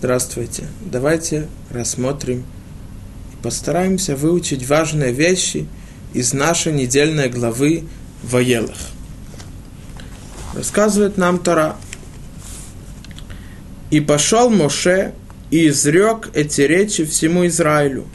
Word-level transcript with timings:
Здравствуйте. 0.00 0.64
Давайте 0.80 1.46
рассмотрим 1.68 2.44
и 3.34 3.42
постараемся 3.42 4.16
выучить 4.16 4.66
важные 4.66 5.12
вещи 5.12 5.66
из 6.14 6.32
нашей 6.32 6.72
недельной 6.72 7.28
главы 7.28 7.84
Воелах. 8.22 8.78
Рассказывает 10.54 11.18
нам 11.18 11.38
Тора. 11.38 11.76
И 13.90 14.00
пошел 14.00 14.48
Моше 14.48 15.12
и 15.50 15.68
изрек 15.68 16.30
эти 16.32 16.62
речи 16.62 17.04
всему 17.04 17.46
Израилю. 17.46 18.06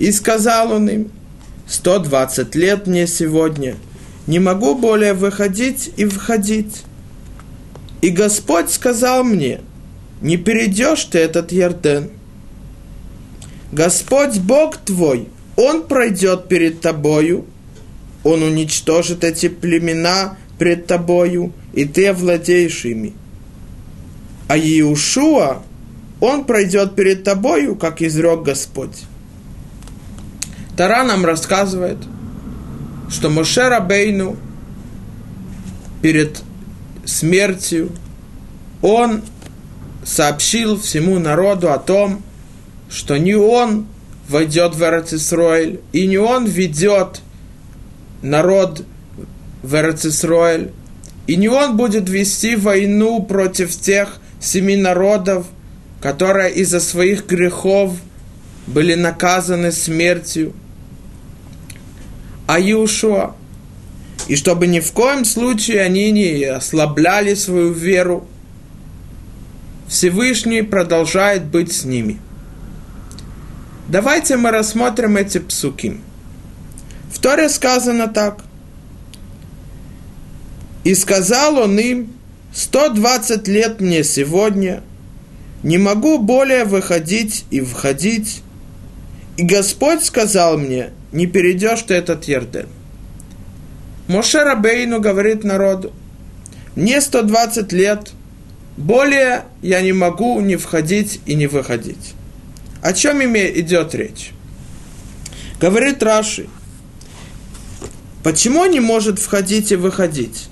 И 0.00 0.10
сказал 0.10 0.72
он 0.72 0.88
им, 0.88 1.12
120 1.68 2.52
лет 2.56 2.88
мне 2.88 3.06
сегодня, 3.06 3.76
не 4.26 4.40
могу 4.40 4.74
более 4.74 5.14
выходить 5.14 5.92
и 5.96 6.04
входить. 6.04 6.82
И 8.00 8.08
Господь 8.10 8.72
сказал 8.72 9.22
мне– 9.22 9.60
не 10.24 10.38
перейдешь 10.38 11.04
ты 11.04 11.18
этот 11.18 11.52
Ярден. 11.52 12.08
Господь 13.72 14.38
Бог 14.38 14.78
твой, 14.78 15.28
Он 15.54 15.86
пройдет 15.86 16.48
перед 16.48 16.80
тобою, 16.80 17.44
Он 18.24 18.42
уничтожит 18.42 19.22
эти 19.22 19.50
племена 19.50 20.38
пред 20.58 20.86
тобою, 20.86 21.52
и 21.74 21.84
ты 21.84 22.06
овладеешь 22.06 22.86
ими. 22.86 23.12
А 24.48 24.56
Иешуа, 24.56 25.62
Он 26.20 26.46
пройдет 26.46 26.96
перед 26.96 27.22
тобою, 27.22 27.76
как 27.76 28.00
изрек 28.00 28.44
Господь. 28.44 29.02
Тара 30.74 31.04
нам 31.04 31.26
рассказывает, 31.26 31.98
что 33.10 33.28
Моше 33.28 33.68
Рабейну 33.68 34.38
перед 36.00 36.40
смертью 37.04 37.90
он 38.80 39.22
сообщил 40.04 40.78
всему 40.80 41.18
народу 41.18 41.72
о 41.72 41.78
том, 41.78 42.22
что 42.90 43.16
не 43.16 43.34
он 43.34 43.86
войдет 44.28 44.74
в 44.74 44.82
Эрцисроэль, 44.82 45.80
и 45.92 46.06
не 46.06 46.18
он 46.18 46.46
ведет 46.46 47.20
народ 48.22 48.84
в 49.62 49.74
Эрцисроэль, 49.74 50.70
и 51.26 51.36
не 51.36 51.48
он 51.48 51.76
будет 51.76 52.08
вести 52.08 52.54
войну 52.54 53.22
против 53.22 53.74
тех 53.78 54.18
семи 54.40 54.76
народов, 54.76 55.46
которые 56.00 56.52
из-за 56.54 56.80
своих 56.80 57.26
грехов 57.26 57.96
были 58.66 58.94
наказаны 58.94 59.72
смертью. 59.72 60.52
А 62.46 62.60
Иушуа, 62.60 63.34
и 64.28 64.36
чтобы 64.36 64.66
ни 64.66 64.80
в 64.80 64.92
коем 64.92 65.24
случае 65.24 65.80
они 65.80 66.10
не 66.10 66.44
ослабляли 66.44 67.34
свою 67.34 67.72
веру, 67.72 68.26
Всевышний 69.88 70.62
продолжает 70.62 71.44
быть 71.44 71.72
с 71.72 71.84
ними. 71.84 72.18
Давайте 73.88 74.36
мы 74.36 74.50
рассмотрим 74.50 75.16
эти 75.16 75.38
псуки. 75.38 76.00
В 77.12 77.18
Торе 77.18 77.48
сказано 77.48 78.08
так. 78.08 78.44
И 80.84 80.94
сказал 80.94 81.58
он 81.58 81.78
им, 81.78 82.12
120 82.54 83.46
лет 83.48 83.80
мне 83.80 84.04
сегодня, 84.04 84.82
не 85.62 85.78
могу 85.78 86.18
более 86.18 86.64
выходить 86.64 87.44
и 87.50 87.60
входить. 87.60 88.42
И 89.36 89.44
Господь 89.44 90.04
сказал 90.04 90.58
мне, 90.58 90.90
не 91.12 91.26
перейдешь 91.26 91.82
ты 91.82 91.94
этот 91.94 92.24
Ярден. 92.24 92.68
Моше 94.08 94.44
Рабейну 94.44 95.00
говорит 95.00 95.44
народу, 95.44 95.92
мне 96.74 97.00
120 97.00 97.72
лет– 97.72 98.10
более 98.76 99.44
я 99.62 99.80
не 99.82 99.92
могу 99.92 100.40
не 100.40 100.56
входить 100.56 101.20
и 101.26 101.34
не 101.34 101.46
выходить. 101.46 102.14
О 102.82 102.92
чем 102.92 103.22
идет 103.22 103.94
речь? 103.94 104.32
Говорит 105.60 106.02
Раши, 106.02 106.48
почему 108.22 108.66
не 108.66 108.80
может 108.80 109.18
входить 109.18 109.72
и 109.72 109.76
выходить? 109.76 110.48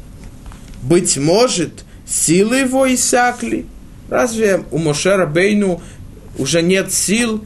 Быть 0.82 1.16
может, 1.16 1.84
силы 2.06 2.59
его 2.59 2.93
иссякли? 2.93 3.66
Разве 4.09 4.65
у 4.71 4.78
Мошера 4.78 5.27
Бейну 5.27 5.82
уже 6.38 6.62
нет 6.62 6.93
сил 6.93 7.44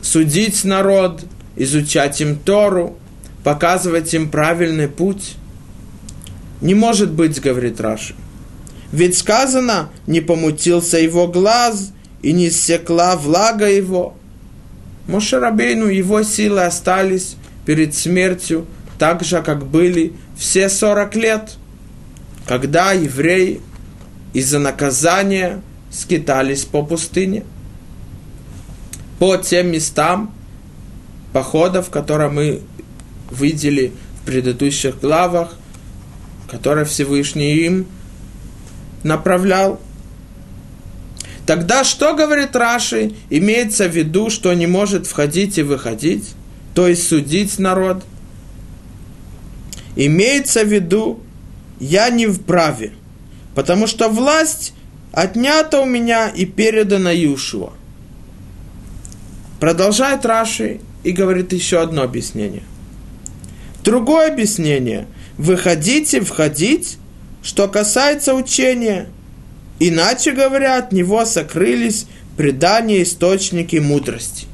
судить 0.00 0.64
народ, 0.64 1.24
изучать 1.56 2.20
им 2.20 2.36
Тору, 2.36 2.96
показывать 3.44 4.14
им 4.14 4.30
правильный 4.30 4.88
путь? 4.88 5.34
Не 6.60 6.74
может 6.74 7.10
быть, 7.10 7.40
говорит 7.40 7.80
Раши. 7.80 8.14
Ведь 8.92 9.18
сказано, 9.18 9.90
не 10.06 10.20
помутился 10.20 10.98
его 10.98 11.28
глаз, 11.28 11.92
и 12.22 12.32
не 12.32 12.50
стекла 12.50 13.16
влага 13.16 13.68
его. 13.68 14.14
Мошерабейну 15.06 15.86
его 15.86 16.22
силы 16.22 16.62
остались 16.62 17.36
перед 17.64 17.94
смертью 17.94 18.66
так 18.98 19.22
же, 19.22 19.42
как 19.42 19.66
были 19.66 20.12
все 20.36 20.68
сорок 20.68 21.14
лет, 21.14 21.56
когда 22.46 22.92
евреи 22.92 23.60
из-за 24.32 24.58
наказания 24.58 25.62
скитались 25.90 26.64
по 26.64 26.82
пустыне, 26.82 27.44
по 29.18 29.36
тем 29.36 29.70
местам 29.70 30.34
походов, 31.32 31.90
которые 31.90 32.30
мы 32.30 32.62
видели 33.30 33.92
в 34.20 34.26
предыдущих 34.26 35.00
главах, 35.00 35.56
которые 36.50 36.84
Всевышний 36.84 37.54
им 37.56 37.86
направлял. 39.02 39.80
Тогда 41.46 41.84
что 41.84 42.14
говорит 42.14 42.54
Раши? 42.54 43.12
Имеется 43.30 43.88
в 43.88 43.96
виду, 43.96 44.30
что 44.30 44.52
не 44.52 44.66
может 44.66 45.06
входить 45.06 45.58
и 45.58 45.62
выходить, 45.62 46.34
то 46.74 46.86
есть 46.86 47.08
судить 47.08 47.58
народ. 47.58 48.04
Имеется 49.96 50.64
в 50.64 50.68
виду, 50.68 51.20
я 51.80 52.10
не 52.10 52.26
вправе, 52.26 52.92
потому 53.54 53.86
что 53.86 54.08
власть 54.08 54.74
отнята 55.12 55.80
у 55.80 55.86
меня 55.86 56.28
и 56.28 56.44
передана 56.44 57.10
Юшуа. 57.10 57.72
Продолжает 59.58 60.24
Раши 60.24 60.80
и 61.02 61.12
говорит 61.12 61.52
еще 61.52 61.80
одно 61.80 62.02
объяснение. 62.02 62.62
Другое 63.82 64.30
объяснение. 64.30 65.06
Выходите, 65.36 66.20
входить 66.20 66.98
что 67.48 67.66
касается 67.66 68.34
учения. 68.34 69.08
Иначе 69.80 70.32
говоря, 70.32 70.76
от 70.76 70.92
него 70.92 71.24
сокрылись 71.24 72.04
предания, 72.36 73.02
источники 73.02 73.76
мудрости. 73.76 74.46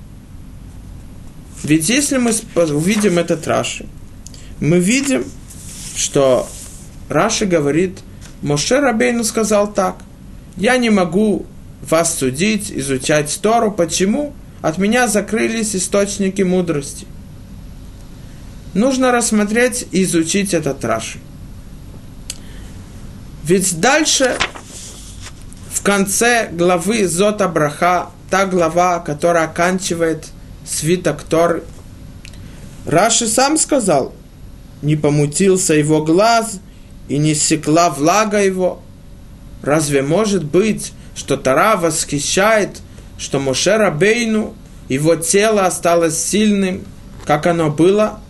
Ведь 1.65 1.89
если 1.89 2.19
мы 2.19 2.33
увидим 2.55 3.19
этот 3.19 3.49
Раши, 3.49 3.87
мы 4.61 4.79
видим, 4.79 5.25
что 5.97 6.49
Раши 7.09 7.47
говорит, 7.47 7.99
Моше 8.43 8.79
Рабейну 8.79 9.25
сказал 9.25 9.73
так, 9.73 10.05
я 10.57 10.77
не 10.77 10.91
могу 10.91 11.47
вас 11.83 12.17
судить, 12.17 12.71
изучать 12.71 13.37
Тору. 13.43 13.73
Почему? 13.73 14.33
От 14.63 14.79
меня 14.79 15.09
закрылись 15.09 15.75
источники 15.75 16.43
мудрости. 16.43 17.09
Нужно 18.73 19.11
рассмотреть 19.11 19.85
и 19.91 20.05
изучить 20.05 20.55
этот 20.55 20.85
Раши. 20.85 21.19
Ведь 23.47 23.79
дальше, 23.79 24.39
в 25.71 25.83
конце 25.83 26.49
главы 26.51 27.07
Зота 27.07 27.47
Браха, 27.47 28.09
та 28.31 28.47
глава, 28.47 29.01
которая 29.01 29.45
оканчивает 29.45 30.29
свиток 30.67 31.23
Торы, 31.25 31.63
Раши 32.87 33.27
сам 33.27 33.59
сказал, 33.59 34.15
не 34.81 34.97
помутился 34.97 35.75
его 35.75 36.03
глаз 36.03 36.59
и 37.09 37.19
не 37.19 37.35
секла 37.35 37.91
влага 37.91 38.43
его. 38.43 38.81
Разве 39.63 40.01
может 40.01 40.45
быть, 40.45 40.95
что 41.15 41.37
Тара 41.37 41.77
восхищает, 41.77 42.81
что 43.19 43.41
Моше 43.41 43.77
Рабейну, 43.77 44.55
его 44.89 45.17
тело 45.17 45.67
осталось 45.67 46.19
сильным, 46.19 46.83
как 47.27 47.47
оно 47.47 47.71
было, 47.71 48.21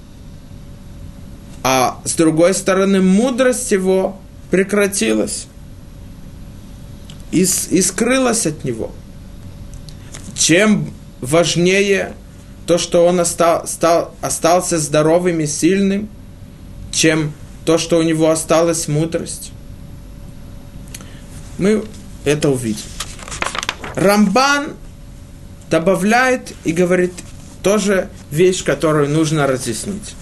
а 1.63 2.01
с 2.05 2.15
другой 2.15 2.53
стороны 2.53 3.01
мудрость 3.01 3.71
его 3.71 4.19
прекратилась 4.55 5.47
и, 7.33 7.41
и 7.43 7.83
скрылась 7.83 8.47
от 8.47 8.63
него. 8.63 8.93
Чем 10.39 10.95
важнее 11.21 12.15
то, 12.65 12.79
что 12.79 13.05
он 13.05 13.19
остал, 13.19 13.67
стал, 13.67 14.15
остался 14.21 14.79
здоровым 14.79 15.41
и 15.41 15.49
сильным, 15.49 16.09
чем 16.93 17.33
то, 17.65 17.79
что 17.79 17.99
у 17.99 18.03
него 18.03 18.31
осталась 18.31 18.87
мудрость. 18.87 19.51
Мы 21.59 21.85
это 22.25 22.49
увидим. 22.49 22.87
Рамбан 23.97 24.75
добавляет 25.69 26.55
и 26.63 26.71
говорит 26.71 27.13
тоже 27.65 28.09
вещь, 28.31 28.63
которую 28.63 29.09
нужно 29.09 29.49
разъяснить. 29.49 30.15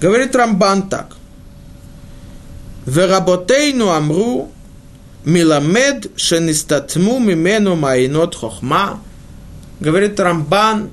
Говорит 0.00 0.34
Рамбан 0.34 0.88
так. 0.88 1.15
Веработейну 2.86 3.90
амру, 3.90 4.50
Миламед 5.26 6.12
шенистатму 6.16 7.18
мимену 7.18 7.74
майнот 7.74 8.36
хохма. 8.36 9.00
Говорит 9.80 10.20
Рамбан, 10.20 10.90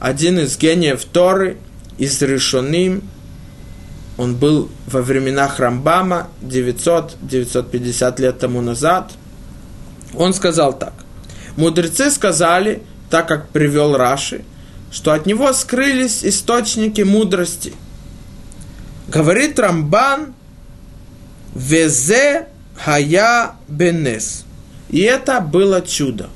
один 0.00 0.38
из 0.38 0.56
гениев 0.56 1.04
Торы, 1.04 1.58
из 1.98 2.22
Решоним. 2.22 3.02
Он 4.16 4.36
был 4.36 4.70
во 4.86 5.02
временах 5.02 5.60
Рамбама 5.60 6.28
900-950 6.40 8.20
лет 8.22 8.38
тому 8.38 8.62
назад. 8.62 9.12
Он 10.14 10.32
сказал 10.32 10.72
так. 10.72 10.94
Мудрецы 11.56 12.10
сказали, 12.10 12.82
так 13.10 13.28
как 13.28 13.50
привел 13.50 13.98
Раши, 13.98 14.44
что 14.90 15.12
от 15.12 15.26
него 15.26 15.52
скрылись 15.52 16.24
источники 16.24 17.02
мудрости. 17.02 17.74
Говорит 19.08 19.58
Рамбан, 19.58 20.34
Везе 21.54 22.48
хая 22.76 23.52
бенес. 23.68 24.44
И 24.90 25.00
это 25.00 25.40
было 25.40 25.82
чудо. 25.82 26.28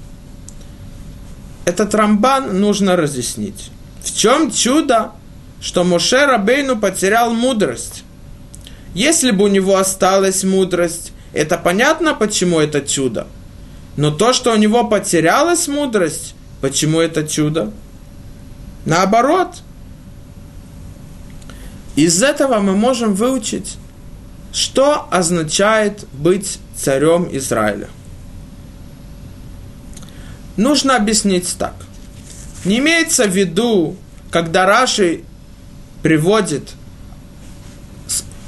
Этот 1.65 1.95
Рамбан 1.95 2.61
нужно 2.61 2.97
разъяснить. 2.97 3.71
В 4.03 4.15
чем 4.17 4.51
чудо, 4.51 5.13
что 5.61 5.85
Моше 5.85 6.27
Рабейну 6.27 6.77
потерял 6.77 7.33
мудрость? 7.33 8.03
Если 8.95 9.31
бы 9.31 9.45
у 9.45 9.49
него 9.49 9.77
осталась 9.77 10.45
мудрость, 10.45 11.13
это 11.33 11.57
понятно, 11.57 12.15
почему 12.15 12.61
это 12.61 12.81
чудо. 12.83 13.27
Но 13.97 14.11
то, 14.11 14.33
что 14.33 14.53
у 14.53 14.57
него 14.57 14.85
потерялась 14.85 15.69
мудрость, 15.69 16.35
почему 16.61 17.01
это 17.01 17.27
чудо? 17.27 17.73
Наоборот. 18.85 19.57
Из 21.95 22.23
этого 22.23 22.59
мы 22.61 22.75
можем 22.75 23.15
выучить, 23.15 23.77
что 24.53 25.09
означает 25.11 26.07
быть 26.13 26.59
царем 26.77 27.29
Израиля. 27.33 27.89
Нужно 30.57 30.97
объяснить 30.97 31.57
так. 31.59 31.75
Не 32.65 32.79
имеется 32.79 33.25
в 33.25 33.31
виду, 33.31 33.97
когда 34.31 34.67
Раши 34.67 35.23
приводит 36.03 36.75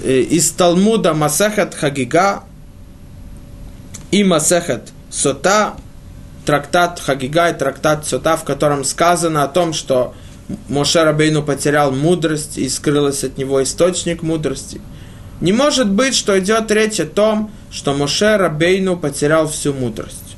э, 0.03 0.21
из 0.21 0.51
Талмуда 0.51 1.15
Масехет 1.15 1.75
Хагига 1.75 2.45
и 4.11 4.23
Масехет 4.23 4.93
Сота, 5.11 5.75
трактат 6.45 7.01
Хагига 7.01 7.49
и 7.49 7.55
трактат 7.55 8.07
Сота, 8.07 8.37
в 8.37 8.45
котором 8.45 8.85
сказано 8.85 9.43
о 9.43 9.49
том, 9.49 9.73
что 9.73 10.15
Моше 10.69 11.03
Рабейну 11.03 11.43
потерял 11.43 11.91
мудрость 11.91 12.59
и 12.59 12.69
скрылась 12.69 13.25
от 13.25 13.39
него 13.39 13.63
источник 13.63 14.23
мудрости. 14.23 14.81
Не 15.41 15.53
может 15.53 15.91
быть, 15.91 16.15
что 16.15 16.39
идет 16.39 16.71
речь 16.71 17.01
о 17.01 17.07
том, 17.07 17.51
что 17.71 17.93
Моше 17.95 18.37
Рабейну 18.37 18.97
потерял 18.97 19.49
всю 19.49 19.75
мудрость. 19.75 20.37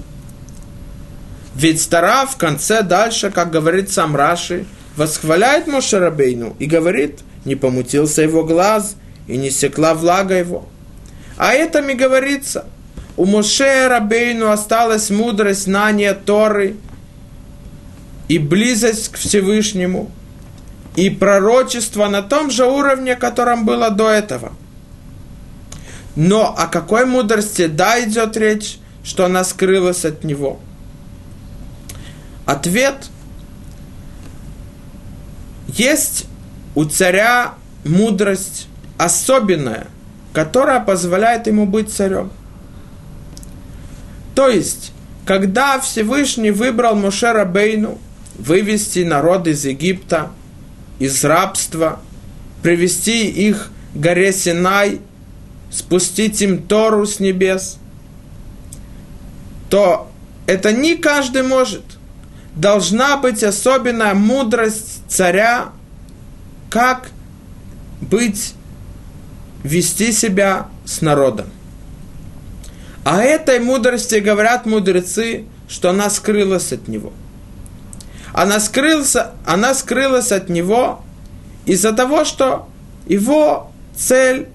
Ведь 1.54 1.80
Стара 1.80 2.26
в 2.26 2.36
конце 2.36 2.82
дальше, 2.82 3.30
как 3.30 3.50
говорит 3.50 3.90
сам 3.90 4.16
Раши, 4.16 4.66
восхваляет 4.96 5.66
Моше 5.66 5.98
Рабейну 5.98 6.56
и 6.58 6.66
говорит, 6.66 7.20
не 7.44 7.56
помутился 7.56 8.22
его 8.22 8.44
глаз 8.44 8.96
и 9.26 9.36
не 9.36 9.50
секла 9.50 9.94
влага 9.94 10.34
его. 10.34 10.68
А 11.36 11.52
это 11.52 11.82
мне 11.82 11.94
говорится, 11.94 12.66
у 13.16 13.24
Моше 13.24 13.88
Рабейну 13.88 14.50
осталась 14.50 15.10
мудрость 15.10 15.64
знания 15.64 16.14
Торы 16.14 16.76
и 18.28 18.38
близость 18.38 19.10
к 19.10 19.16
Всевышнему, 19.16 20.10
и 20.96 21.10
пророчество 21.10 22.08
на 22.08 22.22
том 22.22 22.50
же 22.50 22.66
уровне, 22.66 23.16
котором 23.16 23.64
было 23.64 23.90
до 23.90 24.10
этого. 24.10 24.52
Но 26.16 26.54
о 26.56 26.66
какой 26.66 27.06
мудрости 27.06 27.66
да 27.66 28.02
идет 28.02 28.36
речь, 28.36 28.78
что 29.04 29.26
она 29.26 29.44
скрылась 29.44 30.04
от 30.04 30.24
него– 30.24 30.58
Ответ. 32.46 33.08
Есть 35.66 36.26
у 36.76 36.84
царя 36.84 37.54
мудрость 37.84 38.68
особенная, 38.98 39.88
которая 40.32 40.78
позволяет 40.80 41.48
ему 41.48 41.66
быть 41.66 41.92
царем. 41.92 42.30
То 44.36 44.48
есть, 44.48 44.92
когда 45.26 45.80
Всевышний 45.80 46.52
выбрал 46.52 46.94
Мошера 46.94 47.44
Бейну 47.44 47.98
вывести 48.38 49.00
народ 49.00 49.48
из 49.48 49.64
Египта, 49.64 50.30
из 51.00 51.24
рабства, 51.24 52.00
привести 52.62 53.28
их 53.28 53.72
к 53.92 53.96
горе 53.96 54.32
Синай, 54.32 55.00
спустить 55.76 56.40
им 56.40 56.62
Тору 56.62 57.06
с 57.06 57.20
небес, 57.20 57.78
то 59.68 60.10
это 60.46 60.72
не 60.72 60.96
каждый 60.96 61.42
может 61.42 61.82
должна 62.54 63.18
быть 63.18 63.44
особенная 63.44 64.14
мудрость 64.14 65.02
царя, 65.08 65.68
как 66.70 67.10
быть, 68.00 68.54
вести 69.62 70.12
себя 70.12 70.68
с 70.86 71.02
народом. 71.02 71.46
А 73.04 73.22
этой 73.22 73.60
мудрости 73.60 74.16
говорят 74.16 74.64
мудрецы, 74.64 75.44
что 75.68 75.90
она 75.90 76.08
скрылась 76.08 76.72
от 76.72 76.88
него. 76.88 77.12
Она 78.32 78.58
скрылась, 78.60 79.16
она 79.44 79.74
скрылась 79.74 80.32
от 80.32 80.48
него 80.48 81.02
из-за 81.66 81.92
того, 81.92 82.24
что 82.24 82.68
его 83.06 83.70
цель, 83.96 84.48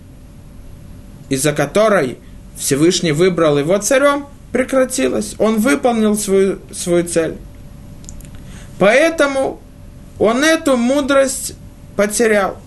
из-за 1.31 1.53
которой 1.53 2.17
Всевышний 2.57 3.13
выбрал 3.13 3.57
его 3.57 3.77
царем, 3.77 4.25
прекратилась. 4.51 5.35
Он 5.39 5.59
выполнил 5.59 6.17
свою, 6.17 6.59
свою 6.73 7.07
цель. 7.07 7.37
Поэтому 8.77 9.61
он 10.19 10.43
эту 10.43 10.75
мудрость 10.75 11.53
потерял. 11.95 12.57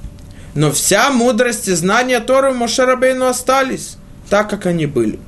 Но 0.54 0.72
вся 0.72 1.10
мудрость 1.10 1.68
и 1.68 1.74
знания 1.74 2.20
Торы 2.20 2.54
Мошерабейну 2.54 3.26
остались, 3.26 3.98
так 4.30 4.48
как 4.48 4.64
они 4.64 4.86
были. 4.86 5.20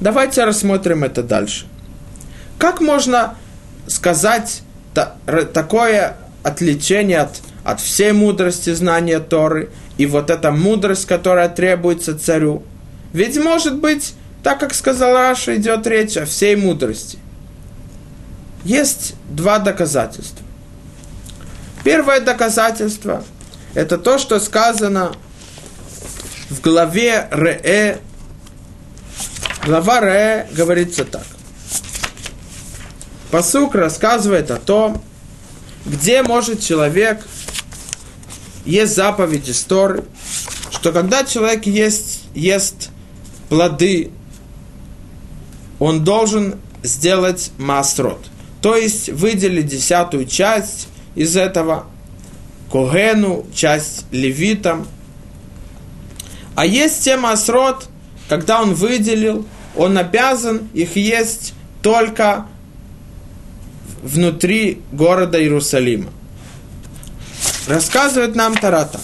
Давайте 0.00 0.44
рассмотрим 0.44 1.04
это 1.04 1.22
дальше. 1.22 1.66
Как 2.56 2.80
можно 2.80 3.34
сказать 3.88 4.62
та, 4.94 5.16
такое 5.52 6.16
отличение 6.42 7.18
от, 7.18 7.42
от 7.62 7.80
всей 7.82 8.12
мудрости 8.12 8.72
знания 8.72 9.20
Торы 9.20 9.68
и 9.98 10.06
вот 10.06 10.30
эта 10.30 10.50
мудрость, 10.50 11.06
которая 11.06 11.48
требуется 11.48 12.18
царю? 12.18 12.62
Ведь 13.12 13.36
может 13.36 13.76
быть, 13.76 14.14
так 14.42 14.60
как 14.60 14.74
сказал 14.74 15.12
Раша, 15.12 15.56
идет 15.56 15.86
речь 15.86 16.16
о 16.16 16.24
всей 16.24 16.56
мудрости. 16.56 17.18
Есть 18.64 19.14
два 19.28 19.58
доказательства. 19.58 20.44
Первое 21.84 22.20
доказательство– 22.20 23.24
это 23.74 23.98
то, 23.98 24.18
что 24.18 24.40
сказано 24.40 25.12
в 26.50 26.60
главе 26.60 27.28
Ре. 27.30 28.00
Глава 29.64 30.00
Ре 30.00 30.48
говорится 30.52 31.04
так. 31.04 31.24
Посук 33.30 33.74
рассказывает 33.74 34.50
о 34.50 34.56
том, 34.56 35.02
где 35.84 36.22
может 36.22 36.60
человек, 36.60 37.26
есть 38.68 38.94
заповедь 38.94 39.48
истории, 39.48 40.04
что 40.70 40.92
когда 40.92 41.24
человек 41.24 41.66
ест, 41.66 42.22
ест 42.34 42.90
плоды, 43.48 44.10
он 45.78 46.04
должен 46.04 46.56
сделать 46.82 47.50
масрот– 47.58 48.26
то 48.60 48.76
есть 48.76 49.08
выделили 49.08 49.62
десятую 49.62 50.26
часть 50.26 50.88
из 51.14 51.36
этого 51.36 51.86
Когену, 52.70 53.46
часть 53.54 54.04
левитам. 54.10 54.86
А 56.54 56.66
есть 56.66 57.04
тема 57.04 57.32
Асрот, 57.32 57.88
когда 58.28 58.60
он 58.60 58.74
выделил, 58.74 59.46
он 59.76 59.96
обязан 59.96 60.68
их 60.74 60.96
есть 60.96 61.54
только 61.82 62.46
внутри 64.02 64.82
города 64.92 65.40
Иерусалима. 65.40 66.10
Рассказывает 67.68 68.34
нам 68.34 68.56
Таратак. 68.56 69.02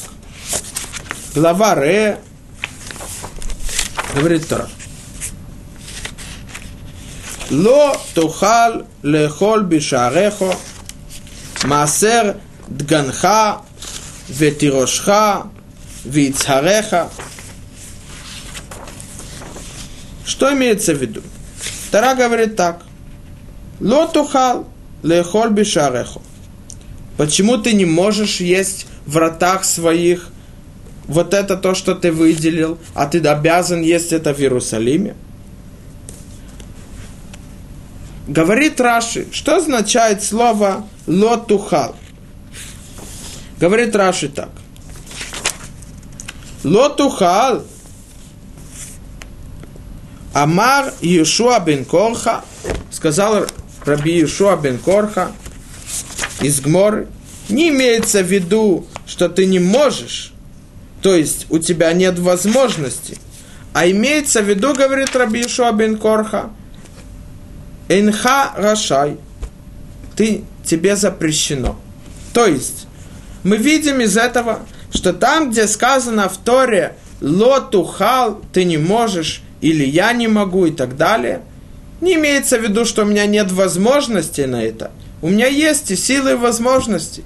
Глава 1.35 1.75
Ре, 1.75 2.19
говорит 4.15 4.49
Тора. 4.49 4.71
Ло 7.51 7.95
тухал 8.15 8.87
лехол 9.03 9.61
бишарехо 9.61 10.57
масер 11.65 12.39
дганха 12.69 13.61
ветирошха 14.29 15.49
вицареха. 16.05 17.11
Что 20.25 20.55
имеется 20.55 20.95
в 20.95 21.03
виду? 21.03 21.21
Тара 21.91 22.15
говорит 22.15 22.57
так. 22.57 22.83
Ло 23.79 24.07
тухал 24.07 24.67
лехол 25.03 25.51
бишарехо. 25.51 26.23
Почему 27.17 27.59
ты 27.59 27.73
не 27.75 27.85
можешь 27.85 28.41
есть 28.41 28.87
в 29.07 29.17
ротах 29.17 29.65
своих 29.65 30.29
вот 31.07 31.35
это 31.35 31.57
то, 31.57 31.75
что 31.75 31.95
ты 31.95 32.11
выделил, 32.11 32.79
а 32.95 33.07
ты 33.07 33.21
обязан 33.21 33.83
есть 33.83 34.13
это 34.13 34.35
в 34.35 34.41
Иерусалиме? 34.41 35.15
Говорит 38.27 38.81
Раши, 38.81 39.27
что 39.31 39.57
означает 39.57 40.23
слово 40.23 40.89
лотухал? 41.07 41.95
Говорит 43.61 43.95
Раши 43.95 44.29
так. 44.29 44.51
Лотухал 46.65 47.65
Амар 50.33 50.93
Иешуа 51.03 51.61
бен 51.61 51.85
Корха, 51.85 52.43
сказал 52.91 53.47
Раби 53.85 54.13
Иешуа 54.13 54.57
бен 54.57 54.79
Корха– 54.79 55.31
из 56.41 56.61
Гморы, 56.61 57.09
не 57.49 57.69
имеется 57.69 58.23
в 58.23 58.27
виду, 58.27 58.87
что 59.07 59.29
ты 59.29 59.47
не 59.47 59.59
можешь, 59.59 60.33
то 61.03 61.15
есть 61.15 61.47
у 61.51 61.59
тебя 61.59 61.93
нет 61.93 62.19
возможности, 62.19 63.19
а 63.73 63.89
имеется 63.89 64.43
в 64.43 64.49
виду, 64.49 64.73
говорит 64.73 65.15
Раби 65.15 65.41
Иешуа 65.41 65.73
бен 65.73 65.99
Корха, 65.99 66.51
Энха 67.89 68.53
Рашай, 68.57 69.19
ты, 70.17 70.45
тебе 70.65 70.97
запрещено. 70.97 71.79
То 72.33 72.47
есть, 72.47 72.87
мы 73.43 73.57
видим 73.57 74.01
из 74.01 74.17
этого, 74.17 74.61
что 74.93 75.13
там, 75.13 75.51
где 75.51 75.67
сказано 75.67 76.29
в 76.29 76.39
Торе 76.39 76.97
«Лотухал», 77.21 78.41
ты 78.53 78.65
не 78.65 78.79
можешь, 78.79 79.43
или 79.61 79.85
я 79.85 80.13
не 80.13 80.29
могу 80.29 80.67
и 80.67 80.71
так 80.71 80.97
далее, 80.97 81.43
не 82.01 82.15
имеется 82.15 82.59
в 82.59 82.63
виду, 82.63 82.85
что 82.85 83.03
у 83.03 83.07
меня 83.07 83.27
нет 83.27 83.53
возможности 83.53 84.43
на 84.43 84.63
это. 84.63 84.91
У 85.25 85.31
меня 85.31 85.47
есть 85.47 85.91
и 85.91 85.97
силы, 85.97 86.33
и 86.33 86.35
возможности. 86.35 87.25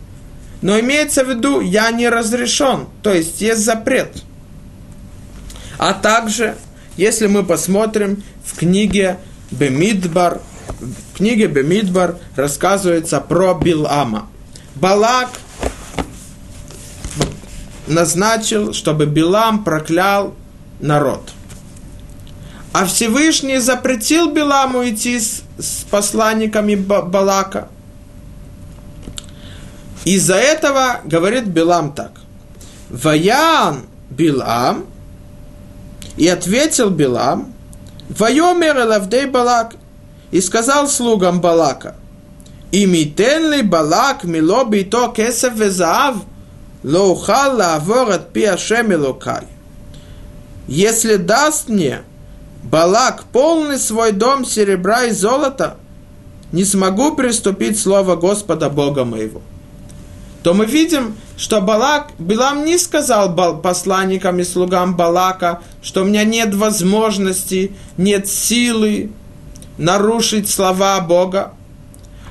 Но 0.62 0.78
имеется 0.78 1.24
в 1.24 1.30
виду, 1.30 1.60
я 1.60 1.90
не 1.90 2.08
разрешен, 2.08 2.86
то 3.02 3.12
есть 3.12 3.40
есть 3.40 3.64
запрет. 3.64 4.22
А 5.78 5.94
также, 5.94 6.54
если 6.96 7.26
мы 7.26 7.42
посмотрим 7.42 8.22
в 8.44 8.56
книге 8.56 9.18
Бемидбар, 9.50 10.40
в 10.78 11.16
книге 11.16 11.48
Бемидбар 11.48 12.18
рассказывается 12.36 13.20
про 13.20 13.54
Билама. 13.54 14.28
Балак 14.76 15.30
назначил, 17.88 18.72
чтобы 18.74 19.06
Билам 19.06 19.64
проклял 19.64 20.36
народ– 20.78 21.32
а 22.70 22.84
Всевышний 22.84 23.58
запретил 23.58 24.30
Биламу 24.30 24.88
идти 24.88 25.18
с, 25.18 25.42
с 25.58 25.84
посланниками 25.90 26.76
Балака. 26.76 27.68
Из-за 30.08 30.36
этого 30.36 31.00
говорит 31.04 31.44
Билам 31.44 31.92
так. 31.92 32.12
Ваян 32.88 33.84
Билам, 34.08 34.86
и 36.16 36.26
ответил 36.26 36.88
Билам, 36.88 37.52
Вайомер 38.08 38.86
Лавдей 38.86 39.26
Балак, 39.26 39.74
и 40.30 40.40
сказал 40.40 40.88
слугам 40.88 41.42
Балака, 41.42 41.94
Имитен 42.72 43.50
ли 43.52 43.60
Балак 43.60 44.24
мило 44.24 44.64
бито 44.64 45.12
кесев 45.14 45.54
везаав, 45.54 46.16
лоухал 46.82 47.58
лавор 47.58 48.10
от 48.10 48.32
пи 48.32 48.44
Ашем 48.44 48.90
Если 50.68 51.16
даст 51.16 51.68
мне 51.68 52.00
Балак, 52.62 53.24
полный 53.24 53.78
свой 53.78 54.12
дом 54.12 54.46
серебра 54.46 55.04
и 55.04 55.10
золота, 55.10 55.76
не 56.50 56.64
смогу 56.64 57.14
приступить 57.14 57.78
слово 57.78 58.16
Господа 58.16 58.70
Бога 58.70 59.04
моего. 59.04 59.42
То 60.48 60.54
мы 60.54 60.64
видим, 60.64 61.14
что 61.36 61.60
Балак, 61.60 62.12
Билам 62.18 62.64
не 62.64 62.78
сказал 62.78 63.36
посланникам 63.60 64.38
и 64.38 64.44
слугам 64.44 64.96
Балака, 64.96 65.60
что 65.82 66.00
у 66.00 66.04
меня 66.06 66.24
нет 66.24 66.54
возможности, 66.54 67.72
нет 67.98 68.26
силы 68.30 69.10
нарушить 69.76 70.48
слова 70.48 71.00
Бога. 71.00 71.52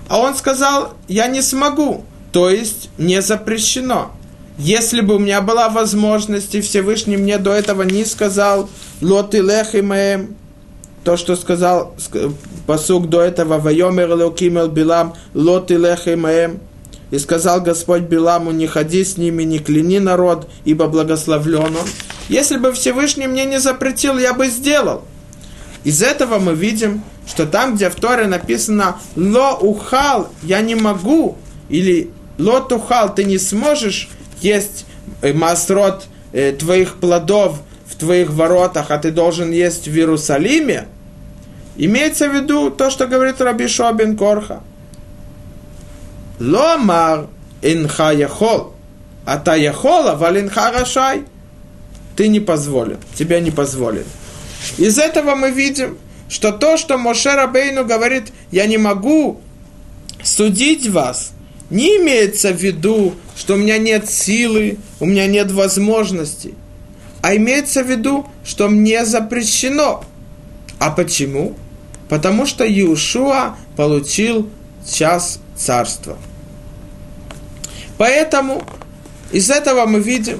А 0.09 0.17
он 0.17 0.33
сказал, 0.33 0.95
я 1.07 1.27
не 1.27 1.43
смогу, 1.43 2.05
то 2.31 2.49
есть 2.49 2.89
не 2.97 3.21
запрещено. 3.21 4.09
Если 4.57 5.01
бы 5.01 5.17
у 5.17 5.19
меня 5.19 5.41
была 5.41 5.69
возможность, 5.69 6.55
и 6.55 6.61
Всевышний 6.61 7.17
мне 7.17 7.37
до 7.37 7.51
этого 7.53 7.83
не 7.83 8.03
сказал, 8.03 8.67
лот 8.99 9.35
и 9.35 9.41
лехимаем, 9.41 10.35
то, 11.03 11.17
что 11.17 11.35
сказал 11.35 11.93
посук 12.65 13.09
до 13.09 13.21
этого, 13.21 13.59
вайомер 13.59 14.17
леукимел 14.17 14.69
билам, 14.69 15.13
лот 15.35 15.69
и 15.69 15.77
лехимаем, 15.77 16.55
и 16.55 16.66
сказал 17.15 17.61
Господь 17.61 18.03
Биламу, 18.03 18.51
не 18.51 18.67
ходи 18.67 19.03
с 19.03 19.17
ними, 19.17 19.43
не 19.43 19.59
кляни 19.59 19.99
народ, 19.99 20.49
ибо 20.65 20.87
благословлен 20.87 21.75
он. 21.75 21.87
Если 22.27 22.57
бы 22.57 22.73
Всевышний 22.73 23.27
мне 23.27 23.45
не 23.45 23.59
запретил, 23.59 24.17
я 24.17 24.33
бы 24.33 24.47
сделал. 24.47 25.03
Из 25.85 26.03
этого 26.03 26.37
мы 26.37 26.53
видим, 26.53 27.01
что 27.25 27.45
там, 27.45 27.75
где 27.75 27.89
в 27.89 27.95
Торе 27.95 28.27
написано 28.27 28.97
«Ло 29.15 29.53
ухал», 29.53 30.29
я 30.43 30.61
не 30.61 30.75
могу, 30.75 31.37
или 31.69 32.09
«Ло 32.37 32.59
тухал», 32.59 33.15
ты 33.15 33.23
не 33.23 33.37
сможешь, 33.37 34.09
есть 34.41 34.85
э, 35.21 35.31
масрот 35.31 36.05
э, 36.33 36.51
твоих 36.51 36.95
плодов 36.95 37.61
в 37.85 37.95
твоих 37.95 38.31
воротах, 38.31 38.91
а 38.91 38.97
ты 38.97 39.11
должен 39.11 39.51
есть 39.51 39.87
в 39.87 39.95
Иерусалиме, 39.95 40.87
имеется 41.77 42.27
в 42.27 42.33
виду 42.33 42.69
то, 42.69 42.89
что 42.89 43.07
говорит 43.07 43.39
Раби 43.39 43.67
Шобин 43.67 44.17
Корха. 44.17 44.61
Ломар 46.39 47.27
инха 47.61 48.11
яхол, 48.11 48.73
а 49.25 49.37
та 49.37 49.55
яхола 49.55 50.15
валинха 50.15 50.71
рашай. 50.71 51.23
Ты 52.15 52.27
не 52.27 52.39
позволен, 52.39 52.97
тебя 53.15 53.39
не 53.39 53.51
позволен. 53.51 54.05
Из 54.77 54.97
этого 54.97 55.35
мы 55.35 55.51
видим, 55.51 55.97
что 56.29 56.51
то, 56.51 56.77
что 56.77 56.97
Моше 56.97 57.33
Рабейну 57.35 57.85
говорит, 57.85 58.33
я 58.51 58.65
не 58.65 58.77
могу 58.77 59.39
судить 60.23 60.87
вас– 60.89 61.31
не 61.69 61.97
имеется 61.97 62.53
в 62.53 62.61
виду, 62.61 63.15
что 63.35 63.55
у 63.55 63.57
меня 63.57 63.77
нет 63.77 64.09
силы, 64.09 64.77
у 64.99 65.05
меня 65.05 65.27
нет 65.27 65.51
возможностей, 65.51 66.53
а 67.21 67.35
имеется 67.35 67.83
в 67.83 67.89
виду, 67.89 68.25
что 68.45 68.69
мне 68.69 69.05
запрещено. 69.05 70.03
А 70.79 70.91
почему? 70.91 71.55
Потому 72.07 72.45
что 72.45 72.63
Иешуа 72.63 73.57
получил 73.75 74.49
час 74.89 75.39
царства. 75.55 76.17
Поэтому 77.97 78.63
из 79.31 79.49
этого 79.49 79.85
мы 79.85 79.99
видим, 79.99 80.39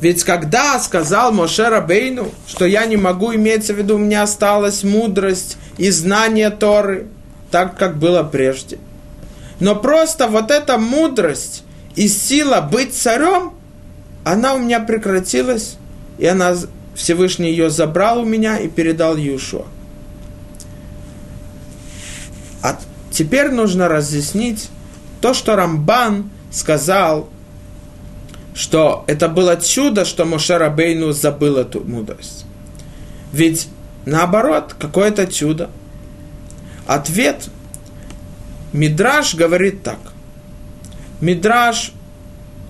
ведь 0.00 0.24
когда 0.24 0.78
сказал 0.80 1.32
Моше 1.32 1.68
Рабейну, 1.68 2.30
что 2.46 2.66
я 2.66 2.86
не 2.86 2.96
могу, 2.96 3.34
имеется 3.34 3.72
в 3.74 3.78
виду, 3.78 3.96
у 3.96 3.98
меня 3.98 4.22
осталась 4.22 4.82
мудрость 4.82 5.56
и 5.78 5.90
знание 5.90 6.50
Торы, 6.50 7.06
так 7.50 7.76
как 7.76 7.98
было 7.98 8.22
прежде– 8.22 8.78
но 9.62 9.76
просто 9.76 10.26
вот 10.26 10.50
эта 10.50 10.76
мудрость 10.76 11.62
и 11.94 12.08
сила 12.08 12.60
быть 12.60 12.94
царем, 12.94 13.52
она 14.24 14.54
у 14.54 14.58
меня 14.58 14.80
прекратилась, 14.80 15.76
и 16.18 16.26
она, 16.26 16.56
Всевышний 16.96 17.50
ее 17.50 17.70
забрал 17.70 18.22
у 18.22 18.24
меня 18.24 18.58
и 18.58 18.66
передал 18.68 19.16
Юшуа. 19.16 19.66
А 22.60 22.76
теперь 23.12 23.52
нужно 23.52 23.86
разъяснить 23.86 24.68
то, 25.20 25.32
что 25.32 25.54
Рамбан 25.54 26.28
сказал, 26.52 27.28
что 28.54 29.04
это 29.06 29.28
было 29.28 29.56
чудо, 29.56 30.04
что 30.04 30.24
Моше 30.24 30.58
Рабейну 30.58 31.12
забыл 31.12 31.56
эту 31.56 31.80
мудрость. 31.80 32.44
Ведь 33.32 33.68
наоборот, 34.04 34.74
какое-то 34.78 35.26
чудо. 35.26 35.70
Ответ– 36.86 37.48
Мидраш 38.72 39.34
говорит 39.34 39.82
так. 39.82 39.98
Мидраш 41.20 41.92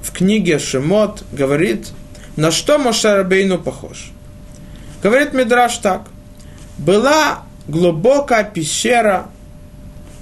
в 0.03 0.11
книге 0.11 0.59
Шемот 0.59 1.23
говорит, 1.33 1.91
на 2.37 2.51
что 2.51 2.79
Моше 2.79 3.15
Рабейну 3.17 3.59
похож. 3.59 4.11
Говорит 5.03 5.33
Мидраш 5.33 5.79
так. 5.79 6.03
Была 6.77 7.43
глубокая 7.69 8.43
пещера 8.43 9.29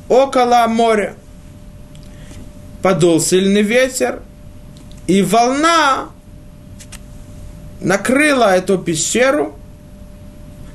около 0.08 0.66
моря. 0.68 1.14
Подул 2.82 3.20
сильный 3.20 3.62
ветер, 3.62 4.20
и 5.06 5.22
волна 5.22 6.08
накрыла 7.80 8.56
эту 8.56 8.78
пещеру– 8.78 9.56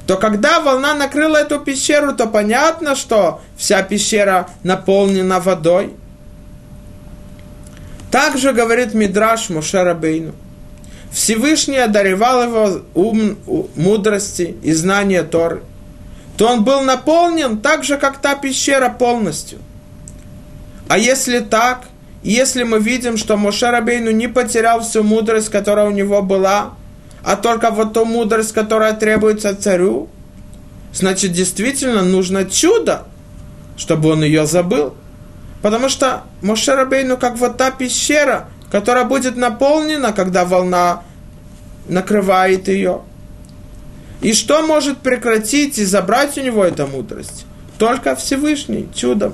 то 0.08 0.18
когда 0.18 0.60
волна 0.60 0.94
накрыла 0.94 1.38
эту 1.38 1.60
пещеру, 1.60 2.14
то 2.16 2.28
понятно, 2.28 2.96
что 2.96 3.42
вся 3.58 3.82
пещера 3.82 4.50
наполнена 4.64 5.40
водой. 5.40 5.94
Также 8.12 8.54
говорит 8.54 8.94
Мидраш 8.94 9.50
Мушера 9.50 9.96
Бейну. 9.96 10.34
Всевышний 11.12 11.78
одаревал 11.78 12.44
его 12.44 12.82
ум, 12.94 13.38
мудрости 13.76 14.56
и 14.62 14.74
знания 14.74 15.24
Торы. 15.24 15.64
То 16.38 16.50
он 16.50 16.64
был 16.64 16.82
наполнен 16.82 17.60
так 17.60 17.84
же, 17.84 17.98
как 17.98 18.18
та 18.18 18.36
пещера 18.36 18.90
полностью. 18.90 19.60
А 20.88 20.98
если 20.98 21.40
так, 21.40 21.86
если 22.32 22.64
мы 22.64 22.80
видим, 22.80 23.18
что 23.18 23.38
Моше 23.38 23.70
Рабейну 23.70 24.10
не 24.10 24.28
потерял 24.28 24.82
всю 24.82 25.04
мудрость, 25.04 25.50
которая 25.50 25.86
у 25.86 25.92
него 25.92 26.24
была, 26.24 26.74
а 27.24 27.36
только 27.36 27.70
вот 27.70 27.94
ту 27.94 28.04
мудрость, 28.04 28.52
которая 28.52 28.94
требуется 28.94 29.56
царю, 29.56 30.10
значит, 30.92 31.34
действительно 31.34 32.02
нужно 32.02 32.46
чудо, 32.46 33.04
чтобы 33.78 34.10
он 34.10 34.24
ее 34.24 34.48
забыл. 34.48 34.96
Потому 35.62 35.88
что 35.88 36.24
Моше 36.42 36.74
Рабейну 36.74 37.18
как 37.18 37.38
вот 37.38 37.58
та 37.58 37.70
пещера, 37.70 38.50
которая 38.72 39.06
будет 39.06 39.36
наполнена, 39.36 40.12
когда 40.12 40.46
волна 40.46 41.04
накрывает 41.88 42.68
ее. 42.68 43.02
И 44.22 44.34
что 44.34 44.66
может 44.66 44.98
прекратить 44.98 45.78
и 45.78 45.86
забрать 45.86 46.38
у 46.40 46.42
него 46.42 46.66
эту 46.66 46.88
мудрость? 46.88 47.46
Только 47.78 48.16
Всевышний, 48.16 48.90
чудом. 48.96 49.34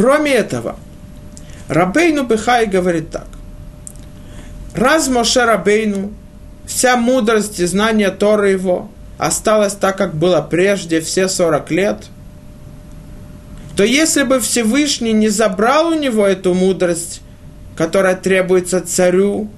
Кроме 0.00 0.32
этого, 0.32 0.76
Рабейну 1.68 2.24
Бехай 2.24 2.64
говорит 2.64 3.10
так. 3.10 3.26
Раз 4.74 5.08
Моше 5.08 5.44
Рабейну, 5.44 6.14
вся 6.64 6.96
мудрость 6.96 7.60
и 7.60 7.66
знание 7.66 8.08
Торы 8.08 8.48
его 8.48 8.90
осталось 9.18 9.74
так, 9.74 9.98
как 9.98 10.14
было 10.14 10.40
прежде, 10.40 11.02
все 11.02 11.28
40 11.28 11.70
лет, 11.72 12.06
то 13.76 13.84
если 13.84 14.22
бы 14.22 14.40
Всевышний 14.40 15.12
не 15.12 15.28
забрал 15.28 15.88
у 15.88 15.94
него 15.94 16.26
эту 16.26 16.54
мудрость, 16.54 17.20
которая 17.76 18.16
требуется 18.16 18.80
царю, 18.80 19.50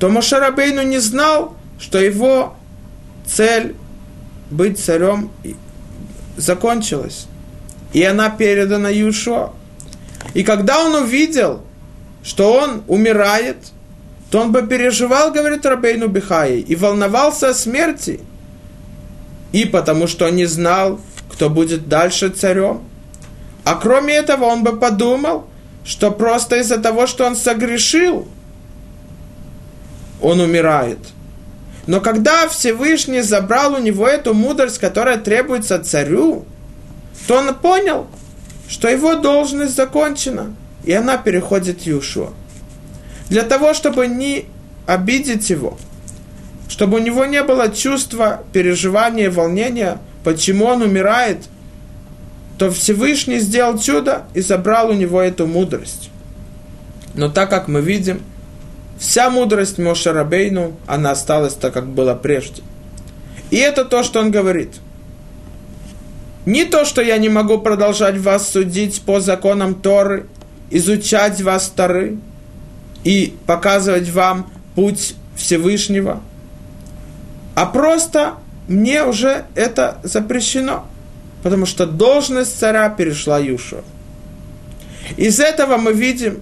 то 0.00 0.08
Мошарабейну 0.08 0.82
не 0.82 0.98
знал, 0.98 1.56
что 1.78 2.00
его 2.00 2.56
цель 3.24 3.76
быть 4.50 4.80
царем 4.80 5.30
закончилась. 6.36 7.28
И 7.92 8.02
она 8.02 8.30
передана 8.30 8.88
Юшо. 8.90 9.54
И 10.34 10.42
когда 10.42 10.84
он 10.84 10.94
увидел, 10.94 11.62
что 12.22 12.52
он 12.52 12.82
умирает, 12.86 13.56
то 14.30 14.40
он 14.40 14.52
бы 14.52 14.62
переживал, 14.62 15.32
говорит 15.32 15.64
Рабейну 15.64 16.08
Бихай, 16.08 16.60
и 16.60 16.76
волновался 16.76 17.50
о 17.50 17.54
смерти. 17.54 18.20
И 19.52 19.64
потому 19.64 20.06
что 20.06 20.26
он 20.26 20.36
не 20.36 20.44
знал, 20.44 21.00
кто 21.30 21.48
будет 21.48 21.88
дальше 21.88 22.28
царем. 22.28 22.82
А 23.64 23.74
кроме 23.76 24.14
этого, 24.14 24.44
он 24.44 24.62
бы 24.64 24.76
подумал, 24.76 25.46
что 25.84 26.10
просто 26.10 26.56
из-за 26.56 26.78
того, 26.78 27.06
что 27.06 27.24
он 27.24 27.36
согрешил, 27.36 28.28
он 30.20 30.40
умирает. 30.40 30.98
Но 31.86 32.02
когда 32.02 32.48
Всевышний 32.48 33.22
забрал 33.22 33.74
у 33.74 33.78
него 33.78 34.06
эту 34.06 34.34
мудрость, 34.34 34.78
которая 34.78 35.16
требуется 35.16 35.82
царю, 35.82 36.44
то 37.28 37.36
он 37.36 37.54
понял, 37.54 38.06
что 38.70 38.88
его 38.88 39.14
должность 39.16 39.76
закончена, 39.76 40.54
и 40.82 40.94
она 40.94 41.18
переходит 41.18 41.82
Юшуа. 41.82 42.30
Для 43.28 43.42
того, 43.42 43.74
чтобы 43.74 44.06
не 44.06 44.46
обидеть 44.86 45.50
его, 45.50 45.76
чтобы 46.70 46.96
у 46.96 47.02
него 47.02 47.26
не 47.26 47.42
было 47.42 47.68
чувства 47.68 48.44
переживания 48.54 49.30
волнения, 49.30 49.98
почему 50.24 50.64
он 50.64 50.80
умирает, 50.80 51.44
то 52.56 52.70
Всевышний 52.70 53.40
сделал 53.40 53.78
чудо 53.78 54.22
и 54.32 54.40
забрал 54.40 54.88
у 54.88 54.94
него 54.94 55.20
эту 55.20 55.46
мудрость. 55.46 56.08
Но 57.12 57.28
так 57.28 57.50
как 57.50 57.68
мы 57.68 57.82
видим, 57.82 58.22
вся 58.98 59.28
мудрость 59.28 59.76
Моше 59.76 60.12
Рабейну, 60.12 60.78
она 60.86 61.10
осталась 61.10 61.52
так, 61.52 61.74
как 61.74 61.88
было 61.88 62.14
прежде. 62.14 62.62
И 63.50 63.56
это 63.56 63.84
то, 63.84 64.02
что 64.02 64.20
он 64.20 64.30
говорит– 64.30 64.76
не 66.48 66.64
то, 66.64 66.86
что 66.86 67.02
я 67.02 67.18
не 67.18 67.28
могу 67.28 67.58
продолжать 67.58 68.16
вас 68.16 68.48
судить 68.48 69.02
по 69.02 69.20
законам 69.20 69.74
Торы, 69.74 70.26
изучать 70.70 71.42
вас 71.42 71.68
Торы 71.68 72.16
и 73.04 73.36
показывать 73.44 74.08
вам 74.08 74.50
путь 74.74 75.14
Всевышнего, 75.36 76.22
а 77.54 77.66
просто 77.66 78.36
мне 78.66 79.04
уже 79.04 79.44
это 79.54 79.98
запрещено, 80.02 80.86
потому 81.42 81.66
что 81.66 81.84
должность 81.84 82.58
царя 82.58 82.88
перешла 82.88 83.38
Юшу. 83.38 83.84
Из 85.18 85.40
этого 85.40 85.76
мы 85.76 85.92
видим 85.92 86.40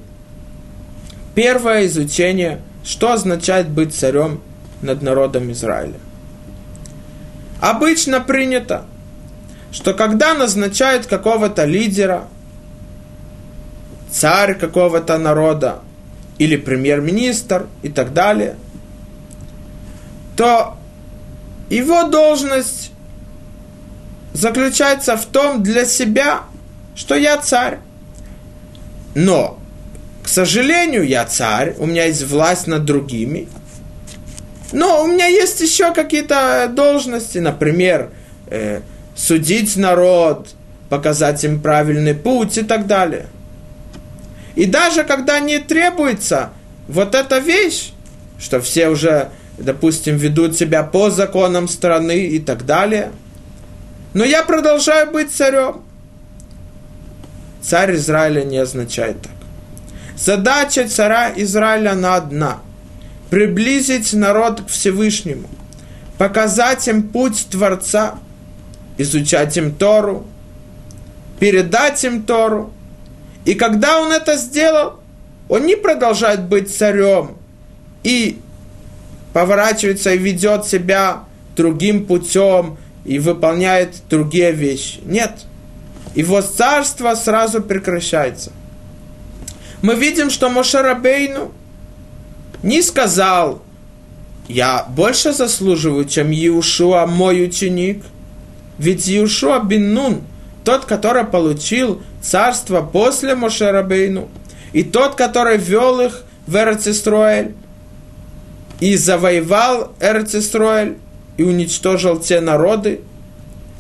первое 1.35 1.87
изучение, 1.87 2.61
что 2.85 3.11
означает 3.11 3.69
быть 3.69 3.93
царем 3.93 4.41
над 4.83 5.03
народом 5.03 5.51
Израиля. 5.51 5.99
Обычно 7.61 8.21
принято– 8.21 8.87
что 9.77 9.93
когда 9.93 10.33
назначают 10.33 11.05
какого-то 11.05 11.67
лидера, 11.67 12.29
царь 14.11 14.55
какого-то 14.55 15.19
народа 15.19 15.81
или 16.39 16.57
премьер-министр 16.57 17.67
и 17.83 17.91
так 17.91 18.15
далее, 18.15 18.57
то 20.35 20.79
его 21.69 22.05
должность 22.05 22.91
заключается 24.33 25.19
в 25.19 25.27
том 25.27 25.63
для 25.63 25.85
себя, 25.85 26.45
что 26.95 27.15
я 27.15 27.37
царь. 27.37 27.81
Но, 29.15 29.59
к 30.23 30.29
сожалению, 30.29 31.07
я 31.07 31.27
царь, 31.27 31.75
у 31.77 31.85
меня 31.85 32.07
есть 32.07 32.27
власть 32.27 32.67
над 32.67 32.87
другими. 32.87 33.47
Но 34.73 35.05
у 35.05 35.07
меня 35.07 35.27
есть 35.27 35.61
еще 35.61 35.93
какие-то 35.93 36.73
должности, 36.75 37.37
например, 37.37 38.11
э, 38.47 38.81
судить 39.17 39.77
народ, 39.77 40.51
показать 40.89 41.43
им 41.43 41.61
правильный 41.61 42.15
путь 42.15 42.59
и 42.59 42.63
так 42.63 42.87
далее. 42.87 43.27
И 44.55 44.67
даже 44.67 45.05
когда 45.05 45.41
не 45.41 45.59
требуется 45.59 46.51
вот 46.87 47.15
эта 47.15 47.39
вещь, 47.39 47.93
что 48.39 48.61
все 48.61 48.89
уже, 48.89 49.31
допустим, 49.59 50.17
ведут 50.17 50.57
себя 50.57 50.83
по 50.83 51.11
законам 51.11 51.67
страны 51.67 52.27
и 52.27 52.39
так 52.39 52.65
далее, 52.65 53.11
но 54.15 54.25
я 54.25 54.45
продолжаю 54.45 55.11
быть 55.11 55.33
царем. 55.33 55.83
Царь 57.63 57.97
Израиля 57.97 58.45
не 58.45 58.59
означает 58.59 59.21
так. 59.23 59.33
Задача 60.17 60.89
царя 60.89 61.33
Израиля 61.37 61.95
на 61.95 62.17
одна– 62.17 62.59
приблизить 63.31 64.13
народ 64.13 64.63
к 64.63 64.69
Всевышнему, 64.69 65.49
показать 66.17 66.87
им 66.87 67.03
путь 67.03 67.49
Творца– 67.51 68.19
изучать 68.99 69.57
им 69.57 69.75
Тору, 69.75 70.27
передать 71.39 72.03
им 72.05 72.23
Тору. 72.23 72.73
И 73.45 73.55
когда 73.55 74.01
он 74.01 74.13
это 74.13 74.37
сделал, 74.37 75.01
он 75.49 75.67
не 75.67 75.77
продолжает 75.77 76.43
быть 76.43 76.75
царем 76.75 77.37
и 78.03 78.39
поворачивается 79.33 80.13
и 80.13 80.19
ведет 80.19 80.67
себя 80.67 81.25
другим 81.57 82.07
путем 82.07 82.79
и 83.05 83.19
выполняет 83.19 84.03
другие 84.09 84.53
вещи. 84.53 85.01
Нет. 85.05 85.33
Его 86.15 86.41
царство 86.41 87.15
сразу 87.15 87.61
прекращается. 87.61 88.51
Мы 89.83 89.95
видим, 89.95 90.31
что 90.31 90.49
Мошарабейну 90.49 91.53
не 92.63 92.81
сказал, 92.83 93.63
я 94.49 94.87
больше 94.89 95.33
заслуживаю, 95.33 96.07
чем 96.07 96.33
Иушуа, 96.33 97.07
мой 97.07 97.45
ученик– 97.45 98.03
ведь 98.79 99.09
Иушуа 99.09 99.61
бин 99.61 99.95
Нун, 99.95 100.23
тот, 100.65 100.85
который 100.85 101.25
получил 101.25 102.03
царство 102.21 102.83
после 102.83 103.35
Мошерабейну, 103.35 104.29
и 104.73 104.83
тот, 104.83 105.15
который 105.15 105.57
вел 105.57 106.01
их 106.01 106.25
в 106.47 106.57
Эрцистроэль, 106.57 107.55
и 108.81 108.97
завоевал 108.97 109.93
Эрцистроэль, 110.01 110.97
и 111.37 111.43
уничтожил 111.43 112.19
те 112.19 112.41
народы, 112.41 113.01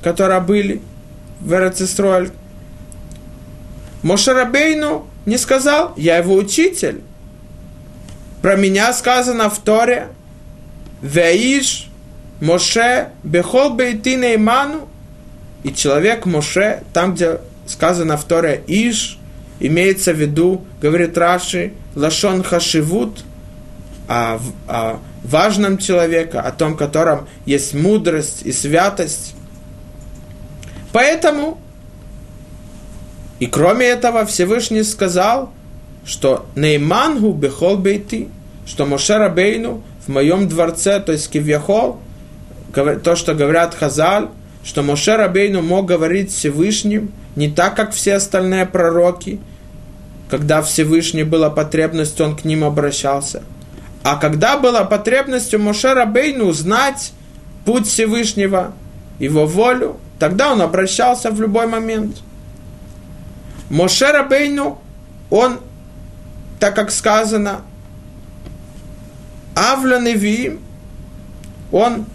которые 0.02 0.40
были 0.40 0.80
в 1.40 1.52
Эрцистроэль. 1.52 2.30
Мошерабейну 4.02 5.06
не 5.26 5.38
сказал, 5.38 5.92
я 5.96 6.18
его 6.18 6.34
учитель. 6.34 7.00
Про 8.42 8.56
меня 8.56 8.92
сказано 8.92 9.50
в 9.50 9.58
Торе, 9.58 10.08
Веиш 11.02 11.90
Моше 12.40 13.08
бехол 13.22 13.70
бейти 13.70 14.16
нейману, 14.16 14.88
и 15.62 15.72
человек 15.72 16.26
Моше, 16.26 16.82
там, 16.92 17.14
где 17.14 17.40
сказано 17.66 18.16
в 18.16 18.24
Торе 18.24 18.62
Иш, 18.66 19.18
имеется 19.58 20.12
в 20.12 20.16
виду, 20.16 20.64
говорит 20.80 21.16
Раши, 21.16 21.72
Лашон 21.94 22.42
Хашивут, 22.42 23.24
о, 24.08 24.38
о 24.68 24.98
важном 25.24 25.78
человеке, 25.78 26.38
о 26.38 26.52
том, 26.52 26.76
котором 26.76 27.26
есть 27.44 27.74
мудрость 27.74 28.42
и 28.44 28.52
святость. 28.52 29.34
Поэтому, 30.92 31.58
и 33.40 33.46
кроме 33.46 33.86
этого, 33.86 34.24
Всевышний 34.24 34.84
сказал, 34.84 35.52
что 36.04 36.46
Неймангу 36.54 37.32
бехол 37.32 37.76
бейти, 37.76 38.28
что 38.64 38.86
Моше 38.86 39.16
Рабейну 39.16 39.82
в 40.06 40.08
моем 40.08 40.48
дворце, 40.48 41.00
то 41.00 41.12
есть 41.12 41.28
Кивьяхол, 41.28 41.98
то, 43.02 43.16
что 43.16 43.34
говорят 43.34 43.74
Хазаль, 43.74 44.28
что 44.64 44.82
Моше 44.82 45.16
Рабейну 45.16 45.62
мог 45.62 45.86
говорить 45.86 46.32
Всевышним 46.32 47.12
не 47.36 47.48
так, 47.48 47.76
как 47.76 47.92
все 47.92 48.14
остальные 48.14 48.66
пророки, 48.66 49.40
когда 50.28 50.60
Всевышний 50.62 51.22
была 51.22 51.50
потребность, 51.50 52.20
он 52.20 52.36
к 52.36 52.44
ним 52.44 52.64
обращался. 52.64 53.42
А 54.02 54.16
когда 54.16 54.58
была 54.58 54.84
потребность 54.84 55.54
у 55.54 55.58
Моше 55.58 55.94
Рабейну 55.94 56.46
узнать 56.46 57.12
путь 57.64 57.86
Всевышнего, 57.86 58.72
его 59.18 59.46
волю, 59.46 59.98
тогда 60.18 60.52
он 60.52 60.60
обращался 60.62 61.30
в 61.30 61.40
любой 61.40 61.66
момент. 61.66 62.18
Моше 63.70 64.12
Рабейну, 64.12 64.80
он, 65.30 65.58
так 66.60 66.74
как 66.76 66.90
сказано, 66.90 67.62
Авля 69.54 69.98
Невиим, 69.98 70.60
он 71.72 72.06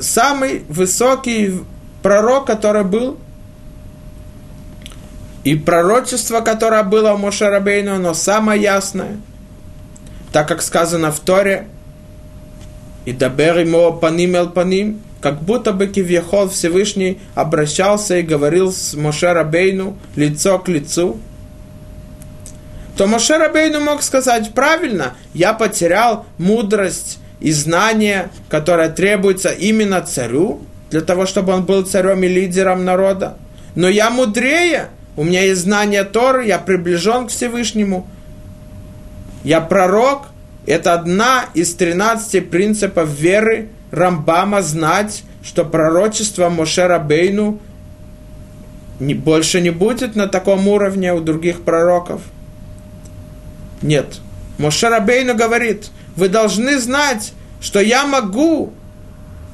самый 0.00 0.64
высокий 0.68 1.60
пророк, 2.02 2.46
который 2.46 2.84
был, 2.84 3.18
и 5.44 5.54
пророчество, 5.54 6.40
которое 6.40 6.82
было 6.82 7.12
у 7.12 7.18
Моше 7.18 7.48
Рабейну, 7.48 7.94
оно 7.94 8.14
самое 8.14 8.60
ясное, 8.60 9.18
так 10.32 10.48
как 10.48 10.60
сказано 10.60 11.12
в 11.12 11.20
Торе, 11.20 11.68
и 13.04 13.12
дабер 13.12 13.58
ему 13.58 13.92
паним 13.92 14.34
эл 14.34 14.50
паним, 14.50 15.00
как 15.20 15.42
будто 15.42 15.72
бы 15.72 15.86
Кивьяхол 15.86 16.48
Всевышний 16.48 17.20
обращался 17.34 18.18
и 18.18 18.22
говорил 18.22 18.72
с 18.72 18.94
Моше 18.94 19.32
Рабейну 19.32 19.96
лицо 20.16 20.58
к 20.58 20.68
лицу, 20.68 21.18
то 22.96 23.06
Моше 23.06 23.38
Рабейну 23.38 23.80
мог 23.80 24.02
сказать, 24.02 24.52
правильно, 24.54 25.14
я 25.34 25.52
потерял 25.52 26.26
мудрость 26.38 27.18
и 27.40 27.52
знание, 27.52 28.30
которое 28.48 28.88
требуется 28.88 29.50
именно 29.50 30.00
царю, 30.00 30.62
для 30.90 31.00
того, 31.00 31.26
чтобы 31.26 31.52
он 31.52 31.64
был 31.64 31.84
царем 31.84 32.22
и 32.22 32.28
лидером 32.28 32.84
народа. 32.84 33.36
Но 33.74 33.88
я 33.88 34.10
мудрее, 34.10 34.88
у 35.16 35.24
меня 35.24 35.42
есть 35.42 35.62
знание 35.62 36.04
Торы, 36.04 36.46
я 36.46 36.58
приближен 36.58 37.26
к 37.26 37.30
Всевышнему. 37.30 38.06
Я 39.44 39.60
пророк, 39.60 40.28
это 40.66 40.94
одна 40.94 41.44
из 41.54 41.74
13 41.74 42.50
принципов 42.50 43.08
веры 43.10 43.68
Рамбама 43.90 44.62
знать, 44.62 45.22
что 45.42 45.64
пророчество 45.64 46.48
Моше 46.48 46.86
Рабейну 46.86 47.60
не, 48.98 49.14
больше 49.14 49.60
не 49.60 49.70
будет 49.70 50.16
на 50.16 50.26
таком 50.26 50.66
уровне 50.68 51.12
у 51.12 51.20
других 51.20 51.62
пророков. 51.62 52.22
Нет. 53.82 54.18
Моше 54.58 54.88
Рабейну 54.88 55.36
говорит, 55.36 55.90
вы 56.16 56.28
должны 56.28 56.78
знать, 56.78 57.32
что 57.60 57.80
я 57.80 58.06
могу, 58.06 58.72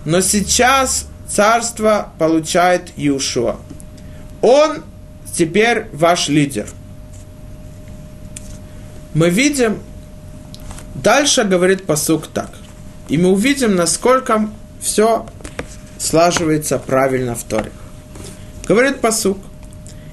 но 0.05 0.20
сейчас 0.20 1.07
царство 1.29 2.12
получает 2.18 2.90
Иушуа. 2.96 3.57
Он 4.40 4.83
теперь 5.37 5.87
ваш 5.92 6.29
лидер. 6.29 6.68
Мы 9.14 9.29
видим, 9.29 9.81
дальше 10.94 11.44
говорит 11.44 11.85
посук 11.85 12.29
так. 12.29 12.51
И 13.09 13.18
мы 13.18 13.31
увидим, 13.31 13.75
насколько 13.75 14.48
все 14.81 15.27
слаживается 15.98 16.79
правильно 16.79 17.35
в 17.35 17.44
Торе. 17.44 17.72
Говорит 18.66 19.01
посук. 19.01 19.38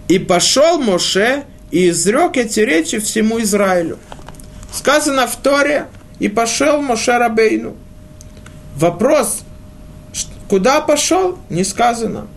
И 0.07 0.17
пошел 0.17 0.79
Моше 0.79 1.45
и 1.71 1.89
изрек 1.89 2.35
эти 2.37 2.61
речи 2.61 2.99
всему 2.99 3.39
Израилю. 3.41 3.99
Сказано 4.73 5.27
в 5.27 5.35
Торе, 5.37 5.87
и 6.19 6.27
пошел 6.27 6.81
Моше 6.81 7.17
Рабейну. 7.17 7.75
Вопрос, 8.75 9.41
куда 10.47 10.81
пошел, 10.81 11.37
не 11.49 11.63
сказано. 11.63 12.27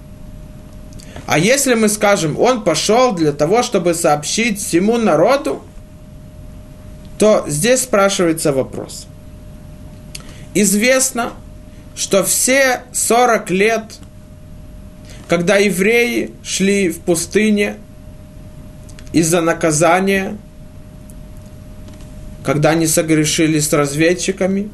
А 1.27 1.39
если 1.39 1.75
мы 1.75 1.89
скажем, 1.89 2.39
он 2.39 2.65
пошел 2.65 3.13
для 3.13 3.33
того, 3.33 3.63
чтобы 3.63 3.95
сообщить 3.95 4.59
всему 4.59 4.97
народу, 4.99 5.63
то 7.19 7.45
здесь 7.47 7.83
спрашивается 7.83 8.53
вопрос. 8.53 9.07
Известно, 10.55 11.33
что 11.95 12.25
все 12.25 12.83
40 12.93 13.51
лет, 13.51 13.85
когда 15.29 15.57
евреи 15.57 16.33
шли 16.43 16.89
в 16.89 17.01
пустыне 17.01 17.77
из-за 19.13 19.41
наказания, 19.41 20.37
когда 22.45 22.71
они 22.71 22.87
согрешили 22.87 23.59
с 23.59 23.73
разведчиками, 23.73 24.69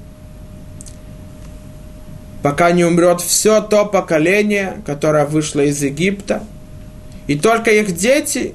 пока 2.42 2.70
не 2.72 2.84
умрет 2.84 3.20
все 3.20 3.60
то 3.60 3.84
поколение, 3.84 4.80
которое 4.86 5.26
вышло 5.26 5.60
из 5.60 5.82
Египта, 5.82 6.44
и 7.26 7.36
только 7.36 7.70
их 7.70 7.94
дети 7.94 8.54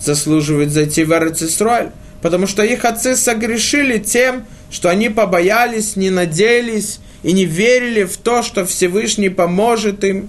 заслуживают 0.00 0.70
зайти 0.70 1.04
в 1.04 1.12
Эрцисроль, 1.12 1.90
потому 2.22 2.46
что 2.46 2.62
их 2.62 2.84
отцы 2.84 3.14
согрешили 3.16 3.98
тем, 3.98 4.46
что 4.70 4.88
они 4.88 5.08
побоялись, 5.08 5.96
не 5.96 6.10
надеялись 6.10 7.00
и 7.22 7.32
не 7.32 7.44
верили 7.44 8.04
в 8.04 8.16
то, 8.16 8.42
что 8.42 8.64
Всевышний 8.64 9.28
поможет 9.28 10.04
им. 10.04 10.28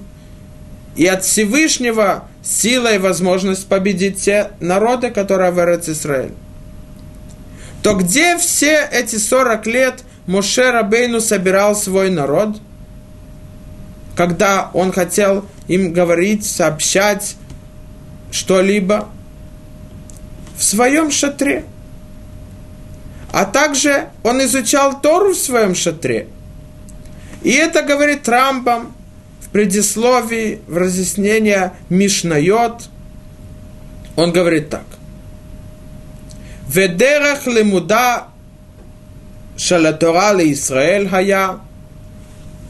И 0.96 1.06
от 1.08 1.24
Всевышнего 1.24 2.28
сила 2.44 2.94
и 2.94 2.98
возможность 2.98 3.68
победить 3.68 4.22
те 4.22 4.52
народы, 4.60 5.10
которые 5.10 5.52
в 5.52 5.60
Эрец 5.60 5.88
Исраэль. 5.88 6.34
То 7.84 7.96
где 7.96 8.38
все 8.38 8.88
эти 8.92 9.18
40 9.18 9.66
лет 9.68 10.04
Моше 10.28 10.72
Рабейну 10.72 11.20
собирал 11.20 11.76
свой 11.76 12.10
народ, 12.10 12.58
когда 14.16 14.70
он 14.74 14.92
хотел 14.92 15.46
им 15.68 15.94
говорить, 15.94 16.46
сообщать 16.46 17.36
что-либо 18.32 19.10
в 20.58 20.64
своем 20.64 21.12
шатре– 21.12 21.66
а 23.32 23.46
также 23.46 24.10
он 24.24 24.44
изучал 24.44 25.00
Тору 25.02 25.34
в 25.34 25.38
своем 25.38 25.74
шатре. 25.74 26.28
И 27.44 27.52
это 27.52 27.82
говорит 27.82 28.28
Рамбам 28.28 28.94
в 29.40 29.50
предисловии, 29.50 30.62
в 30.68 30.78
разъяснении 30.78 31.72
Мишнайот. 31.90 32.84
Он 34.16 34.32
говорит 34.32 34.70
так. 34.70 34.84
Ведерах 36.74 37.48
лемуда 37.48 38.28
шалатора 39.58 40.34
Израиль 40.52 41.10
хая 41.10 41.60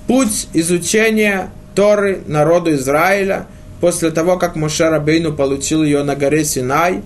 путь 0.08 0.48
изучения 0.54 1.52
Торы 1.76 2.24
народу 2.26 2.74
Израиля 2.74 3.48
после 3.80 4.12
того, 4.12 4.38
как 4.38 4.56
Моше 4.56 4.90
Рабейну 4.90 5.34
получил 5.34 5.84
ее 5.84 6.04
на 6.04 6.16
горе 6.16 6.44
Синай, 6.44 7.02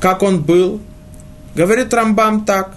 как 0.00 0.22
он 0.22 0.42
был, 0.42 0.80
Говорит 1.54 1.92
Рамбам 1.92 2.44
так. 2.44 2.76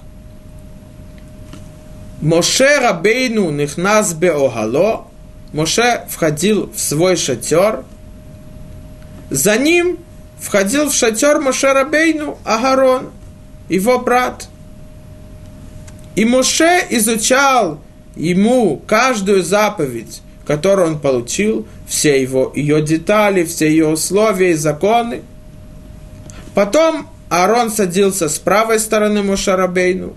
Моше 2.22 2.80
Рабейну 2.80 3.52
нихназ 3.52 4.14
беогало. 4.14 5.08
Моше 5.52 6.06
входил 6.10 6.72
в 6.74 6.80
свой 6.80 7.16
шатер. 7.16 7.84
За 9.30 9.58
ним 9.58 10.00
входил 10.44 10.90
в 10.90 10.94
шатер 10.94 11.40
Моше 11.40 11.72
Рабейну 11.72 12.38
Агарон, 12.44 13.12
его 13.70 14.00
брат. 14.00 14.50
И 16.16 16.26
Моше 16.26 16.86
изучал 16.90 17.80
ему 18.16 18.82
каждую 18.86 19.42
заповедь, 19.42 20.22
которую 20.46 20.90
он 20.90 21.00
получил, 21.00 21.66
все 21.88 22.22
его, 22.22 22.52
ее 22.56 22.82
детали, 22.82 23.46
все 23.46 23.70
ее 23.70 23.88
условия 23.88 24.52
и 24.52 24.56
законы. 24.56 25.22
Потом 26.54 27.08
Аарон 27.30 27.72
садился 27.72 28.28
с 28.28 28.38
правой 28.38 28.80
стороны 28.80 29.24
Мошарабейну. 29.24 30.14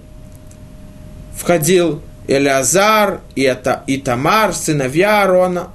Входил 1.36 2.02
Элиазар 2.26 3.20
и, 3.36 3.42
это, 3.42 3.84
и 3.86 3.96
Тамар, 3.98 4.52
сыновья 4.52 5.22
Аарона. 5.22 5.70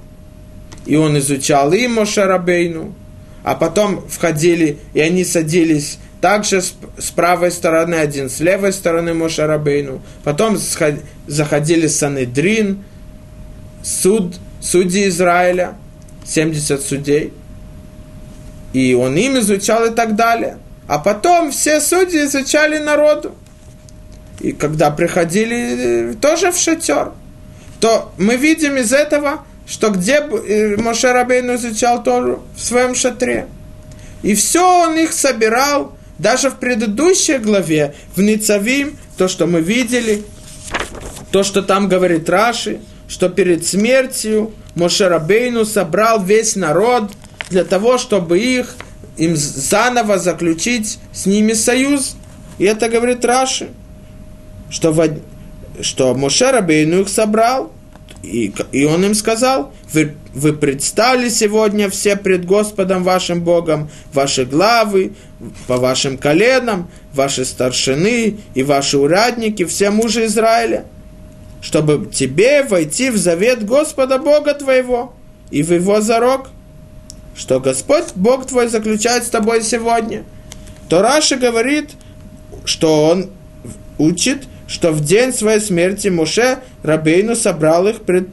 И 0.84 0.94
он 0.94 1.18
изучал 1.18 1.72
им 1.72 1.94
Мошарабейну. 1.94 2.94
А 3.44 3.54
потом 3.54 4.06
входили, 4.08 4.78
и 4.94 5.00
они 5.00 5.24
садились 5.24 5.98
также 6.20 6.62
с, 6.62 7.10
правой 7.16 7.50
стороны, 7.50 7.96
один 7.96 8.30
с 8.30 8.38
левой 8.38 8.72
стороны 8.72 9.12
Мошарабейну. 9.12 10.00
Потом 10.22 10.56
сход, 10.56 10.94
заходили 11.26 11.88
Санедрин, 11.88 12.84
суд, 13.82 14.36
судьи 14.60 15.08
Израиля, 15.08 15.74
70 16.24 16.80
судей. 16.80 17.32
И 18.72 18.94
он 18.94 19.16
им 19.16 19.38
изучал 19.40 19.86
и 19.86 19.90
так 19.90 20.14
далее. 20.14 20.58
А 20.86 21.00
потом 21.00 21.50
все 21.50 21.80
судьи 21.80 22.24
изучали 22.24 22.78
народу. 22.78 23.34
И 24.38 24.52
когда 24.52 24.90
приходили 24.90 26.10
э, 26.10 26.14
тоже 26.14 26.52
в 26.52 26.56
шатер, 26.56 27.12
то 27.80 28.12
мы 28.16 28.36
видим 28.36 28.76
из 28.76 28.92
этого, 28.92 29.44
что 29.66 29.90
где 29.90 30.20
э, 30.20 30.76
Моше 30.76 31.12
Рабейн 31.12 31.54
изучал 31.54 32.02
Тору? 32.02 32.42
В 32.56 32.62
своем 32.62 32.94
шатре. 32.94 33.46
И 34.22 34.34
все 34.34 34.84
он 34.84 34.96
их 34.96 35.12
собирал, 35.12 35.96
даже 36.18 36.50
в 36.50 36.56
предыдущей 36.56 37.38
главе, 37.38 37.94
в 38.14 38.22
Ницавим, 38.22 38.96
то, 39.16 39.28
что 39.28 39.46
мы 39.46 39.60
видели, 39.60 40.22
то, 41.30 41.42
что 41.42 41.62
там 41.62 41.88
говорит 41.88 42.28
Раши, 42.28 42.80
что 43.08 43.28
перед 43.28 43.66
смертью 43.66 44.52
Моше 44.74 45.08
Рабейну 45.08 45.64
собрал 45.64 46.22
весь 46.22 46.56
народ 46.56 47.12
для 47.50 47.64
того, 47.64 47.98
чтобы 47.98 48.38
их 48.38 48.76
им 49.16 49.36
заново 49.36 50.18
заключить 50.18 50.98
с 51.12 51.26
ними 51.26 51.52
союз. 51.52 52.16
И 52.58 52.64
это 52.64 52.88
говорит 52.88 53.24
Раши, 53.24 53.70
что, 54.70 54.92
в, 54.92 55.18
что 55.80 56.14
Моше 56.14 56.50
Рабейну 56.50 57.00
их 57.02 57.08
собрал, 57.08 57.72
и, 58.22 58.54
и 58.70 58.84
он 58.84 59.04
им 59.04 59.14
сказал, 59.14 59.72
вы, 59.92 60.14
вы 60.32 60.52
предстали 60.52 61.28
сегодня 61.28 61.90
все 61.90 62.16
пред 62.16 62.44
Господом 62.44 63.02
вашим 63.02 63.42
Богом, 63.42 63.90
ваши 64.12 64.44
главы, 64.44 65.12
по 65.66 65.76
вашим 65.76 66.16
коленам, 66.16 66.88
ваши 67.12 67.44
старшины 67.44 68.38
и 68.54 68.62
ваши 68.62 68.96
урядники, 68.96 69.64
все 69.64 69.90
мужи 69.90 70.26
Израиля, 70.26 70.84
чтобы 71.60 72.08
тебе 72.12 72.62
войти 72.62 73.10
в 73.10 73.16
завет 73.16 73.66
Господа 73.66 74.18
Бога 74.18 74.54
твоего 74.54 75.14
и 75.50 75.64
в 75.64 75.72
его 75.72 76.00
зарок, 76.00 76.50
что 77.36 77.58
Господь 77.58 78.14
Бог 78.14 78.46
твой 78.46 78.68
заключает 78.68 79.24
с 79.24 79.30
тобой 79.30 79.62
сегодня. 79.62 80.24
То 80.88 81.02
Раши 81.02 81.36
говорит, 81.36 81.90
что 82.64 83.08
он 83.08 83.30
учит, 83.98 84.46
что 84.72 84.90
в 84.90 85.04
день 85.04 85.34
своей 85.34 85.60
смерти 85.60 86.08
Моше 86.08 86.60
Рабейну 86.82 87.36
собрал 87.36 87.86
их 87.88 88.00
пред, 88.00 88.28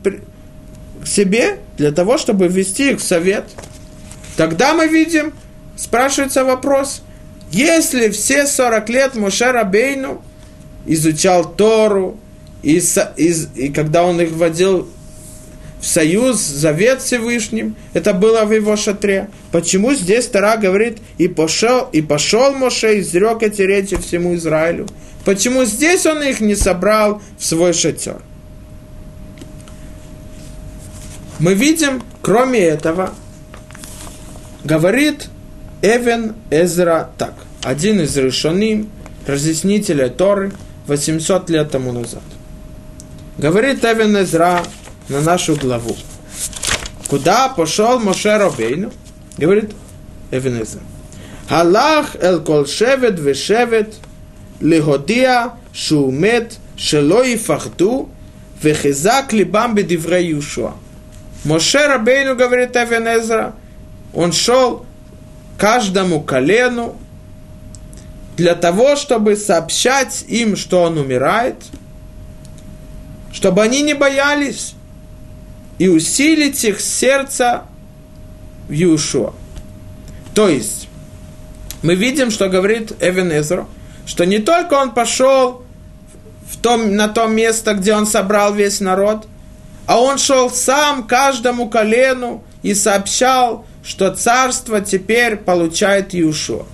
к 1.03 1.05
себе 1.05 1.59
для 1.77 1.91
того, 1.91 2.17
чтобы 2.17 2.47
ввести 2.47 2.91
их 2.91 2.99
в 2.99 3.03
совет. 3.03 3.43
Тогда 4.37 4.73
мы 4.73 4.87
видим, 4.87 5.33
спрашивается 5.75 6.45
вопрос, 6.45 7.01
если 7.51 8.07
все 8.07 8.47
40 8.47 8.89
лет 8.89 9.15
Моше 9.15 9.51
Рабейну 9.51 10.23
изучал 10.85 11.43
Тору, 11.43 12.17
и, 12.63 12.81
и, 13.17 13.33
и 13.55 13.67
когда 13.67 14.05
он 14.05 14.21
их 14.21 14.31
вводил 14.31 14.87
в 15.79 15.85
союз, 15.85 16.39
завет 16.39 17.01
Всевышним, 17.01 17.75
это 17.93 18.13
было 18.13 18.43
в 18.45 18.51
его 18.51 18.75
шатре. 18.75 19.29
Почему 19.51 19.93
здесь 19.93 20.27
Тара 20.27 20.57
говорит, 20.57 20.97
и 21.17 21.27
пошел, 21.27 21.87
и 21.91 22.01
пошел 22.01 22.53
Моше, 22.53 22.97
и 22.97 22.99
изрек 22.99 23.43
эти 23.43 23.61
речи 23.61 23.97
всему 23.97 24.35
Израилю? 24.35 24.87
Почему 25.25 25.65
здесь 25.65 26.05
он 26.05 26.21
их 26.23 26.41
не 26.41 26.55
собрал 26.55 27.21
в 27.37 27.45
свой 27.45 27.73
шатер? 27.73 28.21
Мы 31.39 31.53
видим, 31.53 32.03
кроме 32.21 32.59
этого, 32.59 33.13
говорит 34.65 35.29
Эвен 35.81 36.35
Эзра 36.51 37.11
так. 37.17 37.33
Один 37.63 38.01
из 38.01 38.15
решеним, 38.17 38.89
разъяснителя 39.25 40.09
Торы, 40.09 40.51
800 40.87 41.49
лет 41.49 41.71
тому 41.71 41.93
назад. 41.93 42.23
Говорит 43.37 43.85
Эвен 43.85 44.17
Эзра 44.17 44.63
на 45.09 45.21
нашу 45.21 45.55
главу. 45.55 45.95
Куда 47.07 47.49
пошел 47.49 47.99
Моше 47.99 48.37
Робейну? 48.37 48.91
Говорит 49.37 49.71
Эвенезер. 50.31 50.81
Галах 51.49 52.15
эль 52.21 52.39
кол 52.39 52.67
шевет 52.67 53.19
вешевет 53.19 53.95
лигодия 54.59 55.53
шумет 55.73 56.57
шелои 56.77 57.35
фахду 57.35 58.09
вехизак 58.61 59.33
либам 59.33 59.73
бедивре 59.73 60.29
Юшуа. 60.29 60.73
Моше 61.43 61.87
Рабейну, 61.87 62.35
говорит 62.35 62.75
Эвенезра, 62.75 63.55
он 64.13 64.31
шел 64.31 64.85
каждому 65.57 66.21
колену 66.21 66.95
для 68.37 68.55
того, 68.55 68.95
чтобы 68.95 69.35
сообщать 69.35 70.25
им, 70.27 70.55
что 70.55 70.83
он 70.83 70.97
умирает, 70.97 71.55
чтобы 73.31 73.63
они 73.63 73.81
не 73.81 73.93
боялись, 73.93 74.75
и 75.79 75.87
усилить 75.87 76.63
их 76.63 76.79
сердце 76.79 77.63
в 78.67 78.71
Иешуа. 78.71 79.33
То 80.35 80.47
есть, 80.47 80.87
мы 81.81 81.95
видим, 81.95 82.29
что 82.29 82.47
говорит 82.47 82.93
Эвен 83.01 83.31
Эзра– 83.31 83.65
что 84.09 84.25
не 84.25 84.39
только 84.39 84.73
он 84.73 84.91
пошел 84.91 85.61
в 86.51 86.57
том, 86.57 86.95
на 86.95 87.09
то 87.09 87.27
место, 87.27 87.75
где 87.75 87.93
он 87.93 88.07
собрал 88.07 88.55
весь 88.55 88.79
народ, 88.79 89.27
а 89.85 90.01
он 90.01 90.17
шел 90.17 90.49
сам 90.49 91.05
каждому 91.05 91.69
колену 91.69 92.43
и 92.63 92.73
сообщал, 92.73 93.67
что 93.83 94.11
царство 94.15 94.81
теперь 94.81 95.35
получает 95.35 96.15
Иешуа. 96.15 96.65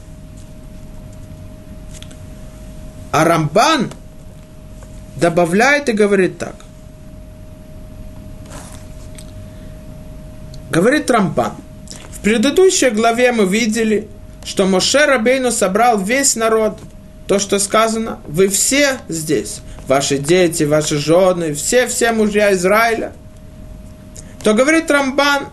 А 3.12 3.26
Рамбан 3.26 3.92
добавляет 5.18 5.90
и 5.90 5.92
говорит 5.92 6.38
так. 6.38 6.56
Говорит 10.70 11.10
Рамбан. 11.12 11.54
В 12.12 12.20
предыдущей 12.22 12.90
главе 12.90 13.32
мы 13.32 13.46
видели, 13.46 14.08
что 14.44 14.66
Моше 14.66 15.06
Рабейну 15.06 15.52
собрал 15.52 16.00
весь 16.00 16.36
народ– 16.36 16.80
то, 17.28 17.40
что 17.40 17.60
сказано, 17.60 18.20
вы 18.28 18.48
все 18.50 19.00
здесь, 19.08 19.62
ваши 19.88 20.18
дети, 20.18 20.64
ваши 20.64 20.98
жены, 20.98 21.54
все-все 21.54 22.12
мужья 22.12 22.54
Израиля, 22.54 23.14
то 24.44 24.54
говорит 24.54 24.92
Рамбан, 24.92 25.48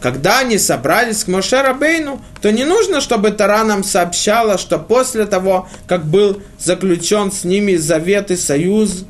когда 0.00 0.40
они 0.40 0.58
собрались 0.58 1.24
к 1.24 1.28
Моше 1.28 1.62
Рабейну, 1.62 2.22
то 2.40 2.52
не 2.52 2.64
нужно, 2.64 3.00
чтобы 3.00 3.32
Тара 3.32 3.64
нам 3.64 3.82
сообщала, 3.82 4.56
что 4.56 4.78
после 4.78 5.26
того, 5.26 5.68
как 5.88 6.06
был 6.06 6.42
заключен 6.60 7.32
с 7.32 7.42
ними 7.42 7.74
завет 7.74 8.30
и 8.30 8.36
союз, 8.36 9.04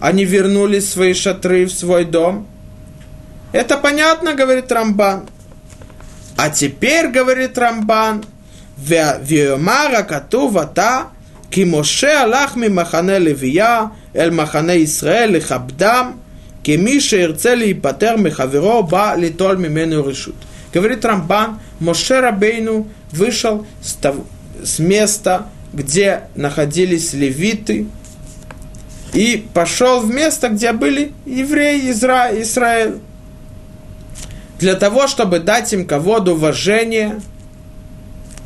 они 0.00 0.24
вернулись 0.24 0.84
в 0.84 0.92
свои 0.92 1.12
шатры, 1.12 1.66
в 1.66 1.72
свой 1.72 2.04
дом. 2.04 2.48
Это 3.51 3.77
понятно, 3.77 4.33
говорит 4.33 4.71
Рамбан. 4.71 5.27
А 6.37 6.49
теперь, 6.49 7.07
говорит 7.07 7.57
Рамбан, 7.57 8.23
ויאמר 8.79 9.95
הכתוב 9.97 10.57
עתה 10.57 11.01
כי 11.51 11.63
משה 11.67 12.21
הלך 12.21 12.55
ממחנה 12.55 13.19
לוויה 13.19 13.85
אל 14.15 14.29
מחנה 14.29 14.73
ישראל 14.73 15.31
לכבדם 15.31 16.11
כמי 16.63 17.01
שירצה 17.01 17.55
להיפטר 17.55 18.15
מחברו 18.17 18.83
בא 18.83 19.15
ליטול 19.15 19.55
ממנו 19.55 20.05
רשות. 20.05 20.35
Говорит 20.73 21.05
Рамбан, 21.05 21.59
Моше 21.79 22.19
Рабейну 22.19 22.87
вышел 23.13 23.65
с, 23.81 23.93
того, 23.93 24.25
с 24.61 24.79
места, 24.79 25.47
где 25.73 26.23
находились 26.35 27.13
левиты, 27.13 27.87
и 29.13 29.47
пошел 29.53 30.01
в 30.01 30.13
место, 30.13 30.49
где 30.49 30.73
были 30.73 31.13
евреи 31.25 31.89
Изра... 31.89 32.29
Израиль, 32.41 32.99
для 34.62 34.76
того, 34.76 35.08
чтобы 35.08 35.40
дать 35.40 35.72
им 35.72 35.86
кого-то 35.86 36.32
уважение– 36.32 37.20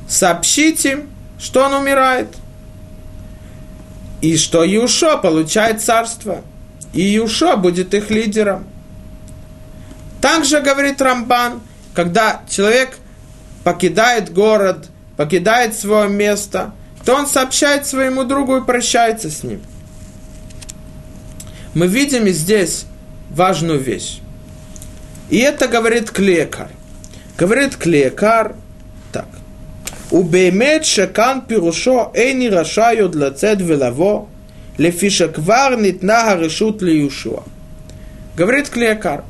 сообщить 0.08 0.84
им, 0.86 1.10
что 1.38 1.64
он 1.64 1.74
умирает. 1.74 2.28
И 4.22 4.36
что 4.36 4.64
Юшо 4.64 5.18
получает 5.18 5.82
царство. 5.82 6.42
И 6.94 7.02
Юшо 7.02 7.58
будет 7.58 7.92
их 7.92 8.10
лидером. 8.10 8.66
Также 10.22 10.60
говорит 10.60 11.02
Рамбан, 11.02 11.60
когда 11.92 12.40
человек 12.48 12.98
покидает 13.62 14.32
город, 14.32 14.88
покидает 15.16 15.76
свое 15.76 16.08
место, 16.08 16.72
то 17.04 17.14
он 17.14 17.26
сообщает 17.26 17.86
своему 17.86 18.24
другу 18.24 18.56
и 18.56 18.64
прощается 18.64 19.30
с 19.30 19.42
ним. 19.42 19.60
Мы 21.74 21.86
видим 21.86 22.26
здесь 22.28 22.86
важную 23.30 23.78
вещь. 23.78 24.20
И 25.29 25.37
это 25.37 25.67
говорит 25.67 26.11
Клекар. 26.11 26.69
Говорит 27.37 27.75
Клекар 27.75 28.55
так – 29.11 29.41
ובאמת 30.11 30.85
שכאן 30.85 31.39
פירושו 31.47 31.99
איני 32.15 32.49
רשאי 32.49 32.99
עוד 32.99 33.15
לצאת 33.15 33.57
ולבוא, 33.67 34.25
לפי 34.79 35.09
שכבר 35.09 35.75
ניתנה 35.77 36.21
הרשות 36.21 36.81
ליהושע. 36.81 37.39
Говорит 38.37 38.69
Клеякар, 38.69 39.23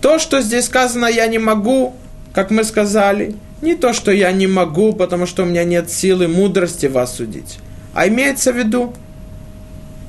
то, 0.00 0.18
что 0.20 0.40
здесь 0.40 0.66
сказано, 0.66 1.06
я 1.06 1.26
не 1.26 1.38
могу, 1.38 1.94
как 2.32 2.52
мы 2.52 2.62
сказали, 2.62 3.34
не 3.62 3.74
то, 3.74 3.92
что 3.92 4.12
я 4.12 4.30
не 4.30 4.46
могу, 4.46 4.92
потому 4.92 5.26
что 5.26 5.42
у 5.42 5.46
меня 5.46 5.64
нет 5.64 5.90
силы, 5.90 6.28
мудрости 6.28 6.86
вас 6.86 7.16
судить, 7.16 7.58
а 7.94 8.06
имеется 8.06 8.52
в 8.52 8.56
виду, 8.56 8.94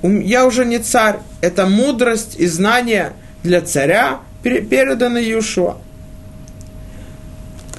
я 0.04 0.46
уже 0.46 0.64
не 0.64 0.78
царь, 0.78 1.18
это 1.42 1.66
мудрость 1.66 2.36
и 2.38 2.46
знание 2.46 3.14
для 3.44 3.62
царя 3.62 4.20
переданы 4.43 5.19
Иешуа. 5.19 5.77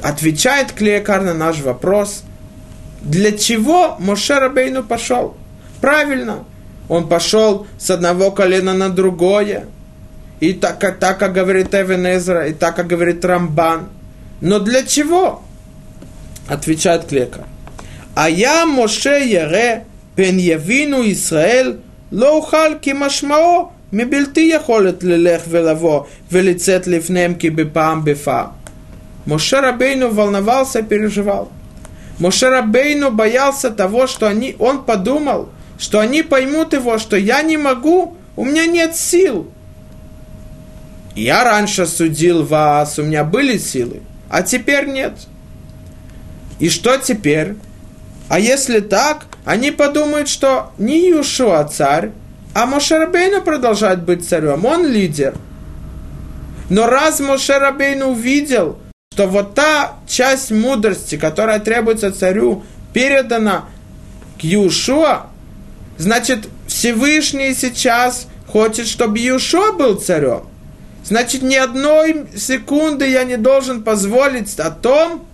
Отвечает 0.01 0.71
Клеякарна 0.71 1.33
наш 1.33 1.59
вопрос, 1.59 2.23
для 3.01 3.31
чего 3.31 3.95
Моше 3.99 4.39
Рабейну 4.39 4.83
пошел? 4.83 5.35
Правильно, 5.79 6.45
он 6.87 7.07
пошел 7.07 7.67
с 7.79 7.89
одного 7.89 8.31
колена 8.31 8.73
на 8.73 8.89
другое. 8.89 9.65
И 10.39 10.53
так, 10.53 10.79
так 10.99 11.19
как 11.19 11.33
говорит 11.33 11.73
Эвен 11.73 12.05
Эзра, 12.05 12.47
и 12.47 12.53
так, 12.53 12.75
как 12.75 12.87
говорит 12.87 13.23
Рамбан. 13.23 13.89
Но 14.41 14.59
для 14.59 14.83
чего? 14.83 15.43
Отвечает 16.47 17.05
Клека. 17.05 17.45
А 18.15 18.29
я 18.29 18.65
Моше 18.65 19.23
Ере 19.23 19.85
пен 20.15 20.37
Явину 20.37 21.01
Исраэль 21.09 21.79
лоухал 22.11 22.77
кимашмао 22.79 23.71
מבלתי 23.92 24.50
יכולת 24.54 25.04
ללך 25.04 25.42
ולבוא 25.48 26.02
ולצאת 26.32 26.86
לפניהם 26.86 27.34
כי 27.34 27.50
בפעם 27.50 28.04
בפעם. 28.04 28.46
Моше 29.28 29.60
Рабейну 29.60 30.10
волновался, 30.10 30.82
переживал – 30.82 31.56
Мошерабейну 32.18 33.10
боялся 33.10 33.70
того, 33.70 34.06
что 34.06 34.26
они, 34.26 34.56
он 34.58 34.84
подумал, 34.84 35.50
что 35.78 36.00
они 36.00 36.22
поймут 36.22 36.72
его, 36.72 36.98
что 36.98 37.16
я 37.16 37.42
не 37.42 37.56
могу, 37.56 38.16
у 38.36 38.44
меня 38.44 38.66
нет 38.66 38.96
сил. 38.96 39.50
я 41.14 41.44
раньше 41.44 41.86
судил 41.86 42.44
вас, 42.44 42.98
у 42.98 43.02
меня 43.02 43.24
были 43.24 43.58
силы, 43.58 44.00
а 44.28 44.42
теперь 44.42 44.86
нет. 44.86 45.14
И 46.58 46.68
что 46.68 46.96
теперь? 46.98 47.54
А 48.28 48.38
если 48.38 48.80
так, 48.80 49.26
они 49.44 49.70
подумают, 49.70 50.28
что 50.28 50.72
не 50.78 51.08
Юшуа 51.08 51.64
царь, 51.64 52.10
а 52.53 52.65
Мошерабейну 52.65 53.41
продолжает 53.41 54.03
быть 54.03 54.27
царем, 54.27 54.65
он 54.65 54.87
лидер. 54.87 55.35
Но 56.69 56.87
раз 56.87 57.19
Мошерабейну 57.19 58.07
увидел, 58.07 58.79
что 59.13 59.27
вот 59.27 59.55
та 59.55 59.95
часть 60.07 60.51
мудрости, 60.51 61.17
которая 61.17 61.59
требуется 61.59 62.11
царю, 62.11 62.63
передана 62.93 63.65
к 64.39 64.43
Юшуа, 64.43 65.27
значит, 65.97 66.47
Всевышний 66.67 67.53
сейчас 67.53 68.27
хочет, 68.47 68.87
чтобы 68.87 69.19
Юшуа 69.19 69.73
был 69.73 69.95
царем. 69.95 70.43
Значит, 71.03 71.41
ни 71.41 71.55
одной 71.55 72.27
секунды 72.35 73.09
я 73.09 73.23
не 73.23 73.37
должен 73.37 73.83
позволить 73.83 74.59
о 74.59 74.71
том, 74.71 75.25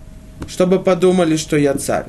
чтобы 0.48 0.80
подумали, 0.80 1.36
что 1.36 1.56
я 1.56 1.74
царь. 1.74 2.06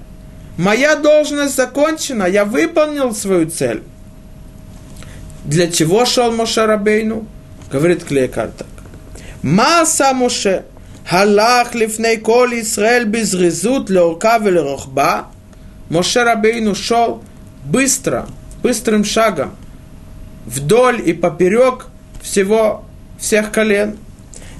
Моя 0.58 0.96
должность 0.96 1.56
закончена, 1.56 2.26
я 2.26 2.46
выполнил 2.46 3.14
свою 3.14 3.50
цель. 3.50 3.84
Для 5.46 5.72
чего 5.72 6.06
шел 6.06 6.32
Моше 6.32 6.66
Рабейну? 6.66 7.28
Говорит 7.72 8.04
Клейкар 8.04 8.50
так. 8.58 8.68
Маса 9.42 10.14
Моше, 10.14 10.66
Халах 11.06 11.74
лифней 11.76 12.18
кол 12.18 12.48
Исраэль 12.48 13.06
без 13.06 13.34
резут 13.34 13.90
леорка 13.90 14.38
велерохба. 14.38 15.28
Моше 15.90 16.24
Рабейну 16.24 16.76
шел 16.76 17.24
быстро, 17.66 18.28
быстрым 18.62 19.04
шагом, 19.04 19.56
вдоль 20.46 21.02
и 21.08 21.14
поперек 21.14 21.88
всего, 22.22 22.84
всех 23.20 23.52
колен. 23.52 23.98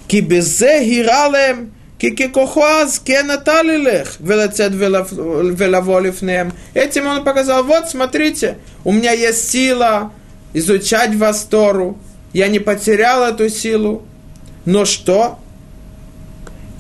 ки 0.08 0.22
Кибезе 0.22 0.84
гиралем, 0.84 1.72
кикикохуаз, 2.00 3.00
кенаталилех, 3.00 4.20
велецет 4.20 4.74
велаво 4.74 6.00
лифнеем. 6.00 6.54
Этим 6.74 7.06
он 7.08 7.24
показал, 7.24 7.64
вот, 7.64 7.90
смотрите, 7.90 8.58
у 8.84 8.92
меня 8.92 9.12
есть 9.12 9.50
сила, 9.50 10.12
изучать 10.54 11.16
вас 11.16 11.44
Тору. 11.44 11.98
Я 12.34 12.48
не 12.48 12.60
потерял 12.60 13.24
эту 13.24 13.50
силу. 13.50 14.04
Но 14.66 14.86
что? 14.86 15.40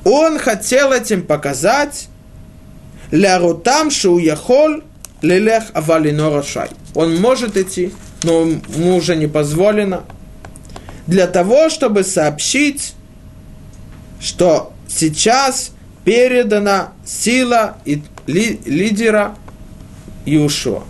Он 0.04 0.38
хотел 0.40 0.92
этим 0.92 1.24
показать, 1.24 2.08
лярутам 3.12 3.92
шуяхол 3.92 4.82
лилех 5.22 5.64
авалино 5.74 6.30
рашай. 6.30 6.70
Он 6.96 7.20
может 7.20 7.58
идти, 7.58 7.92
но 8.24 8.42
ему 8.42 8.96
уже 8.96 9.16
не 9.16 9.28
позволено. 9.28 10.04
Для 11.08 11.28
того, 11.28 11.70
чтобы 11.70 12.04
сообщить, 12.04 12.94
что 14.22 14.74
сейчас 14.88 15.72
передана 16.06 16.94
сила 17.06 17.78
и 17.86 18.04
ли, 18.28 18.60
лидера 18.66 19.36
Иушуа. 20.26 20.84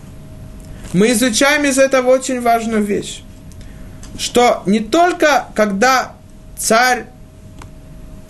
Мы 0.94 1.12
изучаем 1.12 1.66
из 1.66 1.78
этого 1.78 2.10
очень 2.10 2.42
важную 2.42 2.84
вещь, 2.84 3.22
что 4.18 4.64
не 4.66 4.80
только 4.80 5.48
когда 5.54 6.14
царь 6.58 7.06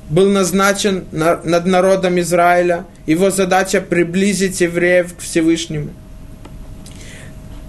был 0.09 0.29
назначен 0.29 1.05
над 1.11 1.65
народом 1.65 2.19
Израиля, 2.19 2.85
его 3.05 3.29
задача 3.29 3.79
приблизить 3.81 4.59
евреев 4.61 5.15
к 5.15 5.19
Всевышнему. 5.19 5.89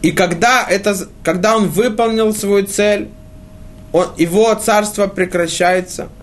И 0.03 0.13
когда, 0.13 0.67
это, 0.69 0.97
когда 1.23 1.57
он 1.57 1.69
выполнил 1.69 2.35
свою 2.35 2.67
цель, 2.67 3.09
он, 3.93 4.09
его 4.17 4.55
царство 4.55 5.07
прекращается– 5.07 6.09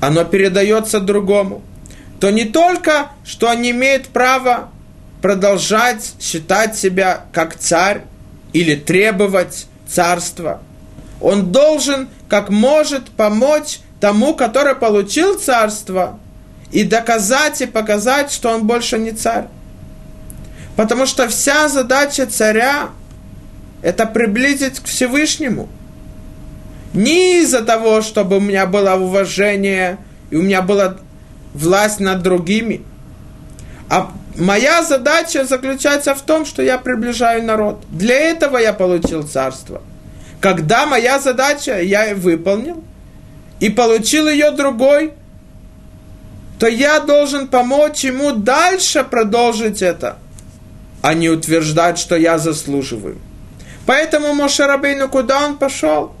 оно 0.00 0.24
передается 0.24 1.00
другому, 1.00 1.62
то 2.20 2.30
не 2.30 2.44
только, 2.44 3.10
что 3.24 3.48
он 3.48 3.62
не 3.62 3.70
имеет 3.70 4.08
права 4.08 4.70
продолжать 5.22 6.14
считать 6.20 6.76
себя 6.76 7.24
как 7.32 7.56
царь 7.56 8.02
или 8.52 8.74
требовать 8.74 9.66
царства, 9.86 10.60
он 11.20 11.52
должен, 11.52 12.08
как 12.28 12.50
может, 12.50 13.10
помочь 13.10 13.80
тому, 14.00 14.34
который 14.34 14.74
получил 14.74 15.38
царство, 15.38 16.18
и 16.70 16.84
доказать 16.84 17.62
и 17.62 17.66
показать, 17.66 18.30
что 18.30 18.50
он 18.50 18.66
больше 18.66 18.98
не 18.98 19.12
царь. 19.12 19.46
Потому 20.76 21.06
что 21.06 21.26
вся 21.28 21.68
задача 21.68 22.26
царя– 22.26 22.90
это 23.82 24.06
приблизить 24.06 24.78
к 24.80 24.84
Всевышнему– 24.84 25.68
не 26.92 27.42
из-за 27.42 27.62
того, 27.62 28.02
чтобы 28.02 28.38
у 28.38 28.40
меня 28.40 28.66
было 28.66 28.94
уважение 28.94 29.98
и 30.30 30.36
у 30.36 30.42
меня 30.42 30.62
была 30.62 30.96
власть 31.54 32.00
над 32.00 32.22
другими. 32.22 32.82
А 33.88 34.10
моя 34.38 34.82
задача 34.82 35.44
заключается 35.44 36.14
в 36.14 36.22
том, 36.22 36.46
что 36.46 36.62
я 36.62 36.78
приближаю 36.78 37.44
народ. 37.44 37.84
Для 37.90 38.14
этого 38.14 38.58
я 38.58 38.72
получил 38.72 39.26
царство. 39.26 39.82
Когда 40.40 40.86
моя 40.86 41.18
задача 41.18 41.80
я 41.80 42.14
выполнил 42.14 42.82
и 43.60 43.68
получил 43.70 44.28
ее 44.28 44.52
другой, 44.52 45.12
то 46.58 46.66
я 46.66 47.00
должен 47.00 47.48
помочь 47.48 48.04
ему 48.04 48.32
дальше 48.32 49.04
продолжить 49.04 49.82
это, 49.82 50.18
а 51.02 51.14
не 51.14 51.28
утверждать, 51.28 51.98
что 51.98 52.16
я 52.16 52.38
заслуживаю. 52.38 53.18
Поэтому 53.86 54.34
Мошерабейну, 54.34 55.08
куда 55.08 55.46
он 55.46 55.56
пошел? 55.56 56.12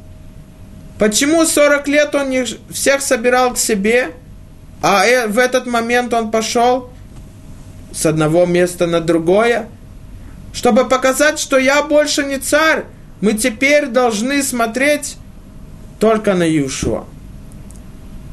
Почему 0.98 1.44
40 1.44 1.86
лет 1.88 2.14
он 2.14 2.30
их 2.30 2.48
всех 2.70 3.02
собирал 3.02 3.54
к 3.54 3.58
себе, 3.58 4.12
а 4.82 5.06
э, 5.06 5.26
в 5.26 5.38
этот 5.38 5.66
момент 5.66 6.12
он 6.12 6.30
пошел 6.30 6.90
с 7.92 8.06
одного 8.06 8.46
места 8.46 8.86
на 8.86 9.00
другое? 9.00 9.68
Чтобы 10.52 10.88
показать, 10.88 11.38
что 11.38 11.58
я 11.58 11.82
больше 11.82 12.24
не 12.24 12.38
царь, 12.38 12.84
мы 13.20 13.34
теперь 13.34 13.86
должны 13.86 14.42
смотреть 14.42 15.16
только 16.00 16.34
на 16.34 16.44
Иешуа. 16.44 17.04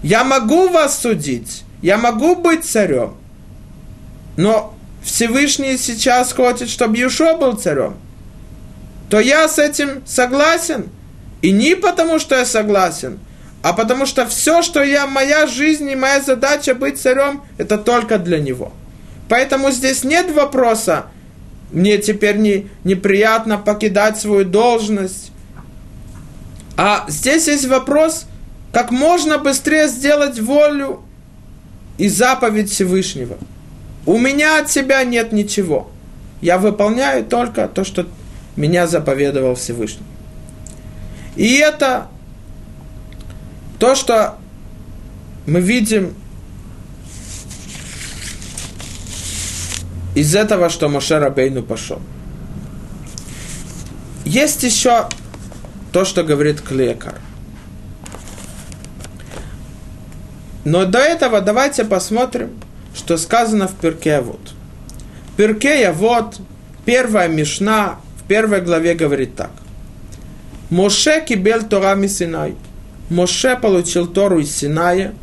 Я 0.04 0.24
могу 0.24 0.70
вас 0.70 1.02
судить, 1.02 1.64
я 1.82 1.98
могу 1.98 2.36
быть 2.36 2.64
царем, 2.64 3.16
но 4.38 4.76
Всевышний 5.04 5.78
сейчас 5.78 6.34
хочет, 6.34 6.70
чтобы 6.70 6.98
Иешуа 6.98 7.36
был 7.38 7.54
царем. 7.54 7.96
То 9.10 9.20
я 9.20 9.48
с 9.48 9.60
этим 9.60 10.02
согласен– 10.06 10.90
и 11.46 11.52
не 11.52 11.76
потому, 11.76 12.18
что 12.18 12.36
я 12.36 12.44
согласен, 12.44 13.20
а 13.62 13.74
потому 13.74 14.08
что 14.08 14.26
все, 14.26 14.64
что 14.64 14.82
я, 14.82 15.06
моя 15.06 15.46
жизнь 15.46 15.88
и 15.88 15.96
моя 15.96 16.20
задача 16.20 16.74
быть 16.74 17.00
царем, 17.00 17.44
это 17.60 17.78
только 17.78 18.18
для 18.18 18.40
него. 18.40 18.74
Поэтому 19.28 19.72
здесь 19.72 20.04
нет 20.04 20.32
вопроса, 20.34 21.08
мне 21.72 21.98
теперь 21.98 22.38
не, 22.38 22.68
неприятно 22.84 23.58
покидать 23.58 24.20
свою 24.20 24.46
должность. 24.46 25.32
А 26.78 27.06
здесь 27.08 27.48
есть 27.48 27.68
вопрос, 27.68 28.26
как 28.72 28.92
можно 28.92 29.38
быстрее 29.38 29.88
сделать 29.88 30.40
волю 30.40 31.02
и 31.98 32.08
заповедь 32.08 32.70
Всевышнего. 32.70 33.38
У 34.06 34.18
меня 34.18 34.60
от 34.60 34.70
себя 34.70 35.04
нет 35.04 35.32
ничего. 35.32 35.90
Я 36.42 36.58
выполняю 36.58 37.26
только 37.26 37.68
то, 37.68 37.84
что 37.84 38.06
меня 38.56 38.88
заповедовал 38.88 39.56
Всевышний. 39.56 40.06
И 41.36 41.56
это 41.56 42.08
то, 43.80 43.96
что 43.96 44.38
мы 45.48 45.60
видим 45.60 46.14
из 50.16 50.34
этого, 50.34 50.70
что 50.70 50.90
Моше 50.90 51.20
Рабейну 51.20 51.62
пошел. 51.62 52.02
Есть 54.24 54.64
еще 54.64 55.08
то, 55.92 56.06
что 56.06 56.24
говорит 56.24 56.62
Клекар. 56.62 57.16
Но 60.64 60.86
до 60.86 60.98
этого 61.00 61.42
давайте 61.42 61.86
посмотрим, 61.86 62.50
что 62.96 63.18
сказано 63.18 63.68
в 63.68 63.76
Перке 63.76 64.20
вот. 64.22 64.40
Перке 65.38 65.92
вот, 65.92 66.40
первая 66.86 67.28
Мишна, 67.28 68.00
в 68.18 68.28
первой 68.28 68.62
главе 68.62 68.96
говорит 68.96 69.36
так. 69.36 69.52
Моше 70.70 71.24
кибель 71.24 71.64
Тора 71.64 71.96
Синай. 72.08 72.56
Моше 73.10 73.56
получил 73.56 74.08
Тору 74.08 74.40
из 74.40 74.56
Синая, 74.56 75.14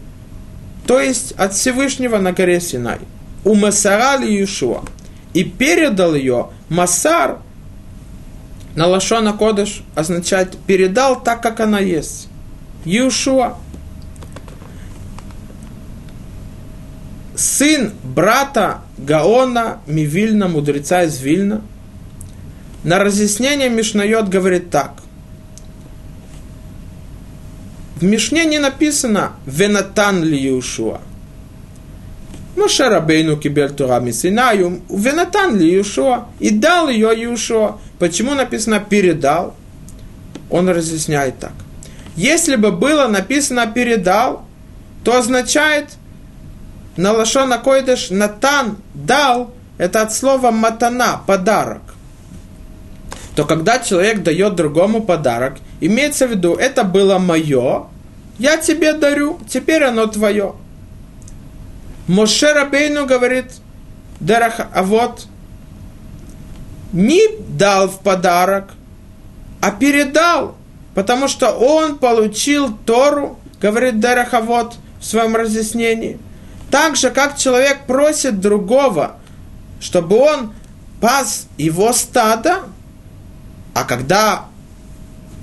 то 0.86 1.00
есть 1.00 1.32
от 1.32 1.54
Всевышнего 1.54 2.18
на 2.18 2.32
горе 2.32 2.60
Синай. 2.60 3.00
У 3.44 3.54
Масара 3.54 4.22
Иешуа. 4.22 4.82
И 5.34 5.44
передал 5.44 6.14
ее 6.14 6.48
Масар 6.68 7.38
на 8.74 8.86
Лашона 8.86 9.32
Кодыш 9.32 9.82
означает 9.94 10.56
передал 10.66 11.22
так, 11.22 11.42
как 11.42 11.60
она 11.60 11.78
есть. 11.78 12.28
Иешуа. 12.84 13.56
Сын 17.34 17.92
брата 18.02 18.82
Гаона 18.98 19.80
Мивильна, 19.86 20.48
мудреца 20.48 21.02
из 21.02 21.18
Вильна, 21.20 21.62
на 22.84 22.98
разъяснение 22.98 23.68
Мишнает 23.68 24.28
говорит 24.28 24.70
так. 24.70 25.02
в 28.02 28.04
Мишне 28.04 28.44
не 28.46 28.58
написано 28.58 29.34
«Венатан 29.46 30.24
ли 30.24 30.36
Иешуа». 30.36 31.00
Моше 32.56 32.88
Рабейну 32.88 33.36
кибель 33.36 33.70
Тура 33.70 33.98
Мисинаю, 34.00 34.82
Венатан 34.90 35.58
ли 35.58 35.70
Иешуа, 35.70 36.26
и 36.38 36.50
дал 36.50 36.88
ее 36.88 37.08
Иешуа. 37.08 37.78
Почему 37.98 38.34
написано 38.34 38.80
«передал»? 38.80 39.54
Он 40.50 40.68
разъясняет 40.68 41.38
так. 41.38 41.52
Если 42.14 42.56
бы 42.56 42.70
было 42.72 43.08
написано 43.08 43.66
«передал», 43.66 44.44
то 45.02 45.16
означает 45.16 45.86
на 46.96 47.12
Лашона 47.12 47.58
Койдыш 47.58 48.10
«натан» 48.10 48.76
«дал»– 48.94 49.50
это 49.78 50.02
от 50.02 50.12
слова 50.12 50.50
«матана»– 50.50 51.20
«подарок». 51.26 51.80
То 53.34 53.46
когда 53.46 53.78
человек 53.78 54.22
дает 54.22 54.56
другому 54.56 55.02
подарок, 55.02 55.54
имеется 55.80 56.26
в 56.26 56.32
виду, 56.32 56.54
это 56.54 56.84
было 56.84 57.18
мое, 57.18 57.86
я 58.38 58.58
тебе 58.58 58.92
дарю, 58.92 59.40
теперь 59.48 59.84
оно 59.84 60.06
твое. 60.06 60.54
Моше 62.06 62.52
Рабейну 62.52 63.06
говорит, 63.06 63.46
Дерах, 64.20 64.60
а 64.72 64.82
вот 64.82 65.26
не 66.92 67.22
дал 67.48 67.88
в 67.88 68.00
подарок, 68.00 68.70
а 69.60 69.70
передал, 69.70 70.56
потому 70.94 71.28
что 71.28 71.50
он 71.52 71.98
получил 71.98 72.76
Тору, 72.84 73.38
говорит 73.60 74.00
Дерахавод 74.00 74.74
в 75.00 75.04
своем 75.04 75.36
разъяснении. 75.36 76.18
Так 76.70 76.96
же, 76.96 77.10
как 77.10 77.36
человек 77.36 77.86
просит 77.86 78.40
другого, 78.40 79.16
чтобы 79.80 80.16
он 80.16 80.52
пас 81.00 81.46
его 81.58 81.92
стадо, 81.92 82.60
а 83.74 83.84
когда 83.84 84.46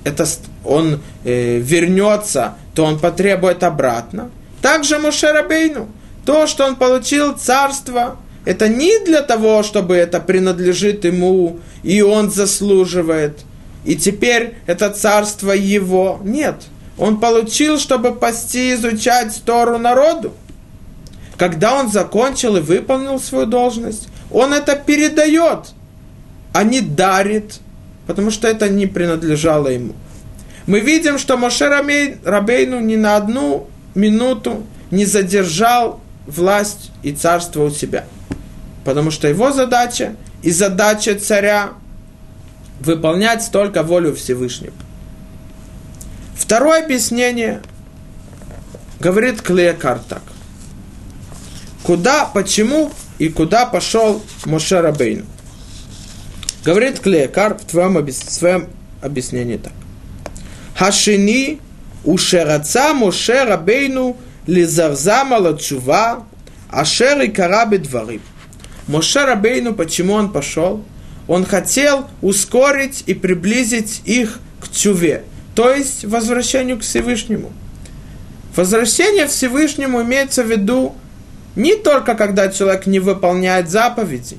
это 0.04 0.26
он 0.64 1.00
э, 1.24 1.58
вернется, 1.58 2.54
то 2.74 2.84
он 2.84 2.98
потребует 2.98 3.62
обратно. 3.62 4.30
Также 4.62 4.98
Мушерабейну, 4.98 5.88
то, 6.24 6.46
что 6.46 6.66
он 6.66 6.76
получил 6.76 7.36
царство, 7.36 8.18
это 8.44 8.68
не 8.68 9.04
для 9.04 9.22
того, 9.22 9.62
чтобы 9.62 9.96
это 9.96 10.20
принадлежит 10.20 11.04
ему, 11.04 11.60
и 11.82 12.02
он 12.02 12.30
заслуживает, 12.30 13.40
и 13.84 13.96
теперь 13.96 14.54
это 14.66 14.90
царство 14.90 15.52
его. 15.52 16.20
Нет, 16.24 16.56
он 16.98 17.18
получил, 17.20 17.78
чтобы 17.78 18.14
пасти, 18.14 18.74
изучать 18.74 19.42
Тору 19.44 19.78
народу. 19.78 20.32
Когда 21.36 21.74
он 21.74 21.90
закончил 21.90 22.56
и 22.56 22.60
выполнил 22.60 23.18
свою 23.18 23.46
должность, 23.46 24.08
он 24.30 24.52
это 24.52 24.76
передает, 24.76 25.70
а 26.52 26.62
не 26.64 26.80
дарит, 26.82 27.60
потому 28.06 28.30
что 28.30 28.46
это 28.46 28.68
не 28.68 28.86
принадлежало 28.86 29.68
ему. 29.68 29.94
Мы 30.66 30.80
видим, 30.80 31.18
что 31.18 31.36
Моше 31.36 31.68
Рабейну 31.68 32.80
ни 32.80 32.96
на 32.96 33.16
одну 33.16 33.68
минуту 33.94 34.64
не 34.90 35.06
задержал 35.06 36.00
власть 36.30 36.90
и 37.02 37.12
царство 37.12 37.64
у 37.64 37.70
себя. 37.70 38.04
Потому 38.84 39.10
что 39.10 39.28
его 39.28 39.52
задача 39.52 40.16
и 40.42 40.50
задача 40.50 41.18
царя 41.18 41.70
выполнять 42.80 43.48
только 43.52 43.82
волю 43.82 44.14
Всевышнего. 44.14 44.72
Второе 46.34 46.84
объяснение 46.84 47.60
говорит 48.98 49.42
Клеякар 49.42 50.00
так. 50.08 50.22
Куда, 51.82 52.24
почему 52.26 52.90
и 53.18 53.28
куда 53.28 53.66
пошел 53.66 54.22
Моше 54.44 54.80
Рабейну? 54.80 55.26
Говорит 56.64 57.00
Клеякар 57.00 57.58
в 57.58 57.64
твоем, 57.64 57.94
в 58.04 58.12
своем 58.12 58.68
объяснении 59.02 59.56
так. 59.56 59.72
Хашини 60.74 61.60
ушераца 62.04 62.94
Моше 62.94 63.44
Рабейну 63.44 64.16
лизарзама 64.46 65.36
лачува 65.36 66.24
ашер 66.70 67.20
и 67.22 67.28
караби 67.28 67.78
дворим. 67.78 68.22
Моше 68.86 69.24
Рабейну, 69.24 69.74
почему 69.74 70.14
он 70.14 70.32
пошел? 70.32 70.82
Он 71.28 71.44
хотел 71.44 72.08
ускорить 72.22 73.04
и 73.06 73.14
приблизить 73.14 74.02
их 74.04 74.40
к 74.60 74.70
чуве, 74.70 75.22
то 75.54 75.72
есть 75.72 76.04
возвращению 76.04 76.78
к 76.78 76.82
Всевышнему. 76.82 77.52
Возвращение 78.56 79.26
к 79.26 79.30
Всевышнему 79.30 80.02
имеется 80.02 80.42
в 80.42 80.50
виду 80.50 80.94
не 81.54 81.76
только 81.76 82.14
когда 82.14 82.48
человек 82.48 82.86
не 82.86 82.98
выполняет 82.98 83.70
заповеди, 83.70 84.38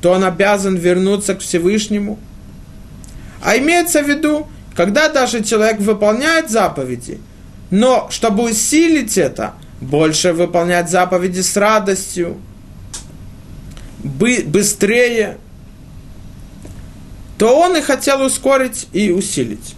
то 0.00 0.12
он 0.12 0.24
обязан 0.24 0.76
вернуться 0.76 1.34
к 1.34 1.40
Всевышнему, 1.40 2.18
а 3.42 3.56
имеется 3.58 4.02
в 4.02 4.08
виду, 4.08 4.46
когда 4.74 5.08
даже 5.08 5.42
человек 5.42 5.80
выполняет 5.80 6.50
заповеди, 6.50 7.20
но 7.70 8.08
чтобы 8.10 8.50
усилить 8.50 9.16
это, 9.16 9.54
больше 9.80 10.32
выполнять 10.32 10.90
заповеди 10.90 11.40
с 11.40 11.56
радостью, 11.56 12.40
быстрее, 14.02 15.38
то 17.38 17.58
он 17.58 17.76
и 17.76 17.80
хотел 17.80 18.22
ускорить 18.22 18.88
и 18.92 19.10
усилить. 19.10 19.74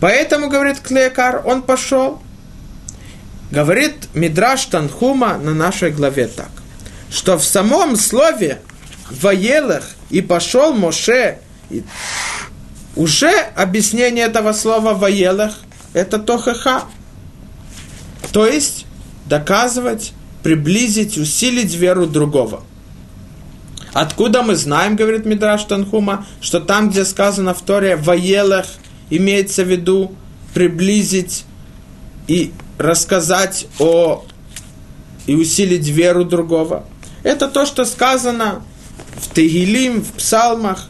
Поэтому, 0.00 0.48
говорит 0.48 0.80
Клеекар, 0.80 1.42
он 1.44 1.62
пошел. 1.62 2.20
Говорит 3.50 4.08
Мидраш 4.14 4.66
Танхума 4.66 5.36
на 5.38 5.54
нашей 5.54 5.90
главе 5.90 6.28
так, 6.28 6.50
что 7.10 7.38
в 7.38 7.44
самом 7.44 7.96
слове 7.96 8.60
«воелах» 9.10 9.84
и 10.10 10.22
«пошел 10.22 10.72
Моше» 10.72 11.38
уже 12.96 13.30
объяснение 13.54 14.24
этого 14.24 14.52
слова 14.52 14.94
«воелах»– 14.94 15.58
это 15.94 16.18
тохаха. 16.18 16.82
То 18.32 18.46
есть 18.46 18.84
доказывать, 19.26 20.12
приблизить, 20.42 21.16
усилить 21.16 21.74
веру 21.74 22.06
другого. 22.06 22.62
Откуда 23.94 24.42
мы 24.42 24.56
знаем, 24.56 24.96
говорит 24.96 25.24
Мидраш 25.24 25.64
Танхума, 25.64 26.26
что 26.40 26.60
там, 26.60 26.90
где 26.90 27.04
сказано 27.04 27.54
в 27.54 27.62
Торе 27.62 27.96
«воелах», 27.96 28.66
имеется 29.08 29.62
в 29.62 29.68
виду 29.68 30.14
приблизить 30.52 31.44
и 32.26 32.52
рассказать 32.76 33.66
о 33.78 34.24
и 35.26 35.34
усилить 35.34 35.88
веру 35.88 36.24
другого. 36.24 36.86
Это 37.22 37.48
то, 37.48 37.64
что 37.66 37.84
сказано 37.84 38.62
в 39.16 39.32
Тегилим, 39.32 40.02
в 40.02 40.12
Псалмах, 40.12 40.88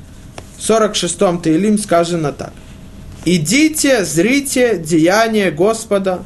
46-м 0.58 1.42
Таилим 1.42 1.78
сказано 1.78 2.32
так. 2.32 2.52
«Идите, 3.24 4.04
зрите 4.04 4.78
деяния 4.78 5.50
Господа, 5.50 6.22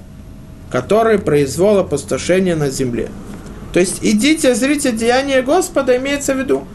который 0.71 1.19
произвел 1.19 1.79
опустошение 1.79 2.57
на 2.57 2.71
земле». 2.71 3.11
То 3.73 3.81
есть, 3.81 3.99
идите, 4.03 4.55
зрите 4.55 4.93
деяния 4.93 5.43
Господа, 5.43 5.97
имеется 5.97 6.35
в 6.35 6.39
виду, 6.39 6.67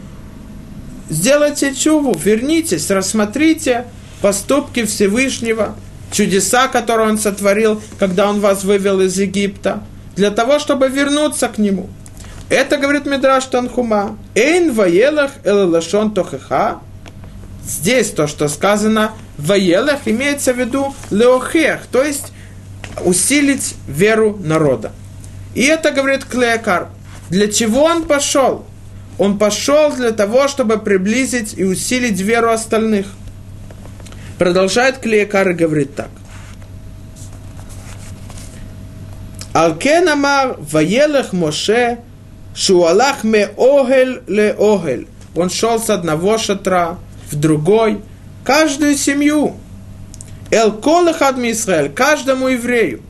сделайте 1.10 1.74
чуву, 1.74 2.16
вернитесь, 2.16 2.90
рассмотрите 2.90 3.84
поступки 4.22 4.84
Всевышнего, 4.84 5.74
чудеса, 6.12 6.68
которые 6.68 7.10
Он 7.10 7.18
сотворил, 7.18 7.82
когда 7.98 8.30
Он 8.30 8.40
вас 8.40 8.64
вывел 8.64 9.00
из 9.00 9.18
Египта, 9.18 9.82
для 10.16 10.30
того, 10.30 10.58
чтобы 10.58 10.88
вернуться 10.88 11.48
к 11.48 11.58
Нему. 11.58 11.88
Это 12.48 12.76
говорит 12.76 13.06
Мидраш 13.06 13.46
Танхума. 13.46 14.16
Эйн 14.34 14.72
ваелах 14.72 15.32
элалашон 15.44 16.14
тохеха, 16.14 16.78
здесь 17.66 18.10
то, 18.10 18.26
что 18.26 18.48
сказано 18.48 19.12
в 19.36 19.46
воелах, 19.46 20.00
имеется 20.06 20.52
в 20.52 20.58
виду 20.58 20.94
леохех, 21.10 21.86
то 21.90 22.02
есть 22.02 22.32
усилить 23.04 23.74
веру 23.86 24.38
народа. 24.42 24.92
И 25.54 25.62
это 25.62 25.90
говорит 25.90 26.24
Клеякар. 26.24 26.88
Для 27.30 27.48
чего 27.48 27.84
он 27.84 28.04
пошел? 28.04 28.64
Он 29.18 29.38
пошел 29.38 29.92
для 29.92 30.10
того, 30.10 30.48
чтобы 30.48 30.78
приблизить 30.78 31.54
и 31.56 31.64
усилить 31.64 32.20
веру 32.20 32.50
остальных. 32.50 33.06
Продолжает 34.38 34.98
Клеякар 34.98 35.50
и 35.50 35.54
говорит 35.54 35.94
так. 35.94 36.10
Алкен 39.52 40.08
амар 40.08 40.56
ваелах 40.58 41.32
Моше 41.32 42.00
шуалах 42.56 43.22
ме 43.22 43.46
огель 43.56 44.22
ле 44.26 44.52
огель. 44.58 45.06
Он 45.36 45.48
шел 45.50 45.78
с 45.78 45.90
одного 45.90 46.38
шатра 46.38 46.98
в 47.30 47.36
другой, 47.36 48.02
каждую 48.44 48.96
семью. 48.96 49.56
Эл 50.50 50.72
колахад 50.72 51.38
Израиль, 51.38 51.90
каждому 51.90 52.48
еврею. 52.48 53.00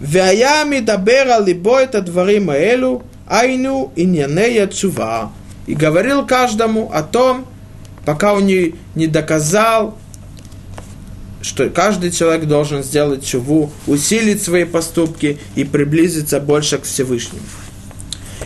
Ваями 0.00 0.80
дабера 0.80 1.38
либо 1.40 1.78
это 1.80 2.00
дворим 2.00 2.50
элу, 2.50 3.02
айну 3.26 3.92
иньянея 3.94 4.66
чува. 4.68 5.32
И 5.66 5.74
говорил 5.74 6.26
каждому 6.26 6.90
о 6.92 7.02
том, 7.02 7.46
пока 8.04 8.34
он 8.34 8.46
не, 8.46 8.74
не 8.94 9.06
доказал, 9.06 9.98
что 11.40 11.68
каждый 11.70 12.10
человек 12.10 12.46
должен 12.46 12.82
сделать 12.82 13.24
чуву, 13.24 13.70
усилить 13.86 14.42
свои 14.42 14.64
поступки 14.64 15.38
и 15.54 15.64
приблизиться 15.64 16.40
больше 16.40 16.78
к 16.78 16.84
Всевышнему. 16.84 17.42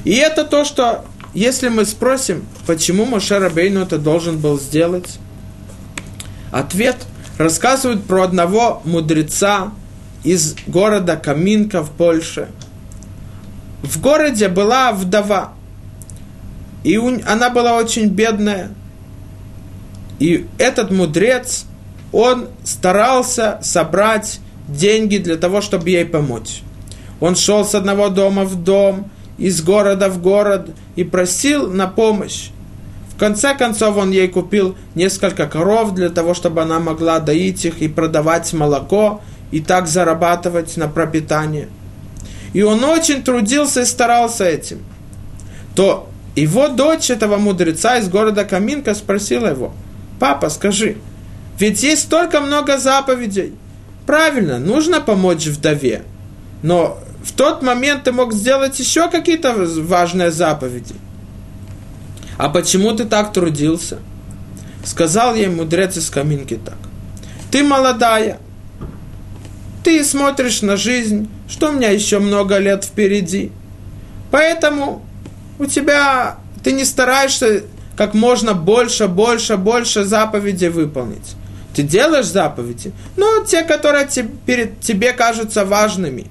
И 0.05 0.15
это 0.17 0.45
то, 0.45 0.65
что 0.65 1.05
если 1.35 1.69
мы 1.69 1.85
спросим, 1.85 2.45
почему 2.67 3.05
Моше 3.05 3.39
Рабейну 3.39 3.83
это 3.83 3.99
должен 3.99 4.39
был 4.39 4.59
сделать, 4.59 5.19
ответ 6.59 6.97
рассказывает 7.39 8.05
про 8.05 8.23
одного 8.23 8.81
мудреца 8.85 9.73
из 10.25 10.57
города 10.67 11.17
Каминка 11.17 11.83
в 11.83 11.91
Польше. 11.91 12.49
В 13.83 14.01
городе 14.01 14.49
была 14.49 14.93
вдова, 14.93 15.53
и 16.83 16.97
она 17.27 17.51
была 17.51 17.77
очень 17.77 18.09
бедная. 18.09 18.71
И 20.19 20.47
этот 20.59 20.91
мудрец, 20.91 21.67
он 22.11 22.49
старался 22.65 23.59
собрать 23.63 24.41
деньги 24.67 25.19
для 25.19 25.37
того, 25.37 25.61
чтобы 25.61 25.91
ей 25.91 26.07
помочь. 26.07 26.63
Он 27.21 27.37
шел 27.37 27.65
с 27.65 27.75
одного 27.75 28.09
дома 28.09 28.45
в 28.45 28.63
дом, 28.63 29.11
из 29.39 29.63
города 29.63 30.09
в 30.09 30.23
город 30.23 30.71
и 30.97 31.05
просил 31.05 31.71
на 31.71 31.87
помощь. 31.87 32.49
В 33.17 33.19
конце 33.19 33.55
концов 33.55 33.97
он 33.97 34.11
ей 34.11 34.29
купил 34.29 34.77
несколько 34.95 35.47
коров 35.47 35.95
для 35.95 36.11
того, 36.11 36.35
чтобы 36.35 36.61
она 36.61 36.81
могла 36.81 37.19
доить 37.19 37.65
их 37.65 37.81
и 37.81 37.89
продавать 37.89 38.53
молоко, 38.53 39.23
и 39.51 39.61
так 39.61 39.87
зарабатывать 39.87 40.77
на 40.77 40.87
пропитание. 40.87 41.69
И 42.53 42.63
он 42.63 42.85
очень 42.85 43.23
трудился 43.23 43.83
и 43.83 43.87
старался 43.87 44.45
этим. 44.45 44.81
То 45.75 46.11
его 46.35 46.69
дочь 46.69 47.11
этого 47.11 47.39
мудреца 47.39 47.97
из 47.97 48.09
города 48.11 48.45
Каминка 48.45 48.95
спросила 48.95 49.47
его, 49.47 49.73
папа, 50.21 50.51
скажи, 50.51 50.99
ведь 51.59 51.83
есть 51.83 52.03
столько 52.03 52.41
много 52.41 52.77
заповедей. 52.77 53.55
Правильно, 54.07 54.59
нужно 54.59 55.01
помочь 55.01 55.47
вдове. 55.47 56.03
Но 56.63 56.99
в 57.25 57.33
тот 57.33 57.63
момент 57.63 58.05
ты 58.05 58.13
мог 58.13 58.35
сделать 58.35 58.79
еще 58.79 59.11
какие-то 59.11 59.55
важные 59.55 60.31
заповеди. 60.31 60.95
А 62.37 62.49
почему 62.49 62.93
ты 62.93 63.05
так 63.05 63.33
трудился? 63.33 63.99
Сказал 64.85 65.35
ей 65.35 65.49
мудрец 65.49 65.97
из 65.97 66.11
каминки 66.11 66.61
так. 66.63 66.77
Ты 67.51 67.63
молодая, 67.63 68.39
ты 69.83 70.05
смотришь 70.05 70.63
на 70.63 70.77
жизнь, 70.77 71.31
что 71.49 71.71
у 71.71 71.73
меня 71.73 71.91
еще 71.91 72.19
много 72.19 72.59
лет 72.59 72.85
впереди. 72.85 73.53
Поэтому 74.31 75.05
у 75.59 75.67
тебя, 75.67 76.39
ты 76.63 76.73
не 76.73 76.85
стараешься 76.85 77.63
как 77.97 78.13
можно 78.13 78.53
больше, 78.53 79.07
больше, 79.07 79.57
больше 79.57 80.05
заповедей 80.05 80.69
выполнить. 80.69 81.37
Ты 81.75 81.83
делаешь 81.83 82.27
заповеди, 82.27 82.93
но 83.17 83.45
те, 83.45 83.63
которые 83.63 84.07
тебе, 84.07 84.73
тебе 84.81 85.13
кажутся 85.13 85.65
важными. 85.65 86.27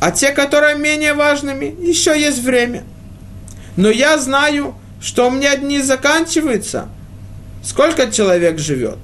А 0.00 0.10
те, 0.10 0.32
которые 0.32 0.76
менее 0.76 1.14
важными, 1.14 1.74
еще 1.80 2.18
есть 2.20 2.42
время. 2.42 2.84
Но 3.76 3.88
я 3.88 4.18
знаю, 4.18 4.74
что 5.04 5.28
у 5.28 5.30
меня 5.30 5.54
дни 5.56 5.82
заканчиваются. 5.82 6.88
Сколько 7.62 8.10
человек 8.10 8.58
живет? 8.58 8.98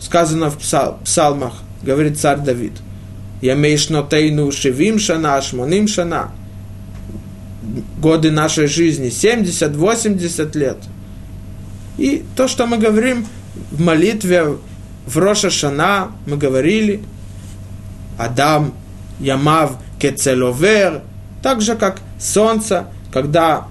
Сказано 0.00 0.50
в 0.50 0.58
псал, 0.58 1.00
псалмах, 1.04 1.54
говорит 1.82 2.18
царь 2.18 2.38
Давид. 2.38 2.72
Я 3.40 3.56
нотейну 3.56 4.52
шевим 4.52 5.00
шана, 5.00 5.42
шмоним 5.42 5.88
шана. 5.88 6.30
Годы 7.98 8.30
нашей 8.30 8.68
жизни 8.68 9.08
70-80 9.08 10.56
лет. 10.56 10.78
И 11.98 12.24
то, 12.36 12.46
что 12.46 12.66
мы 12.66 12.78
говорим 12.78 13.26
в 13.72 13.80
молитве 13.80 14.58
в 15.06 15.18
Роша 15.18 15.50
Шана, 15.50 16.12
мы 16.24 16.36
говорили, 16.36 17.02
Адам, 18.16 18.74
Ямав, 19.18 19.72
Кецеловер, 19.98 21.02
так 21.42 21.60
же 21.60 21.74
как 21.74 21.98
солнце, 22.20 22.86
когда 23.12 23.66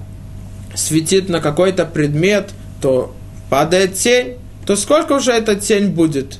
светит 0.76 1.30
на 1.30 1.39
какой-то 1.39 1.86
предмет, 1.86 2.51
то 2.82 3.15
падает 3.49 3.95
тень, 3.95 4.38
то 4.65 4.76
сколько 4.76 5.13
уже 5.13 5.32
эта 5.32 5.55
тень 5.55 5.88
будет? 5.88 6.39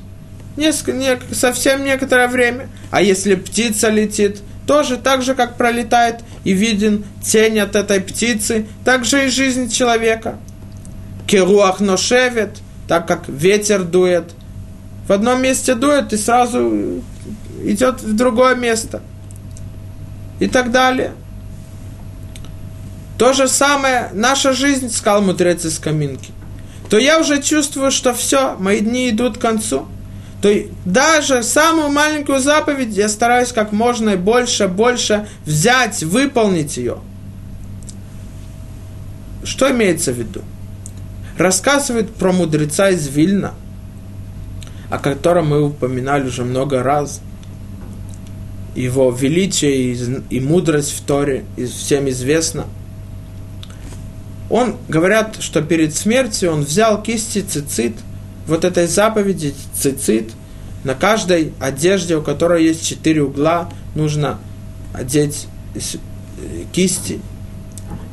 Несколько, 0.56 0.92
не, 0.92 1.18
совсем 1.32 1.84
некоторое 1.84 2.28
время. 2.28 2.68
А 2.90 3.02
если 3.02 3.34
птица 3.34 3.88
летит, 3.88 4.40
тоже 4.66 4.96
так 4.96 5.22
же, 5.22 5.34
как 5.34 5.56
пролетает 5.56 6.20
и 6.44 6.52
виден 6.52 7.04
тень 7.22 7.58
от 7.58 7.74
этой 7.74 8.00
птицы, 8.00 8.66
так 8.84 9.04
же 9.04 9.26
и 9.26 9.28
жизнь 9.28 9.70
человека. 9.70 10.38
Керуах 11.26 11.80
ношевет, 11.80 12.58
так 12.88 13.06
как 13.06 13.28
ветер 13.28 13.84
дует. 13.84 14.32
В 15.08 15.12
одном 15.12 15.42
месте 15.42 15.74
дует 15.74 16.12
и 16.12 16.16
сразу 16.16 17.02
идет 17.64 18.02
в 18.02 18.14
другое 18.14 18.54
место. 18.54 19.02
И 20.38 20.48
так 20.48 20.70
далее. 20.70 21.12
То 23.22 23.32
же 23.34 23.46
самое 23.46 24.10
наша 24.14 24.52
жизнь, 24.52 24.90
сказал 24.90 25.22
мудрец 25.22 25.64
из 25.64 25.78
каминки. 25.78 26.32
То 26.90 26.98
я 26.98 27.20
уже 27.20 27.40
чувствую, 27.40 27.92
что 27.92 28.14
все, 28.14 28.56
мои 28.58 28.80
дни 28.80 29.10
идут 29.10 29.38
к 29.38 29.40
концу. 29.40 29.86
То 30.42 30.52
даже 30.84 31.44
самую 31.44 31.90
маленькую 31.90 32.40
заповедь 32.40 32.96
я 32.96 33.08
стараюсь 33.08 33.52
как 33.52 33.70
можно 33.70 34.16
больше, 34.16 34.66
больше 34.66 35.28
взять, 35.46 36.02
выполнить 36.02 36.76
ее. 36.76 36.98
Что 39.44 39.70
имеется 39.70 40.10
в 40.10 40.16
виду? 40.16 40.42
Рассказывает 41.38 42.12
про 42.12 42.32
мудреца 42.32 42.90
из 42.90 43.06
Вильна, 43.06 43.54
о 44.90 44.98
котором 44.98 45.50
мы 45.50 45.62
упоминали 45.62 46.26
уже 46.26 46.42
много 46.42 46.82
раз. 46.82 47.20
Его 48.74 49.12
величие 49.12 49.94
и, 50.28 50.40
мудрость 50.40 50.90
в 50.98 51.02
Торе 51.02 51.44
всем 51.56 52.08
известно– 52.08 52.64
он, 54.52 54.76
говорят, 54.86 55.36
что 55.40 55.62
перед 55.62 55.96
смертью 55.96 56.52
он 56.52 56.60
взял 56.60 57.02
кисти 57.02 57.40
цицит, 57.40 57.94
вот 58.46 58.66
этой 58.66 58.86
заповеди 58.86 59.54
цицит, 59.72 60.30
на 60.84 60.94
каждой 60.94 61.54
одежде, 61.58 62.16
у 62.16 62.22
которой 62.22 62.62
есть 62.62 62.86
четыре 62.86 63.22
угла, 63.22 63.70
нужно 63.94 64.38
одеть 64.92 65.46
кисти. 66.70 67.22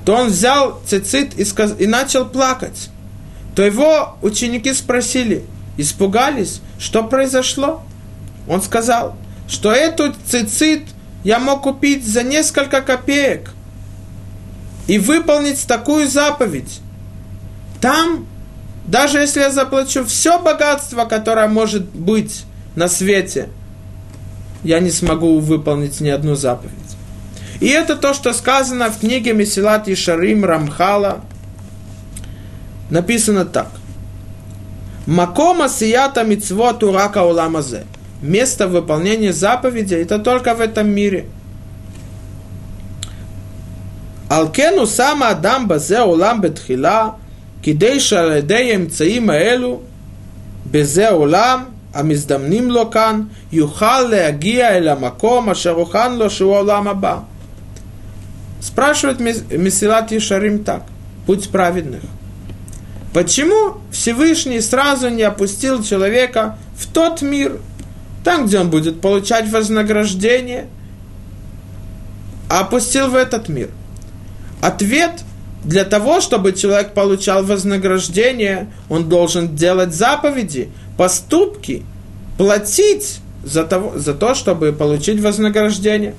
То 0.06 0.16
он 0.16 0.28
взял 0.28 0.80
цицит 0.88 1.38
и, 1.38 1.44
сказ... 1.44 1.76
и 1.78 1.86
начал 1.86 2.26
плакать. 2.26 2.90
То 3.54 3.62
его 3.62 4.18
ученики 4.22 4.74
спросили, 4.74 5.44
испугались, 5.76 6.62
что 6.80 7.04
произошло. 7.04 7.84
Он 8.48 8.62
сказал, 8.62 9.18
что 9.50 9.74
эту 9.74 10.16
цицит 10.26 10.84
я 11.26 11.38
мог 11.38 11.64
купить 11.64 12.08
за 12.08 12.24
несколько 12.24 12.82
копеек– 12.82 13.52
и 14.90 14.98
выполнить 14.98 15.68
такую 15.68 16.08
заповедь. 16.08 16.82
Там, 17.80 18.26
даже 18.88 19.20
если 19.20 19.42
я 19.42 19.52
заплачу 19.52 20.04
все 20.04 20.40
богатство, 20.40 21.06
которое 21.06 21.48
может 21.48 21.86
быть 21.86 22.44
на 22.76 22.88
свете, 22.88 23.50
я 24.64 24.80
не 24.80 24.90
смогу 24.90 25.38
выполнить 25.38 26.02
ни 26.02 26.10
одну 26.10 26.34
заповедь. 26.34 26.74
И 27.60 27.68
это 27.68 27.98
то, 27.98 28.16
что 28.16 28.34
сказано 28.34 28.90
в 28.90 29.00
книге 29.00 29.34
Месилат 29.34 29.88
и 29.88 29.94
Шарим 29.94 30.44
Рамхала. 30.44 31.22
Написано 32.90 33.46
так. 33.46 33.70
Макома 35.06 35.70
сията 35.70 36.24
мицвот 36.24 36.82
урака 36.82 37.24
уламазе. 37.24 37.84
Место 38.24 38.68
выполнения 38.68 39.34
заповеди 39.34 39.94
это 39.94 40.18
только 40.18 40.56
в 40.56 40.62
этом 40.62 40.90
мире– 40.90 41.28
על 44.31 44.47
כן 44.53 44.73
הוא 44.77 44.87
שם 44.87 45.23
האדם 45.23 45.69
בזה 45.69 45.99
העולם 45.99 46.41
בתחילה, 46.41 47.09
כדי 47.63 48.01
שעל 48.01 48.37
ידי 48.37 48.73
האמצעים 48.73 49.31
האלו, 49.31 49.81
בזה 50.71 51.09
העולם, 51.09 51.65
המזדמנים 51.95 52.71
לו 52.71 52.91
כאן, 52.91 53.23
יוכל 53.53 54.03
להגיע 54.03 54.77
אל 54.77 54.89
המקום 54.89 55.51
אשר 55.51 55.71
הוכן 55.71 56.15
לו 56.15 56.31
שהוא 56.31 56.55
העולם 56.55 56.89
הבא. 56.89 57.19
Спрашивает 58.61 59.21
Месилат 59.21 60.11
Ешарим 60.11 60.65
так, 60.65 60.85
путь 61.27 61.51
праведных. 61.51 62.01
Почему 63.13 63.77
Всевышний 63.93 64.61
сразу 64.61 65.11
не 65.11 65.23
опустил 65.23 65.83
человека 65.83 66.57
в 66.75 66.87
тот 66.87 67.21
мир, 67.21 67.61
там, 68.25 68.47
где 68.47 68.59
он 68.59 68.71
будет 68.71 69.03
получать 69.03 69.51
вознаграждение, 69.51 70.69
а 72.49 72.61
опустил 72.61 73.09
в 73.11 73.15
этот 73.15 73.51
мир? 73.51 73.69
Ответ 74.62 75.24
для 75.64 75.84
того, 75.84 76.22
чтобы 76.22 76.54
человек 76.54 76.94
получал 76.94 77.44
вознаграждение, 77.44 78.72
он 78.90 79.10
должен 79.10 79.56
делать 79.56 79.94
заповеди, 79.94 80.70
поступки, 80.98 81.84
платить 82.38 83.20
за, 83.44 83.64
того, 83.64 83.98
за 83.98 84.14
то, 84.14 84.36
чтобы 84.36 84.72
получить 84.72 85.22
вознаграждение. 85.22 86.16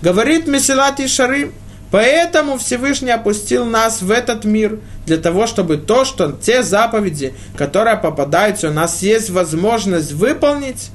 Говорит 0.00 0.46
Месилат 0.46 1.00
и 1.00 1.50
поэтому 1.90 2.58
Всевышний 2.58 3.10
опустил 3.10 3.64
нас 3.64 4.00
в 4.00 4.10
этот 4.10 4.44
мир, 4.44 4.78
для 5.06 5.16
того, 5.16 5.46
чтобы 5.46 5.76
то, 5.76 6.04
что 6.04 6.32
те 6.32 6.62
заповеди, 6.62 7.34
которые 7.56 7.96
попадаются, 7.96 8.68
у 8.68 8.72
нас 8.72 9.02
есть 9.02 9.30
возможность 9.30 10.12
выполнить, 10.12 10.90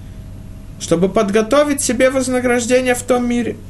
чтобы 0.79 1.09
подготовить 1.09 1.81
себе 1.81 2.09
вознаграждение 2.09 2.95
в 2.95 3.03
том 3.03 3.27
мире– 3.27 3.57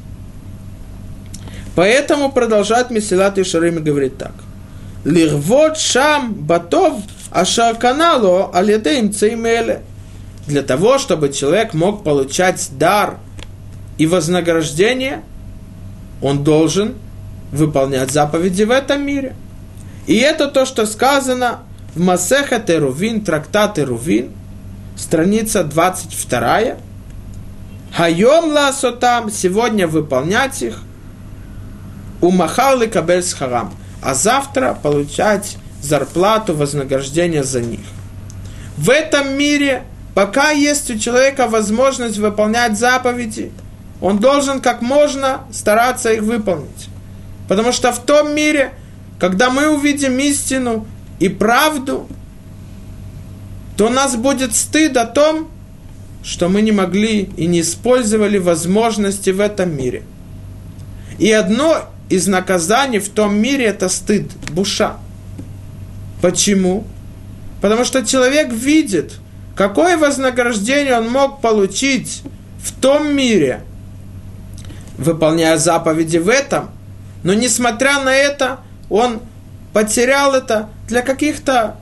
Поэтому 1.74 2.30
продолжает 2.30 2.90
Месилат 2.90 3.38
и 3.38 3.44
Шарим 3.44 3.78
и 3.78 3.82
говорит 3.82 4.16
так. 4.16 4.32
Лирвот 5.04 5.76
шам 5.76 6.32
батов 6.32 6.94
ашар 7.30 7.76
канало 7.76 8.50
алидеем 8.52 9.12
цеймеле. 9.12 9.82
Для 10.46 10.62
того, 10.62 10.98
чтобы 10.98 11.30
человек 11.30 11.74
мог 11.74 12.04
получать 12.04 12.68
дар 12.78 13.18
и 13.98 14.06
вознаграждение, 14.06 15.22
он 16.22 16.44
должен 16.44 16.94
выполнять 17.52 18.10
заповеди 18.10 18.62
в 18.62 18.70
этом 18.70 19.04
мире. 19.04 19.34
И 20.06 20.16
это 20.16 20.48
то, 20.48 20.66
что 20.66 20.86
сказано 20.86 21.60
в 21.94 22.00
Масеха 22.00 22.60
Терувин, 22.60 23.22
трактат 23.22 23.74
Терувин, 23.74 24.32
страница 24.96 25.64
22. 25.64 26.76
Хайом 27.92 28.52
ласотам, 28.52 29.30
сегодня 29.30 29.86
выполнять 29.86 30.62
их, 30.62 30.82
умахал 32.24 32.82
и 32.82 32.86
кабель 32.86 33.22
схарам, 33.22 33.74
а 34.02 34.14
завтра 34.14 34.78
получать 34.80 35.56
зарплату, 35.82 36.54
вознаграждение 36.54 37.44
за 37.44 37.60
них. 37.60 37.80
В 38.76 38.90
этом 38.90 39.36
мире, 39.36 39.84
пока 40.14 40.50
есть 40.50 40.90
у 40.90 40.98
человека 40.98 41.46
возможность 41.46 42.18
выполнять 42.18 42.78
заповеди, 42.78 43.52
он 44.00 44.18
должен 44.18 44.60
как 44.60 44.82
можно 44.82 45.42
стараться 45.52 46.12
их 46.12 46.22
выполнить. 46.22 46.88
Потому 47.48 47.72
что 47.72 47.92
в 47.92 48.00
том 48.00 48.34
мире, 48.34 48.72
когда 49.18 49.50
мы 49.50 49.68
увидим 49.68 50.18
истину 50.18 50.86
и 51.20 51.28
правду, 51.28 52.08
то 53.76 53.86
у 53.86 53.90
нас 53.90 54.16
будет 54.16 54.54
стыд 54.54 54.96
о 54.96 55.06
том, 55.06 55.48
что 56.22 56.48
мы 56.48 56.62
не 56.62 56.72
могли 56.72 57.22
и 57.36 57.46
не 57.46 57.60
использовали 57.60 58.38
возможности 58.38 59.30
в 59.30 59.40
этом 59.40 59.76
мире. 59.76 60.04
И 61.18 61.30
одно 61.30 61.84
из 62.08 62.26
наказаний 62.26 62.98
в 62.98 63.08
том 63.08 63.36
мире 63.36 63.66
это 63.66 63.88
стыд, 63.88 64.30
буша. 64.52 64.96
Почему? 66.20 66.84
Потому 67.60 67.84
что 67.84 68.04
человек 68.04 68.52
видит, 68.52 69.14
какое 69.56 69.96
вознаграждение 69.96 70.98
он 70.98 71.10
мог 71.10 71.40
получить 71.40 72.22
в 72.62 72.72
том 72.80 73.14
мире, 73.14 73.62
выполняя 74.98 75.56
заповеди 75.56 76.18
в 76.18 76.28
этом, 76.28 76.70
но 77.22 77.34
несмотря 77.34 78.00
на 78.02 78.14
это, 78.14 78.60
он 78.90 79.20
потерял 79.72 80.34
это 80.34 80.68
для 80.86 81.02
каких-то 81.02 81.76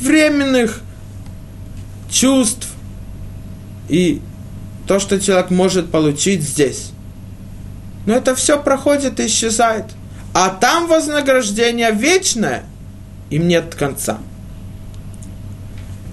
временных 0.00 0.80
чувств 2.10 2.68
и 3.88 4.20
то, 4.86 4.98
что 4.98 5.20
человек 5.20 5.50
может 5.50 5.90
получить 5.90 6.42
здесь. 6.42 6.91
Но 8.06 8.14
это 8.14 8.34
все 8.34 8.60
проходит 8.60 9.20
и 9.20 9.26
исчезает. 9.26 9.86
А 10.34 10.48
там 10.48 10.86
вознаграждение 10.86 11.92
вечное, 11.92 12.64
им 13.30 13.48
нет 13.48 13.74
конца. 13.74 14.18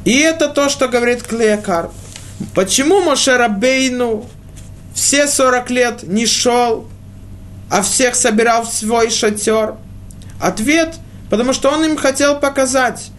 И 0.06 0.18
это 0.20 0.50
то, 0.50 0.70
что 0.70 0.88
говорит 0.88 1.24
Клеякар. 1.24 1.90
Почему 2.54 3.02
Моше 3.02 3.38
Рабейну 3.38 4.28
все 4.94 5.28
40 5.28 5.70
лет 5.70 6.04
не 6.04 6.26
шел, 6.26 6.88
а 7.70 7.82
всех 7.82 8.16
собирал 8.16 8.64
в 8.64 8.74
свой 8.74 9.10
шатер? 9.10 9.76
Ответ, 10.42 10.96
потому 11.30 11.54
что 11.54 11.70
он 11.70 11.84
им 11.84 11.98
хотел 11.98 12.40
показать. 12.40 13.12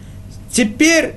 Теперь, 0.51 1.15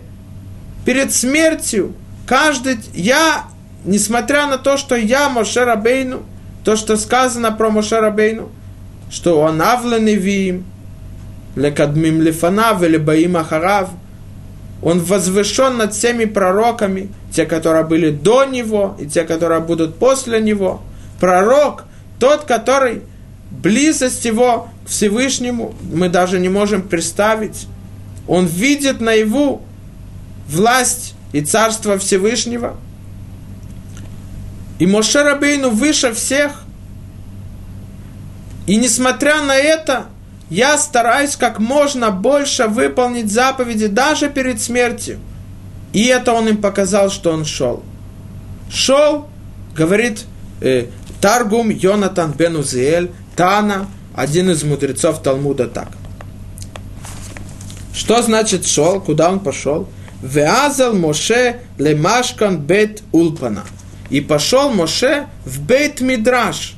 перед 0.85 1.13
смертью, 1.13 1.95
каждый, 2.27 2.79
я, 2.93 3.47
несмотря 3.85 4.47
на 4.47 4.59
то, 4.59 4.77
что 4.77 4.95
я 4.95 5.29
Моше 5.29 5.65
Рабейну, 5.65 6.25
то, 6.65 6.77
что 6.77 6.97
сказано 6.97 7.53
про 7.53 7.71
Моше 7.71 8.01
Рабейну, 8.01 8.49
что 9.11 9.41
он 9.41 9.61
авленевим, 9.61 10.65
лекадмим 11.57 12.23
лифанав 12.23 12.83
или 12.83 12.97
баим 12.97 13.37
ахарав, 13.37 13.91
он 14.83 15.01
возвышен 15.01 15.77
над 15.77 15.95
всеми 15.95 16.25
пророками, 16.25 17.09
те, 17.33 17.47
которые 17.47 17.85
были 17.85 18.11
до 18.11 18.45
него, 18.45 18.97
и 18.99 19.07
те, 19.07 19.25
которые 19.25 19.61
будут 19.61 19.99
после 19.99 20.41
него. 20.41 20.83
Пророк, 21.21 21.85
тот, 22.19 22.45
который 22.45 23.03
близость 23.51 24.25
его 24.25 24.69
к 24.85 24.89
Всевышнему, 24.89 25.75
мы 25.93 26.09
даже 26.09 26.39
не 26.39 26.49
можем 26.49 26.83
представить. 26.83 27.67
Он 28.27 28.47
видит 28.47 29.01
наяву 29.01 29.63
власть 30.49 31.15
и 31.33 31.41
царство 31.41 31.99
Всевышнего. 31.99 32.77
И 34.79 34.87
Моше 34.87 35.23
Рабейну 35.23 35.71
выше 35.71 36.13
всех. 36.13 36.65
И 38.67 38.77
несмотря 38.77 39.43
на 39.43 39.55
это, 39.55 40.07
я 40.51 40.79
стараюсь 40.79 41.37
как 41.37 41.59
можно 41.59 42.11
больше 42.11 42.67
выполнить 42.67 43.31
заповеди 43.31 43.87
даже 43.87 44.29
перед 44.29 44.61
смертью. 44.61 45.19
И 45.93 46.07
это 46.07 46.33
он 46.33 46.49
им 46.49 46.57
показал, 46.59 47.11
что 47.11 47.31
он 47.33 47.45
шел. 47.45 47.83
Шел, 48.71 49.29
говорит 49.75 50.25
э, 50.61 50.87
Таргум 51.21 51.71
Йонатан 51.71 52.33
бен 52.33 52.57
Узиэль, 52.57 53.11
Тана, 53.37 53.87
один 54.15 54.51
из 54.51 54.65
мудрецов 54.65 55.23
Талмуда 55.23 55.69
так. 55.69 55.89
Что 57.95 58.23
значит 58.23 58.67
шел? 58.67 59.01
Куда 59.01 59.31
он 59.31 59.41
пошел? 59.41 59.89
Веазал 60.23 60.95
Моше 60.95 61.61
лемашкан 61.79 62.59
бет 62.59 63.03
улпана. 63.13 63.65
И 64.11 64.21
пошел 64.21 64.71
Моше 64.71 65.27
в 65.45 65.61
бейт 65.61 66.01
Мидраш, 66.01 66.75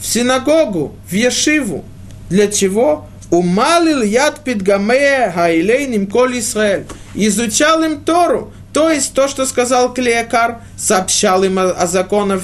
в 0.00 0.06
синагогу, 0.06 0.94
в 1.08 1.12
Ешиву. 1.12 1.84
Для 2.30 2.48
чего? 2.48 3.06
Умалил 3.30 4.02
яд 4.02 4.42
пидгамея 4.44 5.30
хайлейним 5.32 6.06
коль 6.06 6.38
Исраэль. 6.38 6.86
Изучал 7.14 7.82
им 7.82 8.00
Тору. 8.00 8.52
То 8.72 8.90
есть 8.90 9.14
то, 9.14 9.28
что 9.28 9.44
сказал 9.46 9.92
Клеякар, 9.92 10.58
сообщал 10.76 11.42
им 11.42 11.58
о, 11.58 11.70
о 11.70 11.86
законах 11.86 12.42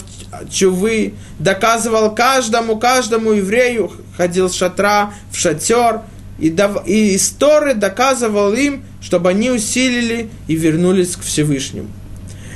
чувы, 0.51 1.15
доказывал 1.39 2.15
каждому, 2.15 2.77
каждому 2.77 3.33
еврею, 3.33 3.93
ходил 4.17 4.49
с 4.49 4.55
шатра 4.55 5.13
в 5.31 5.37
шатер, 5.37 6.01
и, 6.39 6.51
дав, 6.51 6.87
и 6.87 7.15
из 7.15 7.31
Торы 7.31 7.75
доказывал 7.75 8.53
им, 8.53 8.85
чтобы 9.01 9.31
они 9.31 9.51
усилили 9.51 10.31
и 10.49 10.57
вернулись 10.57 11.15
к 11.17 11.23
Всевышнему. 11.23 11.89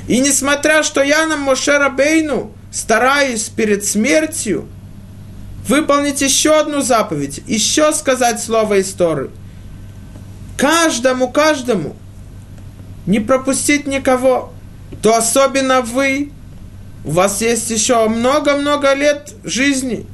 И 0.09 0.19
несмотря, 0.21 0.81
что 0.81 1.03
я 1.03 1.27
на 1.27 1.37
Мошера 1.37 1.91
Бейну 1.91 2.51
стараюсь 2.71 3.43
перед 3.43 3.85
смертью 3.85 4.67
выполнить 5.67 6.19
еще 6.21 6.59
одну 6.59 6.81
заповедь, 6.81 7.41
еще 7.45 7.93
сказать 7.93 8.41
слово 8.41 8.81
истории. 8.81 9.29
Каждому, 10.57 11.29
каждому, 11.29 11.95
не 13.05 13.19
пропустить 13.19 13.85
никого, 13.85 14.51
то 15.03 15.15
особенно 15.15 15.81
вы, 15.81 16.31
у 17.05 17.11
вас 17.11 17.39
есть 17.41 17.69
еще 17.69 18.09
много-много 18.09 18.95
лет 18.95 19.35
жизни. 19.43 20.07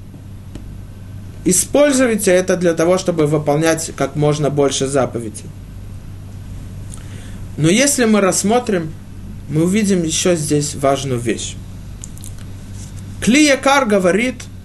Используйте 1.45 2.31
это 2.31 2.57
для 2.57 2.73
того, 2.73 2.97
чтобы 2.97 3.27
выполнять 3.27 3.93
как 3.95 4.17
можно 4.17 4.49
больше 4.49 4.87
заповедей. 4.87 5.45
Но 7.55 7.69
если 7.69 8.03
мы 8.03 8.19
рассмотрим, 8.19 8.91
мы 9.49 9.63
увидим 9.63 10.03
еще 10.03 10.35
здесь 10.35 10.75
важную 10.75 11.19
вещь. 11.19 11.55
Клиякар 13.21 13.85
говорит– 13.85 14.43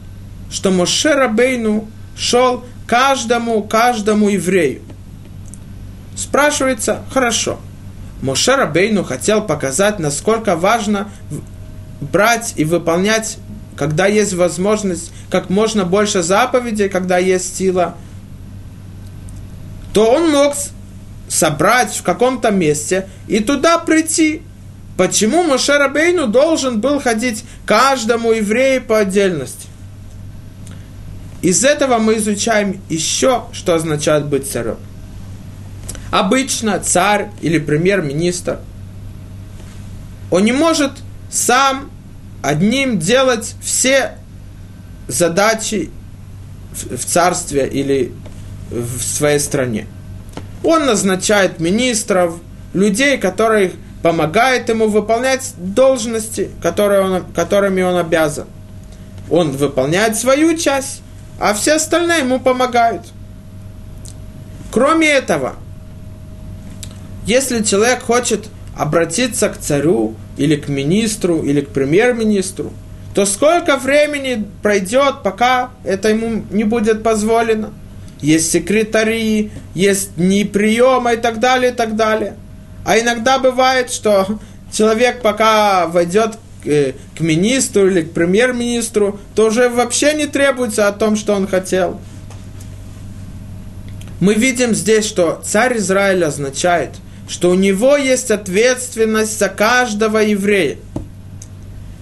что 0.51 0.71
Моше 0.71 1.15
Рабейну 1.15 1.89
шел 2.17 2.65
каждому, 2.87 3.63
каждому 3.63 4.29
еврею. 4.29 4.83
Спрашивается, 6.17 7.03
хорошо, 7.13 7.59
Моше 8.21 8.57
Рабейну 8.57 9.05
хотел 9.05 9.43
показать, 9.43 9.99
насколько 9.99 10.57
важно 10.57 11.09
брать 12.01 12.55
и 12.57 12.65
выполнять, 12.65 13.39
когда 13.77 14.07
есть 14.07 14.35
возможность, 14.35 15.13
как 15.31 15.49
можно 15.49 15.85
больше 15.85 16.23
заповедей, 16.23 16.89
когда 16.89 17.17
есть 17.19 17.57
сила, 17.57 17.95
то 19.95 20.13
он 20.13 20.31
мог 20.31 20.55
собрать 21.29 21.95
в 21.95 22.03
каком-то 22.03 22.51
месте 22.51 23.09
и 23.29 23.41
туда 23.41 23.79
прийти. 23.79 24.43
Почему 25.01 25.43
Моше 25.43 25.79
Рабейну 25.79 26.27
должен 26.27 26.79
был 26.79 27.01
ходить 27.01 27.45
каждому 27.65 28.33
еврею 28.33 28.83
по 28.83 28.99
отдельности? 28.99 29.67
Из 31.41 31.65
этого 31.65 31.97
мы 31.97 32.19
изучаем 32.19 32.83
еще, 32.91 33.45
что 33.53 33.75
означает 33.75 34.27
быть 34.27 34.51
царем. 34.51 34.77
Обычно 36.11 36.79
царь 36.81 37.31
или 37.41 37.59
премьер-министр, 37.59 38.59
он 40.31 40.45
не 40.45 40.53
может 40.53 40.93
сам 41.31 41.91
одним 42.43 42.99
делать 42.99 43.55
все 43.63 44.19
задачи 45.09 45.89
в 46.73 47.03
царстве 47.07 47.67
или 47.67 48.13
в 48.71 49.01
своей 49.01 49.41
стране. 49.41 49.87
Он 50.63 50.85
назначает 50.85 51.59
министров, 51.59 52.35
людей, 52.75 53.17
которые 53.17 53.73
помогают 54.03 54.69
ему 54.69 54.89
выполнять 54.89 55.53
должности, 55.57 56.51
которые 56.63 57.03
он, 57.03 57.25
которыми 57.35 57.83
он 57.83 57.97
обязан. 57.97 58.47
Он 59.31 59.51
выполняет 59.51 60.17
свою 60.17 60.57
часть, 60.57 61.03
а 61.39 61.55
все 61.55 61.75
остальные 61.75 62.21
ему 62.21 62.41
помогают. 62.41 63.03
Кроме 64.73 65.09
этого, 65.09 65.55
если 67.27 67.63
человек 67.63 68.03
хочет 68.03 68.49
обратиться 68.77 69.49
к 69.49 69.59
царю 69.59 70.15
или 70.37 70.57
к 70.57 70.69
министру 70.69 71.43
или 71.43 71.61
к 71.61 71.69
премьер-министру, 71.71 72.73
то 73.15 73.27
сколько 73.27 73.77
времени 73.77 74.47
пройдет, 74.63 75.23
пока 75.23 75.71
это 75.85 76.09
ему 76.09 76.45
не 76.51 76.65
будет 76.65 77.03
позволено? 77.03 77.73
Есть 78.21 78.53
секретари, 78.53 79.51
есть 79.75 80.15
дни 80.17 80.45
приема 80.45 81.15
и 81.15 81.17
так 81.17 81.41
далее, 81.41 81.73
и 81.73 81.75
так 81.75 81.97
далее. 81.97 82.37
А 82.85 82.99
иногда 82.99 83.39
бывает, 83.39 83.91
что 83.91 84.39
человек 84.73 85.23
пока 85.23 85.87
войдет 85.87 86.39
к, 86.63 86.67
э, 86.67 86.95
к 87.17 87.21
министру 87.21 87.89
или 87.89 88.03
к 88.03 88.13
премьер-министру, 88.13 89.19
то 89.35 89.47
уже 89.47 89.69
вообще 89.69 90.15
не 90.15 90.27
требуется 90.27 90.89
о 90.89 90.93
том, 90.93 91.17
что 91.17 91.35
он 91.35 91.47
хотел. 91.47 92.01
Мы 94.21 94.35
видим 94.35 94.75
здесь, 94.75 95.07
что 95.07 95.41
царь 95.45 95.79
Израиля 95.79 96.27
означает, 96.27 96.91
что 97.29 97.51
у 97.51 97.55
него 97.55 97.97
есть 97.97 98.31
ответственность 98.31 99.39
за 99.39 99.49
каждого 99.49 100.19
еврея. 100.19 100.79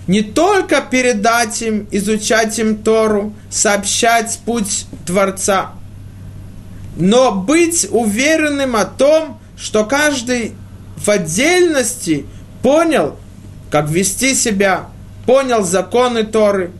Не 0.08 0.22
только 0.22 0.80
передать 0.80 1.60
им, 1.62 1.86
изучать 1.90 2.58
им 2.58 2.78
Тору, 2.78 3.34
сообщать 3.50 4.40
путь 4.44 4.86
Творца, 5.06 5.72
но 6.96 7.30
быть 7.30 7.86
уверенным 7.90 8.74
о 8.74 8.86
том, 8.86 9.38
что 9.56 9.84
каждый 9.84 10.54
в 11.04 11.08
отдельности 11.08 12.26
понял, 12.62 13.16
как 13.70 13.88
вести 13.88 14.34
себя, 14.34 14.88
понял 15.26 15.62
законы 15.62 16.24
Торы, 16.24 16.70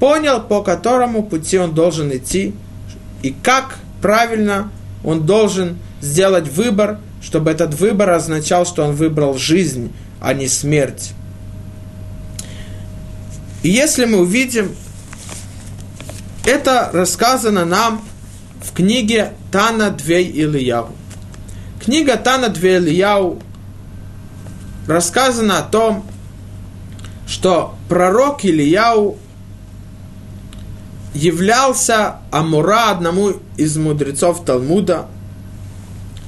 понял, 0.00 0.40
по 0.40 0.62
которому 0.62 1.22
пути 1.22 1.58
он 1.58 1.74
должен 1.74 2.14
идти, 2.16 2.54
и 3.22 3.30
как 3.42 3.78
правильно 4.00 4.70
он 5.04 5.26
должен 5.26 5.78
сделать 6.00 6.48
выбор, 6.48 6.98
чтобы 7.22 7.50
этот 7.50 7.74
выбор 7.74 8.10
означал, 8.10 8.66
что 8.66 8.84
он 8.84 8.94
выбрал 8.94 9.38
жизнь, 9.38 9.92
а 10.20 10.34
не 10.34 10.48
смерть. 10.48 11.12
И 13.62 13.70
если 13.70 14.06
мы 14.06 14.18
увидим, 14.18 14.74
это 16.44 16.90
рассказано 16.92 17.64
нам 17.64 18.02
в 18.60 18.72
книге 18.72 19.32
Тана 19.52 19.90
Двей 19.90 20.24
Ильяу. 20.30 20.90
Книга 21.84 22.16
Тана 22.16 22.48
Двей 22.48 22.78
Ильяу 22.78 23.42
рассказано 24.86 25.58
о 25.58 25.62
том, 25.62 26.06
что 27.26 27.74
пророк 27.88 28.44
Ильяу 28.44 29.18
являлся 31.12 32.18
Амура, 32.30 32.90
одному 32.90 33.32
из 33.56 33.76
мудрецов 33.76 34.44
Талмуда, 34.44 35.08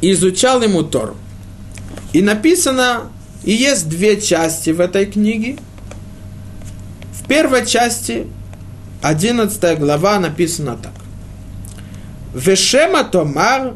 и 0.00 0.10
изучал 0.10 0.60
ему 0.60 0.82
Тор. 0.82 1.14
И 2.12 2.20
написано, 2.20 3.12
и 3.44 3.52
есть 3.52 3.88
две 3.88 4.20
части 4.20 4.70
в 4.70 4.80
этой 4.80 5.06
книге. 5.06 5.56
В 7.12 7.28
первой 7.28 7.64
части, 7.64 8.26
11 9.02 9.78
глава, 9.78 10.18
написано 10.18 10.76
так. 10.76 10.94
Вешема 12.34 13.04
Томар, 13.04 13.74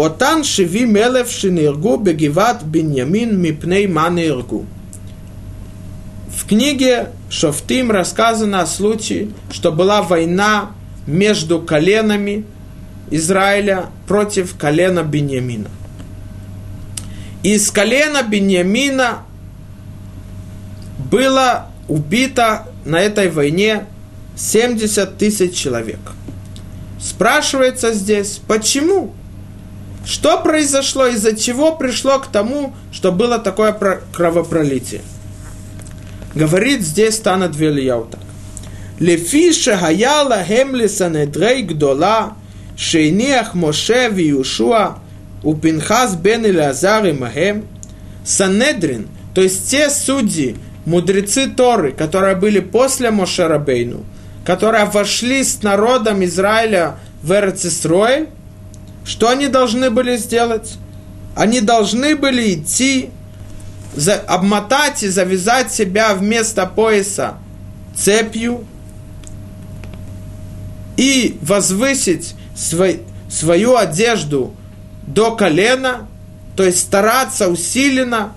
Отан 0.00 0.44
Шиви 0.44 0.86
Мелев 0.86 1.30
Шиниргу 1.30 1.98
Бегиват 1.98 2.64
Беньямин 2.64 3.38
Мипней 3.38 3.86
Маниргу. 3.86 4.64
В 6.34 6.46
книге 6.46 7.10
Шофтим 7.28 7.90
рассказано 7.90 8.62
о 8.62 8.66
случае, 8.66 9.28
что 9.52 9.70
была 9.72 10.00
война 10.00 10.70
между 11.06 11.60
коленами 11.60 12.46
Израиля 13.10 13.90
против 14.08 14.56
колена 14.56 15.02
Беньямина. 15.02 15.68
Из 17.42 17.70
колена 17.70 18.22
Беньямина 18.22 19.18
было 21.10 21.66
убито 21.88 22.68
на 22.86 22.98
этой 23.00 23.28
войне 23.28 23.84
70 24.34 25.18
тысяч 25.18 25.54
человек. 25.54 26.00
Спрашивается 26.98 27.92
здесь, 27.92 28.40
почему? 28.46 29.12
Что 30.04 30.40
произошло, 30.40 31.06
из-за 31.06 31.36
чего 31.36 31.76
пришло 31.76 32.18
к 32.18 32.26
тому, 32.26 32.74
что 32.92 33.12
было 33.12 33.38
такое 33.38 33.76
кровопролитие? 34.12 35.02
Говорит 36.34 36.82
здесь 36.82 37.18
Тана 37.18 37.48
Двильяу 37.48 38.04
так. 38.10 38.20
Лефиша 38.98 39.76
хаяла 39.76 40.44
хемли 40.44 40.86
санедрей 40.86 41.62
гдола, 41.62 42.34
шейниах 42.76 43.54
Моше 43.54 44.08
виюшуа, 44.10 44.98
у 45.42 45.54
Пинхас 45.54 46.16
бен 46.16 46.44
Илазар 46.44 47.06
и 47.06 47.12
Махем, 47.12 47.64
Санедрин, 48.24 49.08
то 49.34 49.40
есть 49.40 49.70
те 49.70 49.88
судьи, 49.88 50.56
мудрецы 50.84 51.48
Торы, 51.48 51.92
которые 51.92 52.36
были 52.36 52.60
после 52.60 53.10
Мошерабейну, 53.10 54.04
которые 54.44 54.84
вошли 54.84 55.42
с 55.42 55.62
народом 55.62 56.22
Израиля 56.24 56.96
в 57.22 57.32
Эрцисроэль, 57.32 58.28
что 59.10 59.28
они 59.28 59.48
должны 59.48 59.90
были 59.90 60.16
сделать? 60.16 60.78
Они 61.34 61.60
должны 61.60 62.14
были 62.14 62.54
идти 62.54 63.10
за, 63.92 64.14
обмотать 64.14 65.02
и 65.02 65.08
завязать 65.08 65.72
себя 65.72 66.14
вместо 66.14 66.64
пояса 66.64 67.34
цепью 67.96 68.64
и 70.96 71.36
возвысить 71.42 72.36
свой, 72.54 73.02
свою 73.28 73.74
одежду 73.74 74.54
до 75.08 75.34
колена, 75.34 76.06
то 76.54 76.62
есть 76.62 76.78
стараться 76.78 77.48
усиленно 77.48 78.32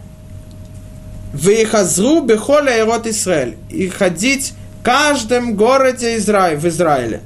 Вейхазру 1.33 2.21
бехоля 2.21 2.79
ирот 2.79 3.05
Израиль 3.05 3.57
и 3.69 3.89
ходить 3.89 4.53
в 4.79 4.83
каждом 4.83 5.55
городе 5.55 6.17
Израиль, 6.17 6.57
в 6.57 6.67
Израиле. 6.67 7.21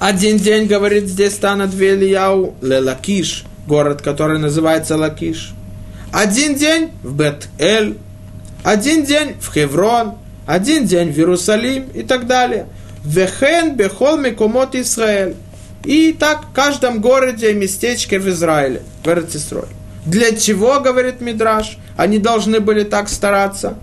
Один 0.00 0.38
день, 0.38 0.66
говорит 0.66 1.06
здесь 1.06 1.34
Танат 1.34 1.74
Вельяу, 1.74 2.54
Лелакиш, 2.62 3.44
город, 3.66 4.02
который 4.02 4.38
называется 4.38 4.96
Лакиш 4.96 5.54
один 6.12 6.54
день 6.54 6.90
в 7.02 7.14
Бет-Эль, 7.14 7.96
один 8.64 9.04
день 9.04 9.36
в 9.40 9.52
Хеврон, 9.52 10.14
один 10.46 10.86
день 10.86 11.12
в 11.12 11.18
Иерусалим 11.18 11.88
и 11.94 12.02
так 12.02 12.26
далее. 12.26 12.66
Вехен 13.04 13.76
бехол 13.76 14.16
мекомот 14.16 14.74
Израиль. 14.74 15.36
И 15.84 16.12
так 16.12 16.46
в 16.46 16.52
каждом 16.52 17.00
городе 17.00 17.52
и 17.52 17.54
местечке 17.54 18.18
в 18.18 18.28
Израиле, 18.28 18.82
в 19.04 19.08
Эрцисрой. 19.08 19.68
Для 20.04 20.34
чего, 20.34 20.80
говорит 20.80 21.20
Мидраш, 21.20 21.78
они 21.96 22.18
должны 22.18 22.60
были 22.60 22.82
так 22.82 23.08
стараться? 23.08 23.78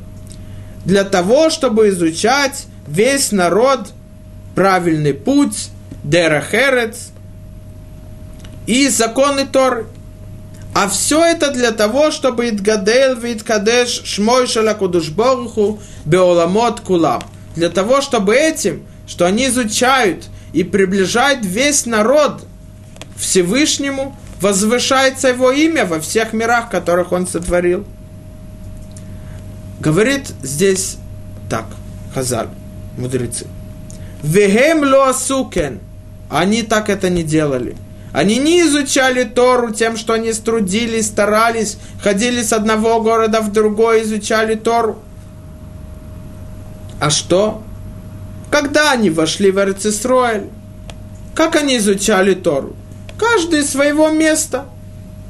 Для 0.83 1.03
того, 1.03 1.49
чтобы 1.49 1.89
изучать 1.89 2.65
весь 2.87 3.31
народ, 3.31 3.91
правильный 4.55 5.13
путь, 5.13 5.69
Дерахерец 6.05 7.09
и 8.67 8.87
законы 8.89 9.45
Торы. 9.45 9.87
А 10.75 10.87
все 10.87 11.23
это 11.23 11.51
для 11.51 11.71
того, 11.71 12.11
чтобы 12.11 12.49
Идгадел 12.49 13.15
Виткадеш 13.15 14.03
Шмой 14.03 14.45
Шалакудушборуху 14.45 15.79
Беоламот 16.05 16.81
Кулам. 16.81 17.23
Для 17.55 17.69
того, 17.69 18.01
чтобы 18.01 18.35
этим, 18.35 18.85
что 19.07 19.25
они 19.25 19.47
изучают 19.47 20.27
и 20.53 20.63
приближают 20.63 21.43
весь 21.43 21.87
народ 21.87 22.45
Всевышнему, 23.17 24.15
возвышается 24.41 25.29
его 25.29 25.51
имя 25.51 25.85
во 25.85 25.99
всех 25.99 26.33
мирах, 26.33 26.69
которых 26.69 27.13
он 27.13 27.25
сотворил. 27.25 27.83
Говорит 29.79 30.33
здесь 30.43 30.97
так, 31.49 31.65
Хазаль, 32.13 32.49
мудрецы. 32.97 33.47
Вехем 34.21 34.83
лоасукен. 34.83 35.79
Они 36.35 36.63
так 36.63 36.89
это 36.89 37.09
не 37.09 37.23
делали. 37.23 37.77
Они 38.11 38.37
не 38.39 38.61
изучали 38.63 39.23
Тору 39.23 39.71
тем, 39.71 39.95
что 39.95 40.11
они 40.11 40.33
струдились, 40.33 41.07
старались, 41.07 41.77
ходили 42.01 42.41
с 42.41 42.51
одного 42.51 43.01
города 43.01 43.39
в 43.39 43.53
другой, 43.53 44.03
изучали 44.03 44.55
Тору. 44.55 44.99
А 46.99 47.09
что? 47.09 47.63
Когда 48.51 48.91
они 48.91 49.09
вошли 49.09 49.49
в 49.49 49.57
Эрцисроэль? 49.59 50.49
Как 51.33 51.55
они 51.55 51.77
изучали 51.77 52.33
Тору? 52.33 52.75
Каждый 53.17 53.61
из 53.61 53.69
своего 53.69 54.09
места. 54.09 54.65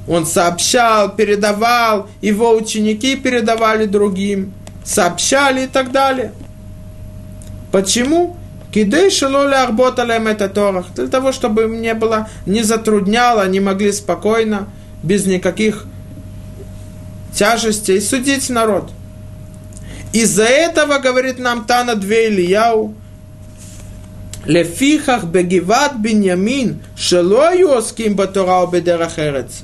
Он 0.07 0.25
сообщал, 0.25 1.15
передавал, 1.15 2.09
его 2.21 2.55
ученики 2.55 3.15
передавали 3.15 3.85
другим, 3.85 4.53
сообщали 4.83 5.65
и 5.65 5.67
так 5.67 5.91
далее. 5.91 6.33
Почему? 7.71 8.37
Кидей 8.75 9.09
шелоля 9.09 9.63
арботалем 9.63 10.27
это 10.27 10.49
торах. 10.49 10.87
Для 10.95 11.07
того, 11.07 11.31
чтобы 11.31 11.63
им 11.63 11.79
не 11.79 11.93
было, 11.93 12.27
не 12.45 12.61
затрудняло, 12.61 13.41
они 13.41 13.61
могли 13.61 13.93
спокойно, 13.93 14.67
без 15.01 15.25
никаких 15.25 15.85
тяжестей 17.33 18.01
судить 18.01 18.49
народ. 18.49 18.91
Из-за 20.11 20.43
этого, 20.43 20.97
говорит 20.97 21.39
нам 21.39 21.63
Тана 21.63 21.95
Две 21.95 22.27
Ильяу, 22.27 22.93
Лефихах 24.43 25.23
бегиват 25.23 25.95
биньямин, 25.95 26.83
шелою 26.97 27.77
оским 27.77 28.17
батора 28.17 28.65
бедерахерец. 28.69 29.63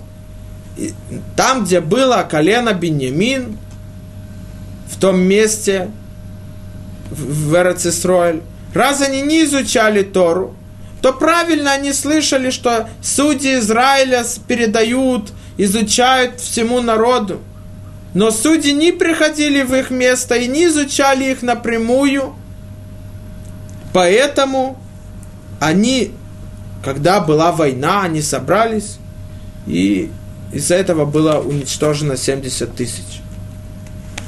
там, 1.36 1.66
где 1.66 1.82
было 1.82 2.26
колено 2.32 2.72
Беньямин, 2.72 3.58
в 4.90 4.98
том 5.02 5.20
месте, 5.20 5.92
в 7.10 7.54
Эрцисроэль, 7.54 8.42
раз 8.74 9.02
они 9.02 9.22
не 9.22 9.44
изучали 9.44 10.04
Тору, 10.04 10.56
то 11.02 11.14
правильно 11.14 11.74
они 11.74 11.94
слышали, 11.94 12.52
что 12.52 12.90
судьи 13.02 13.58
Израиля 13.60 14.24
передают, 14.48 15.32
изучают 15.58 16.40
всему 16.40 16.82
народу. 16.82 17.40
Но 18.14 18.30
судьи 18.30 18.72
не 18.72 18.92
приходили 18.92 19.64
в 19.64 19.74
их 19.74 19.90
место 19.90 20.36
и 20.36 20.48
не 20.48 20.66
изучали 20.66 21.32
их 21.32 21.42
напрямую. 21.42 22.36
Поэтому 23.94 24.80
они, 25.60 26.12
когда 26.84 27.20
была 27.20 27.52
война, 27.52 28.04
они 28.04 28.22
собрались, 28.22 28.98
и 29.66 30.12
из-за 30.52 30.76
этого 30.76 31.06
было 31.06 31.40
уничтожено 31.40 32.18
70 32.18 32.76
тысяч. 32.76 33.22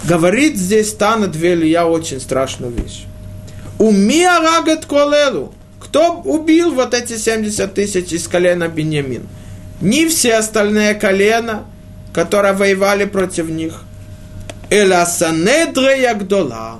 Говорит 0.05 0.57
здесь 0.57 0.93
Тана 0.93 1.27
Двелия 1.27 1.83
очень 1.83 2.19
страшную 2.19 2.71
вещь. 2.71 3.05
Умия 3.79 4.39
рагат 4.39 4.85
колелу. 4.85 5.53
Кто 5.79 6.21
убил 6.21 6.73
вот 6.73 6.93
эти 6.93 7.17
70 7.17 7.73
тысяч 7.73 8.11
из 8.11 8.27
колена 8.27 8.67
Беньямин? 8.67 9.27
Не 9.81 10.07
все 10.07 10.35
остальные 10.35 10.95
колена, 10.95 11.65
которые 12.13 12.53
воевали 12.53 13.05
против 13.05 13.49
них. 13.49 13.83
Эла 14.69 15.05
санедре 15.05 16.01
ягдола. 16.01 16.79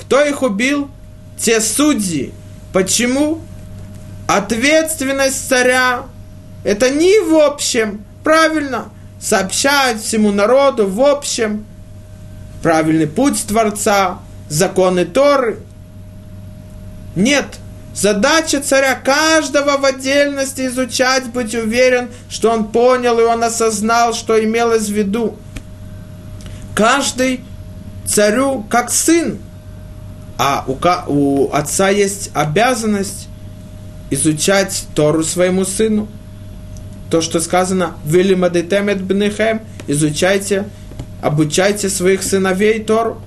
Кто 0.00 0.22
их 0.22 0.42
убил? 0.42 0.88
Те 1.38 1.60
судьи. 1.60 2.32
Почему? 2.72 3.40
Ответственность 4.28 5.48
царя. 5.48 6.04
Это 6.64 6.90
не 6.90 7.20
в 7.20 7.36
общем. 7.36 8.04
Правильно. 8.22 8.90
Сообщают 9.20 10.00
всему 10.00 10.30
народу 10.30 10.86
в 10.86 11.00
общем. 11.00 11.66
Правильный 12.62 13.06
путь 13.06 13.44
Творца. 13.46 14.20
Законы 14.48 15.04
Торы. 15.04 15.58
Нет, 17.16 17.58
Задача 17.96 18.60
царя 18.60 18.94
каждого 18.94 19.78
в 19.78 19.84
отдельности 19.86 20.66
изучать, 20.66 21.28
быть 21.32 21.54
уверен, 21.54 22.10
что 22.28 22.50
он 22.50 22.66
понял 22.66 23.18
и 23.18 23.22
он 23.22 23.42
осознал, 23.42 24.12
что 24.12 24.38
имелось 24.44 24.88
в 24.88 24.92
виду. 24.92 25.38
Каждый 26.74 27.40
царю 28.04 28.66
как 28.68 28.90
сын, 28.90 29.38
а 30.36 30.66
у, 30.66 30.76
у 31.06 31.50
отца 31.54 31.88
есть 31.88 32.30
обязанность 32.34 33.28
изучать 34.10 34.84
Тору 34.94 35.24
своему 35.24 35.64
сыну. 35.64 36.06
То, 37.10 37.22
что 37.22 37.40
сказано, 37.40 37.94
«Вилимадитемет 38.04 39.00
бнехем» 39.00 39.62
изучайте, 39.86 40.68
обучайте 41.22 41.88
своих 41.88 42.22
сыновей 42.22 42.84
Тору 42.84 43.22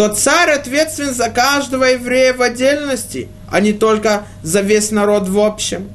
то 0.00 0.08
царь 0.08 0.52
ответственен 0.52 1.12
за 1.12 1.28
каждого 1.28 1.84
еврея 1.84 2.32
в 2.32 2.40
отдельности, 2.40 3.28
а 3.50 3.60
не 3.60 3.74
только 3.74 4.24
за 4.42 4.62
весь 4.62 4.92
народ 4.92 5.28
в 5.28 5.38
общем. 5.38 5.90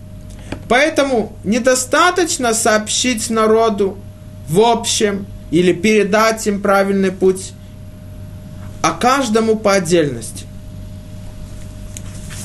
Поэтому 0.69 1.35
недостаточно 1.43 2.53
сообщить 2.53 3.31
народу 3.31 3.97
в 4.47 4.59
общем 4.59 5.25
или 5.49 5.73
передать 5.73 6.45
им 6.45 6.61
правильный 6.61 7.11
путь, 7.11 7.53
а 8.83 8.91
каждому 8.91 9.55
по 9.55 9.73
отдельности. 9.73 10.45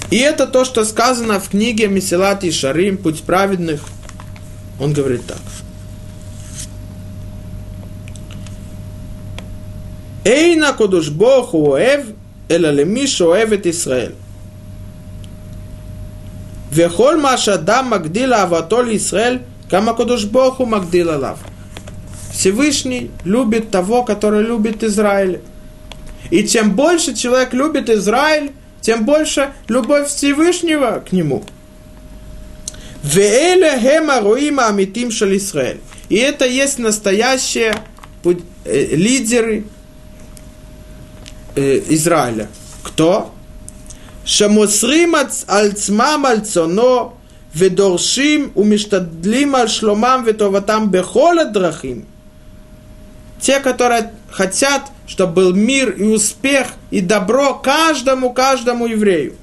И 0.08 0.16
это 0.16 0.46
то, 0.46 0.64
что 0.64 0.86
сказано 0.86 1.40
в 1.40 1.50
книге 1.50 1.88
Месилат 1.88 2.42
и 2.42 2.52
Шарим, 2.52 2.96
Путь 2.96 3.22
праведных. 3.22 3.82
Он 4.78 4.94
говорит 4.94 5.26
так– 5.26 5.42
Эйна 10.24 10.72
кодуш 10.72 11.08
боху 11.10 11.74
оэв, 11.74 12.06
эла 12.48 12.70
леми 12.70 13.06
шоэвет 13.06 13.66
Исраэль. 13.66 14.14
Вехоль 16.70 17.16
маша 17.16 17.56
дам 17.58 17.88
магдила 17.88 18.42
аватоль 18.42 18.96
Исраэль, 18.96 19.40
кама 19.70 19.94
кодуш 19.94 20.26
У 20.58 20.66
магдила 20.66 21.16
лав. 21.16 21.38
Всевышний 22.32 23.10
любит 23.24 23.70
того, 23.70 24.02
который 24.02 24.42
любит 24.42 24.84
Израиль. 24.84 25.40
И 26.30 26.46
чем 26.46 26.76
больше 26.76 27.14
человек 27.14 27.52
любит 27.54 27.90
Израиль, 27.90 28.52
тем 28.80 29.04
больше 29.04 29.52
любовь 29.68 30.08
Всевышнего 30.08 31.02
к 31.06 31.12
нему. 31.12 31.44
И 36.08 36.16
это 36.16 36.46
есть 36.46 36.78
настоящие 36.78 37.74
э, 38.24 38.86
лидеры 38.94 39.64
э, 41.57 41.82
Израиля. 41.88 42.48
Кто? 42.82 43.32
Шамусрим 44.24 45.16
альцмам 45.46 46.26
альцоно 46.26 47.12
ведоршим 47.55 48.53
умештадлим 48.55 49.57
аль 49.57 49.68
шломам 49.68 50.24
ветоватам 50.24 50.90
бехола 50.90 51.44
драхим. 51.44 52.07
Те, 53.40 53.61
которые 53.61 54.12
хотят, 54.30 54.82
чтобы 55.07 55.32
был 55.32 55.55
мир 55.55 55.90
и 55.90 56.05
успех 56.05 56.68
и 56.90 57.01
добро 57.01 57.55
каждому, 57.55 58.32
каждому 58.32 58.86
еврею. 58.86 59.34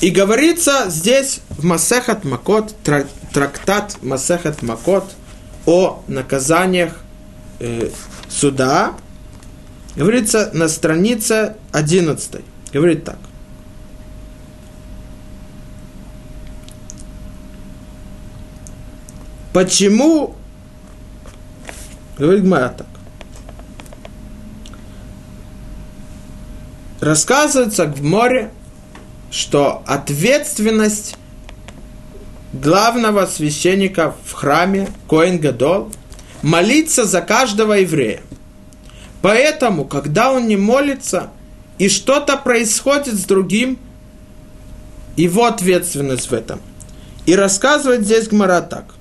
И 0.00 0.10
говорится 0.10 0.86
здесь 0.88 1.40
в 1.50 1.64
Масехат 1.64 2.24
Макот, 2.24 2.74
трактат 3.32 3.96
Масехат 4.02 4.62
Макот 4.62 5.04
о 5.66 6.02
наказаниях 6.06 7.00
э, 7.58 7.90
суда, 8.28 8.94
Говорится 9.96 10.50
на 10.52 10.68
странице 10.68 11.56
11. 11.72 12.42
Говорит 12.72 13.04
так. 13.04 13.18
Почему, 19.52 20.36
говорит 22.16 22.44
Гмара 22.44 22.68
так, 22.68 22.86
рассказывается 27.00 27.86
в 27.86 28.02
море, 28.02 28.52
что 29.30 29.82
ответственность 29.86 31.16
главного 32.52 33.26
священника 33.26 34.14
в 34.24 34.32
храме 34.32 34.88
Коэн 35.08 35.38
Гадол 35.38 35.90
молиться 36.42 37.04
за 37.04 37.20
каждого 37.20 37.72
еврея. 37.72 38.20
Поэтому, 39.22 39.84
когда 39.84 40.32
он 40.32 40.46
не 40.46 40.56
молится, 40.56 41.30
и 41.78 41.88
что-то 41.88 42.36
происходит 42.36 43.14
с 43.14 43.24
другим, 43.24 43.78
его 45.16 45.46
ответственность 45.46 46.30
в 46.30 46.34
этом. 46.34 46.60
И 47.26 47.34
рассказывает 47.34 48.04
здесь 48.04 48.28
Гмара 48.28 48.60
так. 48.60 48.94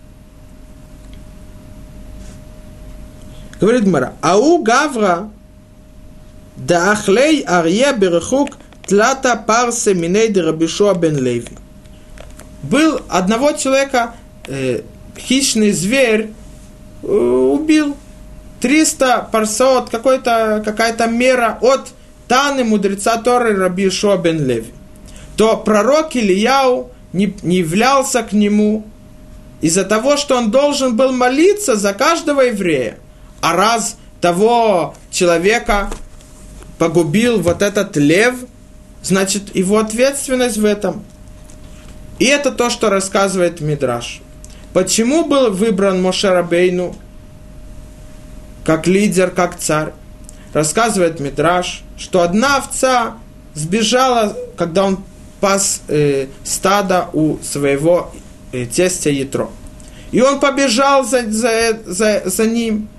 Говорит 3.60 3.86
Гмара, 3.86 4.14
ау 4.22 4.62
гавра 4.62 5.30
да 6.56 6.92
ахлей 6.92 7.42
арье 7.42 7.94
берехук 7.94 8.50
тлата 8.86 9.36
парсе 9.36 9.94
миней 9.94 10.30
дерабишуа 10.30 10.94
бен 10.96 11.18
леви. 11.18 11.58
Был 12.64 13.02
одного 13.08 13.54
человека 13.54 14.16
э, 14.48 14.82
хищный 15.18 15.72
зверь 15.72 16.32
э, 17.04 17.08
убил 17.08 17.96
300 18.62 19.30
парсот, 19.32 19.90
какой-то, 19.90 20.62
какая-то 20.64 21.08
мера 21.08 21.58
от 21.62 21.90
Таны, 22.28 22.64
мудреца 22.64 23.18
Торы, 23.18 23.56
Раби 23.56 23.88
Ишуа 23.88 24.18
бен 24.18 24.46
Леви, 24.46 24.74
то 25.38 25.58
пророк 25.58 26.16
Ильяу 26.16 26.92
не, 27.14 27.36
не 27.42 27.58
являлся 27.58 28.24
к 28.24 28.34
нему 28.34 28.86
из-за 29.62 29.84
того, 29.84 30.18
что 30.18 30.38
он 30.38 30.52
должен 30.52 30.96
был 30.96 31.12
молиться 31.12 31.76
за 31.76 31.94
каждого 31.94 32.42
еврея. 32.42 32.98
А 33.42 33.56
раз 33.56 33.98
того 34.20 34.96
человека 35.12 35.90
погубил 36.78 37.40
вот 37.40 37.62
этот 37.62 37.96
лев, 37.98 38.36
значит, 39.02 39.56
его 39.56 39.78
ответственность 39.78 40.58
в 40.58 40.66
этом. 40.66 41.04
И 42.20 42.26
это 42.26 42.52
то, 42.52 42.70
что 42.70 42.90
рассказывает 42.90 43.62
Мидраш. 43.62 44.22
Почему 44.74 45.26
был 45.26 45.52
выбран 45.52 46.02
Мошерабейну 46.02 46.96
как 48.68 48.86
лидер, 48.86 49.30
как 49.30 49.58
царь. 49.58 49.94
Рассказывает 50.52 51.22
Мидраш, 51.22 51.84
что 51.98 52.22
одна 52.22 52.58
овца 52.58 53.14
сбежала, 53.54 54.36
когда 54.58 54.84
он 54.84 55.06
пас 55.40 55.84
э, 55.88 56.28
стадо 56.44 57.08
у 57.14 57.38
своего 57.42 58.12
э, 58.52 58.66
тестя 58.66 59.10
Ятро. 59.10 59.50
И 60.12 60.20
он 60.20 60.42
побежал 60.42 61.06
за, 61.06 61.32
за, 61.32 61.80
за, 61.86 62.24
за 62.26 62.46
ним. 62.46 62.90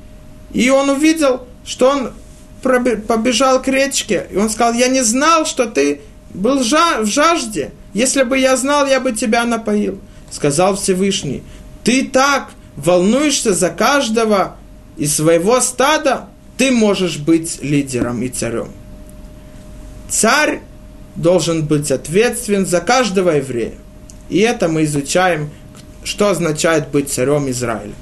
И 0.54 0.70
он 0.70 0.88
увидел, 0.88 1.46
что 1.66 1.90
он 1.90 2.12
побежал 2.62 3.60
к 3.60 3.68
речке. 3.68 4.26
И 4.30 4.38
он 4.38 4.48
сказал, 4.48 4.72
я 4.72 4.88
не 4.88 5.02
знал, 5.04 5.44
что 5.44 5.66
ты 5.66 6.00
был 6.30 6.60
в 6.60 7.04
жажде. 7.04 7.72
Если 7.92 8.22
бы 8.22 8.38
я 8.38 8.56
знал, 8.56 8.86
я 8.86 9.00
бы 9.00 9.12
тебя 9.12 9.44
напоил. 9.44 9.98
Сказал 10.30 10.76
Всевышний, 10.76 11.42
ты 11.84 12.06
так 12.06 12.52
волнуешься 12.76 13.52
за 13.52 13.68
каждого 13.68 14.56
из 14.99 15.14
своего 15.14 15.61
стада, 15.61 16.28
ты 16.57 16.70
можешь 16.70 17.18
быть 17.18 17.62
лидером 17.62 18.22
и 18.22 18.28
царем. 18.28 18.72
Царь 20.09 20.61
должен 21.14 21.64
быть 21.64 21.90
ответственен 21.90 22.66
за 22.66 22.80
каждого 22.80 23.30
еврея. 23.30 23.74
И 24.28 24.40
это 24.40 24.68
мы 24.68 24.84
изучаем, 24.84 25.51
что 26.05 26.28
означает 26.28 26.88
быть 26.88 27.11
царем 27.11 27.49
Израиля. 27.51 27.94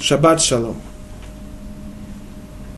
Шаббат 0.00 0.40
шалом. 0.40 0.80